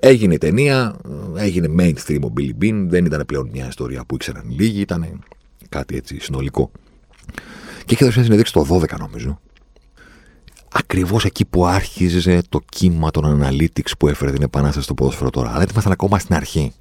έγινε 0.00 0.34
η 0.34 0.38
ταινία, 0.38 0.96
έγινε 1.36 1.68
mainstream 1.78 2.20
ο 2.22 2.32
Billy 2.36 2.62
Bean, 2.62 2.86
δεν 2.88 3.04
ήταν 3.04 3.24
πλέον 3.26 3.48
μια 3.52 3.66
ιστορία 3.68 4.04
που 4.04 4.14
ήξεραν 4.14 4.44
λίγοι, 4.48 4.80
ήταν 4.80 5.24
κάτι 5.68 5.96
έτσι 5.96 6.20
συνολικό. 6.20 6.70
Και 7.84 7.94
είχε 7.94 8.04
δώσει 8.04 8.16
μια 8.16 8.24
συνέντευξη 8.24 8.52
το 8.52 8.66
12 8.70 8.98
νομίζω, 8.98 9.40
ακριβώς 10.72 11.24
εκεί 11.24 11.44
που 11.44 11.66
άρχιζε 11.66 12.42
το 12.48 12.60
κύμα 12.68 13.10
των 13.10 13.42
analytics 13.42 13.90
που 13.98 14.08
έφερε 14.08 14.32
την 14.32 14.42
επανάσταση 14.42 14.84
στο 14.84 14.94
ποδόσφαιρο 14.94 15.30
τώρα. 15.30 15.54
Αλλά 15.54 15.66
ήμασταν 15.70 15.92
ακόμα 15.92 16.18
στην 16.18 16.34
αρχή. 16.34 16.72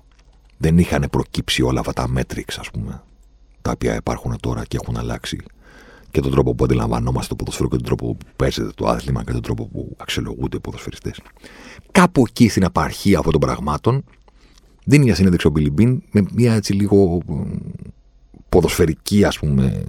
Δεν 0.58 0.78
είχαν 0.78 1.08
προκύψει 1.12 1.62
όλα 1.62 1.80
αυτά 1.80 1.94
τα 1.94 2.08
metrics, 2.18 2.56
ας 2.60 2.72
πούμε, 2.72 3.04
τα 3.62 3.72
οποία 3.72 3.96
υπάρχουν 3.96 4.40
τώρα 4.40 4.66
και 4.66 4.78
έχουν 4.82 4.98
αλλάξει 4.98 5.38
και 6.12 6.22
τον 6.22 6.32
τρόπο 6.32 6.56
που 6.56 6.64
αντιλαμβανόμαστε 6.64 7.28
το 7.28 7.36
ποδοσφαίρο 7.36 7.70
και 7.70 7.76
τον 7.76 7.86
τρόπο 7.86 8.16
που 8.16 8.26
παίζεται 8.36 8.72
το 8.76 8.88
άθλημα 8.88 9.24
και 9.24 9.32
τον 9.32 9.42
τρόπο 9.42 9.68
που 9.68 9.96
αξιολογούνται 9.98 10.58
οι 10.58 10.60
ποδοσφαιριστές. 10.60 11.22
Κάπου 11.92 12.24
εκεί 12.28 12.50
στην 12.50 12.64
απαρχή 12.64 13.16
αυτών 13.16 13.32
των 13.32 13.42
πραγμάτων 13.42 14.04
δίνει 14.84 15.04
μια 15.04 15.16
συνέντευξη 15.16 15.48
ο 15.48 15.50
Μπιλιμπίν 15.50 16.04
με 16.12 16.26
μια 16.34 16.54
έτσι 16.54 16.74
λίγο 16.74 17.22
ποδοσφαιρική, 18.50 19.24
ας 19.26 19.40
πούμε, 19.40 19.84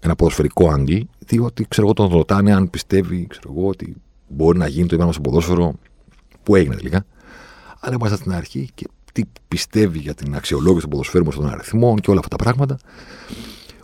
ένα 0.00 0.14
ποδοσφαιρικό 0.14 0.70
άγγι, 0.70 1.08
διότι 1.18 1.66
ξέρω 1.68 1.86
εγώ 1.86 1.94
τον 1.94 2.08
ρωτάνε 2.08 2.54
αν 2.54 2.70
πιστεύει 2.70 3.26
ξέρω 3.26 3.54
εγώ, 3.56 3.68
ότι 3.68 3.94
μπορεί 4.28 4.58
να 4.58 4.66
γίνει 4.66 4.86
το 4.86 4.94
ίδιο 4.94 5.12
στο 5.12 5.20
ποδόσφαιρο 5.20 5.74
που 6.42 6.54
έγινε 6.54 6.74
τελικά. 6.74 7.04
Αλλά 7.80 7.94
είμαστε 7.94 8.16
στην 8.16 8.32
αρχή 8.32 8.68
και 8.74 8.86
τι 9.12 9.22
πιστεύει 9.48 9.98
για 9.98 10.14
την 10.14 10.34
αξιολόγηση 10.34 10.84
του 10.84 10.88
ποδοσφαίρου 10.90 11.24
μας 11.24 11.34
των 11.34 11.48
αριθμών 11.48 12.00
και 12.00 12.10
όλα 12.10 12.18
αυτά 12.18 12.36
τα 12.36 12.44
πράγματα. 12.44 12.78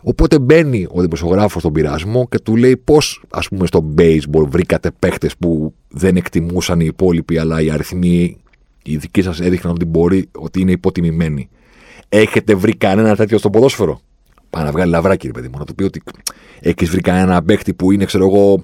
Οπότε 0.01 0.39
μπαίνει 0.39 0.87
ο 0.89 1.01
δημοσιογράφος 1.01 1.61
στον 1.61 1.73
πειρασμό 1.73 2.27
και 2.27 2.39
του 2.39 2.55
λέει 2.55 2.77
πώς, 2.77 3.23
ας 3.29 3.47
πούμε, 3.47 3.65
στο 3.65 3.93
baseball 3.97 4.45
βρήκατε 4.47 4.91
παίχτε 4.99 5.29
που 5.39 5.73
δεν 5.87 6.15
εκτιμούσαν 6.15 6.79
οι 6.79 6.85
υπόλοιποι, 6.85 7.37
αλλά 7.37 7.61
οι 7.61 7.69
αριθμοί 7.69 8.37
οι 8.83 8.97
δικοί 8.97 9.21
σας 9.21 9.39
έδειχναν 9.39 9.73
ότι 9.73 9.85
μπορεί 9.85 10.29
ότι 10.31 10.61
είναι 10.61 10.71
υποτιμημένοι. 10.71 11.49
Έχετε 12.09 12.55
βρει 12.55 12.75
κανένα 12.75 13.15
τέτοιο 13.15 13.37
στο 13.37 13.49
ποδόσφαιρο; 13.49 13.99
Πάει 14.49 14.63
να 14.63 14.71
βγάλει 14.71 14.91
λαβράκι, 14.91 15.27
ρε 15.27 15.33
παιδί 15.33 15.47
μου. 15.47 15.57
Να 15.57 15.65
του 15.65 15.75
πει 15.75 15.83
ότι 15.83 16.01
έχεις 16.59 16.89
βρει 16.89 17.01
κανένα 17.01 17.43
παίχτη 17.43 17.73
που 17.73 17.91
είναι, 17.91 18.05
ξέρω 18.05 18.25
εγώ, 18.25 18.61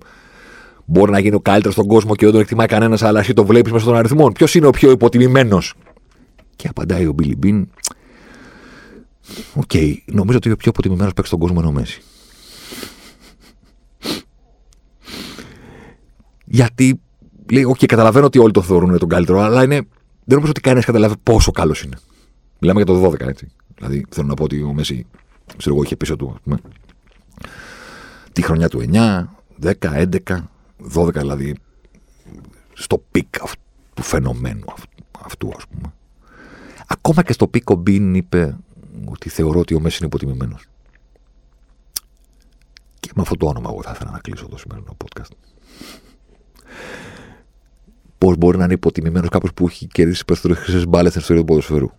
Μπορεί 0.86 1.12
να 1.12 1.20
γίνει 1.20 1.36
ο 1.36 1.40
καλύτερος 1.40 1.74
στον 1.74 1.88
κόσμο 1.88 2.16
και 2.16 2.24
δεν 2.24 2.34
τον 2.34 2.42
εκτιμάει 2.42 2.68
κανένας, 2.68 3.02
αλλά 3.02 3.20
εσύ 3.20 3.34
το 3.34 3.46
βλέπεις 3.46 3.72
μέσα 3.72 3.86
των 3.86 3.96
αριθμών. 3.96 4.32
Ποιος 4.34 4.56
είναι 4.56 4.66
ο 4.68 4.70
πιο 4.70 4.92
υποτιμημένος; 4.92 5.74
Και 6.56 6.68
απαντάει 6.68 7.06
ο 7.06 7.12
Μπίλι 7.12 7.36
Μπιν. 7.36 7.68
Okay, 9.54 9.96
νομίζω 10.06 10.38
ότι 10.38 10.52
ο 10.52 10.58
πιο 10.58 10.70
υποτιμημένος 10.70 11.12
παίκτης 11.12 11.28
στον 11.28 11.40
κόσμο 11.40 11.60
είναι 11.60 11.70
ο 11.70 11.72
Μέσι. 11.72 12.02
Γιατί 16.46 17.02
λέει, 17.52 17.64
okay, 17.64 17.86
καταλαβαίνω 17.86 18.26
ότι 18.26 18.40
όλοι 18.40 18.52
το 18.52 18.62
θεωρούν 18.62 18.98
τον 18.98 19.10
καλύτερο, 19.10 19.40
αλλά 19.40 19.64
είναι, 19.64 19.76
δεν 19.76 19.88
νομίζω 20.26 20.50
ότι 20.50 20.62
κανένας 20.62 20.86
καταλαβαίνει 20.86 21.20
πόσο 21.24 21.52
καλός 21.52 21.84
είναι. 21.84 21.98
Μιλάμε 22.60 22.82
για 22.84 22.94
το 22.94 23.12
12, 23.12 23.20
έτσι. 23.28 23.48
Δηλαδή, 23.76 24.06
θέλω 24.10 24.28
να 24.28 24.34
πω 24.34 24.44
ότι 24.44 24.62
ο 24.62 24.74
Μέσι, 24.74 25.06
ξέρω 25.58 25.76
εγώ, 25.76 25.84
είχε 25.84 25.96
πίσω 25.96 26.16
του, 26.16 26.40
πούμε, 26.44 26.58
τη 28.32 28.42
χρονιά 28.42 28.70
του 28.70 28.86
9, 28.92 29.24
10, 29.64 29.74
11, 29.82 30.50
12 30.96 31.14
δηλαδή, 31.14 31.56
στο 32.74 33.04
peak 33.12 33.36
του 33.94 34.04
φαινομένου 34.04 34.66
αυτού, 35.26 35.52
ας 35.56 35.64
πούμε. 35.68 35.94
Ακόμα 36.88 37.24
και 37.24 37.34
στο 37.34 37.48
peak 37.48 37.70
ο 37.70 37.76
Μπιν 37.76 38.16
είπε 38.16 38.58
ότι 39.06 39.30
θεωρώ 39.30 39.60
ότι 39.60 39.76
ο 39.76 39.80
Μέσι 39.80 39.98
είναι 39.98 40.08
υποτιμημένος. 40.08 40.66
Και 43.00 43.10
με 43.16 43.22
αυτό 43.22 43.38
το 43.38 43.46
όνομα 43.46 43.70
εγώ 43.70 43.82
θα 43.84 43.92
ήθελα 43.96 44.12
να 44.12 44.20
κλείσω 44.20 44.48
το 44.48 44.58
σημερινό 44.58 44.98
podcast. 45.04 45.32
Πώς 48.18 48.38
μπορεί 48.38 48.58
να 48.58 48.64
είναι 48.64 48.74
υποτιμημένος 48.74 49.30
κάποιος 49.30 49.54
που 49.54 49.68
έχει 49.68 49.88
κερδίσει 49.88 50.26
περισσότερες 50.26 50.60
χρυσές 50.60 50.88
μπάλες 50.88 51.10
στην 51.10 51.22
ιστορία 51.22 51.42
του 51.42 51.48
ποδοσφαίρου; 51.48 51.90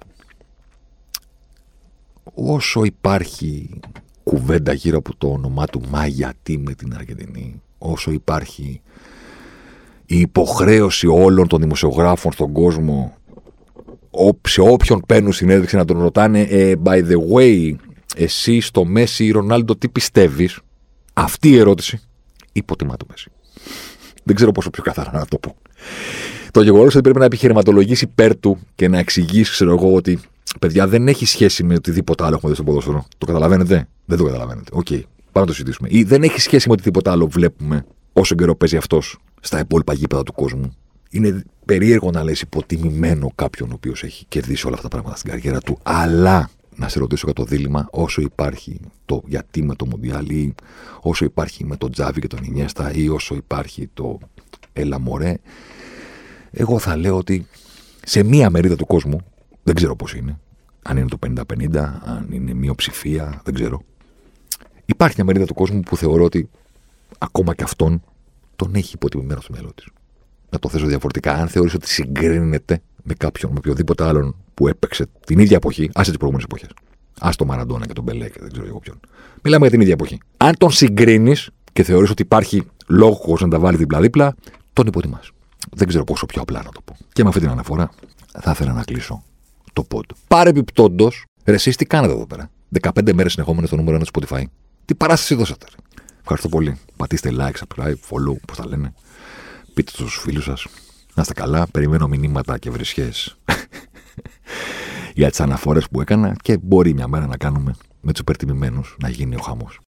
Όσο 2.35 2.85
υπάρχει 2.85 3.81
κουβέντα 4.23 4.73
γύρω 4.73 4.99
από 4.99 5.17
το 5.17 5.29
όνομά 5.29 5.67
του, 5.67 5.83
μα 5.89 6.07
γιατί 6.07 6.59
με 6.59 6.75
την 6.75 6.95
Αργεντινή, 6.95 7.63
όσο 7.79 8.11
υπάρχει 8.11 8.81
η 10.07 10.19
υποχρέωση 10.19 11.07
όλων 11.07 11.49
των 11.49 11.61
δημοσιογράφων 11.61 12.33
στον 12.33 12.53
κόσμο 12.53 13.17
σε 14.49 14.61
όποιον 14.61 15.03
παίρνουν 15.07 15.33
συνέντευξη 15.33 15.77
να 15.77 15.85
τον 15.85 16.01
ρωτάνε 16.01 16.41
ε, 16.41 16.75
by 16.85 16.99
the 16.99 17.35
way, 17.35 17.75
εσύ 18.17 18.61
στο 18.61 18.85
Μέση 18.85 19.25
ή 19.25 19.31
Ρονάλντο 19.31 19.77
τι 19.77 19.89
πιστεύεις; 19.89 20.59
Αυτή 21.13 21.49
η 21.49 21.59
ερώτηση 21.59 22.01
υποτιμά 22.53 22.97
το 22.97 23.07
Μέση 23.09 23.31
δεν 24.23 24.35
ξέρω 24.37 24.53
πόσο 24.53 24.71
πιο 24.71 24.83
καθαρά 24.83 25.11
να 25.13 25.27
το 25.27 25.39
πω 25.39 25.57
το 26.55 26.63
γεγονός 26.63 26.95
ότι 26.95 27.03
πρέπει 27.03 27.19
να 27.19 27.25
επιχειρηματολογήσει 27.25 28.05
υπέρ 28.05 28.39
του 28.39 28.59
και 28.75 28.89
να 28.89 28.99
εξηγήσει, 28.99 29.51
ξέρω 29.51 29.71
εγώ, 29.73 29.95
ότι 29.95 30.19
παιδιά 30.61 30.87
δεν 30.89 31.09
έχει 31.09 31.27
σχέση 31.27 31.65
με 31.65 31.75
οτιδήποτε 31.75 32.25
άλλο 32.25 32.35
έχουμε 32.35 32.51
δει 32.51 32.57
στο 32.57 32.65
ποδόσφαιρο. 32.65 33.07
Το 33.19 33.27
καταλαβαίνετε; 33.27 33.89
Δεν 34.05 34.19
το 34.19 34.25
καταλαβαίνετε. 34.25 34.71
Okay. 34.73 35.01
Πάμε 35.33 35.47
να 35.47 35.47
το 35.47 35.53
συζητήσουμε. 35.53 35.89
Ή 35.91 36.03
δεν 36.03 36.23
έχει 36.23 36.41
σχέση 36.41 36.69
με 36.69 36.73
οτιδήποτε 36.73 37.11
άλλο 37.11 37.27
βλέπουμε 37.27 37.85
όσο 38.13 38.35
καιρό 38.35 38.55
παίζει 38.55 38.77
αυτός 38.77 39.19
στα 39.41 39.59
υπόλοιπα 39.59 39.93
γήπεδα 39.93 40.23
του 40.23 40.33
κόσμου; 40.33 40.77
Είναι 41.15 41.43
περίεργο 41.65 42.11
να 42.11 42.23
λες 42.25 42.41
υποτιμημένο 42.41 43.31
κάποιον 43.35 43.71
ο 43.71 43.75
οποίος 43.75 44.03
έχει 44.03 44.25
κερδίσει 44.29 44.67
όλα 44.67 44.77
αυτά 44.77 44.89
τα 44.89 44.95
πράγματα 44.95 45.17
στην 45.17 45.31
καριέρα 45.31 45.61
του. 45.61 45.79
Αλλά 45.83 46.51
να 46.77 46.89
σε 46.89 46.99
ρωτήσω 46.99 47.23
για 47.25 47.35
το 47.35 47.45
δίλημμα, 47.45 47.89
όσο 47.91 48.21
υπάρχει 48.21 48.81
το 49.05 49.23
γιατί 49.27 49.63
με 49.63 49.75
το 49.75 49.87
Μουντιάλ 49.87 50.29
ή 50.29 50.55
όσο 51.01 51.25
υπάρχει 51.25 51.65
με 51.65 51.77
τον 51.77 51.93
Τσάβι 51.93 52.21
και 52.21 52.27
τον 52.27 52.45
Ινιέστα 52.45 52.93
ή 52.93 53.09
όσο 53.09 53.35
υπάρχει 53.35 53.91
το 53.95 54.19
Έλα 54.73 54.99
Μωρέ, 54.99 55.37
εγώ 56.51 56.79
θα 56.79 56.97
λέω 56.97 57.17
ότι 57.17 57.47
σε 58.05 58.23
μία 58.23 58.51
μερίδα 58.51 58.77
του 58.77 58.87
κόσμου, 58.87 59.21
δεν 59.63 59.75
ξέρω 59.75 59.97
πώς 59.97 60.15
είναι, 60.15 60.39
αν 60.83 60.97
είναι 60.97 61.09
το 61.09 61.19
50-50, 61.27 61.77
αν 62.05 62.29
είναι 62.31 62.55
μειοψηφία, 62.55 63.41
δεν 63.45 63.55
ξέρω. 63.55 63.83
Υπάρχει 64.85 65.15
μια 65.17 65.25
μερίδα 65.25 65.45
του 65.45 65.55
κόσμου 65.55 65.81
που 65.81 65.97
θεωρώ 65.97 66.25
ότι 66.25 66.49
ακόμα 67.19 67.55
και 67.55 67.63
αυτόν 67.63 68.03
τον 68.57 68.75
έχει 68.75 68.95
υποτιμημένο 68.95 69.41
στο 69.41 69.53
μυαλό 69.53 69.73
της. 69.75 69.87
Να 70.55 70.61
το 70.61 70.69
θέσω 70.69 70.87
διαφορετικά. 70.87 71.33
Αν 71.33 71.49
θεωρείς 71.49 71.75
ότι 71.75 71.89
συγκρίνεται 71.89 72.83
με 73.03 73.15
κάποιον, 73.15 73.53
με 73.53 73.59
οποιοδήποτε 73.59 74.05
άλλον 74.05 74.37
που 74.55 74.69
έπαιξε 74.69 75.07
την 75.27 75.39
ίδια 75.39 75.57
εποχή, 75.57 75.91
άσε 75.95 76.11
τις 76.11 76.19
προηγούμενες 76.19 76.45
εποχές. 76.45 76.71
Α 77.21 77.31
το 77.37 77.45
Μαραντόνα 77.45 77.87
και 77.87 77.93
τον 77.93 78.05
Μπελέ 78.05 78.29
και 78.29 78.39
δεν 78.41 78.53
ξέρω 78.53 78.67
εγώ 78.67 78.79
ποιον. 78.79 79.01
Μιλάμε 79.43 79.63
για 79.63 79.71
την 79.71 79.81
ίδια 79.81 79.93
εποχή. 79.93 80.19
Αν 80.37 80.55
τον 80.59 80.71
συγκρίνεις 80.71 81.51
και 81.73 81.83
θεωρείς 81.83 82.11
ότι 82.11 82.23
υπάρχει 82.23 82.63
λόγος 82.87 83.41
να 83.41 83.49
τα 83.49 83.59
βάλει 83.59 83.77
δίπλα-δίπλα, 83.77 84.35
τον 84.73 84.87
υποτιμάς. 84.87 85.31
Δεν 85.71 85.89
ξέρω 85.89 86.05
πόσο 86.05 86.27
πιο 86.27 86.43
απλά 86.43 86.63
να 86.63 86.71
το 86.71 86.81
πω. 86.85 86.97
Και 87.13 87.23
με 87.23 87.29
αυτή 87.29 87.41
την 87.41 87.51
αναφορά 87.51 87.91
θα 88.41 88.51
ήθελα 88.51 88.73
να 88.73 88.83
κλείσω 88.83 89.23
το 89.73 89.87
pod. 89.95 90.03
Παρεμπιπτόντως, 90.29 91.25
ρε, 91.45 91.55
εσείς 91.55 91.77
τι 91.77 91.85
κάνετε 91.85 92.13
εδώ 92.13 92.27
πέρα; 92.27 92.51
15 92.83 93.13
μέρες 93.13 93.33
συνεχόμενες 93.33 93.69
στο 93.69 93.77
νούμερο 93.77 93.97
1 93.97 94.03
του 94.03 94.21
Spotify. 94.21 94.43
Τι 94.85 94.95
παράσταση 94.95 95.35
δώσατε. 95.35 95.67
Ευχαριστώ 96.21 96.49
πολύ. 96.49 96.79
Πατήστε 96.97 97.31
like, 97.39 97.53
subscribe, 97.53 97.95
follow, 98.11 98.37
πώς 98.47 98.57
τα 98.57 98.67
λένε. 98.67 98.93
Πείτε 99.75 99.91
το 99.91 99.97
στους 99.97 100.19
φίλους 100.21 100.45
σας. 100.45 100.67
Να 101.15 101.23
είστε 101.23 101.35
καλά. 101.35 101.67
Περιμένω 101.67 102.09
μηνύματα 102.09 102.59
και 102.59 102.71
βρισιέ 102.71 103.11
για 105.15 105.31
τις 105.31 105.41
αναφορές 105.41 105.89
που 105.89 106.01
έκανα 106.01 106.37
και 106.43 106.59
μπορεί 106.59 106.95
μια 106.95 107.09
μέρα 107.09 107.27
να 107.27 107.37
κάνουμε 107.37 107.75
με 108.01 108.13
τους 108.13 108.21
υπερτιμημένους 108.21 108.97
να 109.03 109.09
γίνει 109.09 109.35
ο 109.35 109.41
χαμός. 109.41 109.81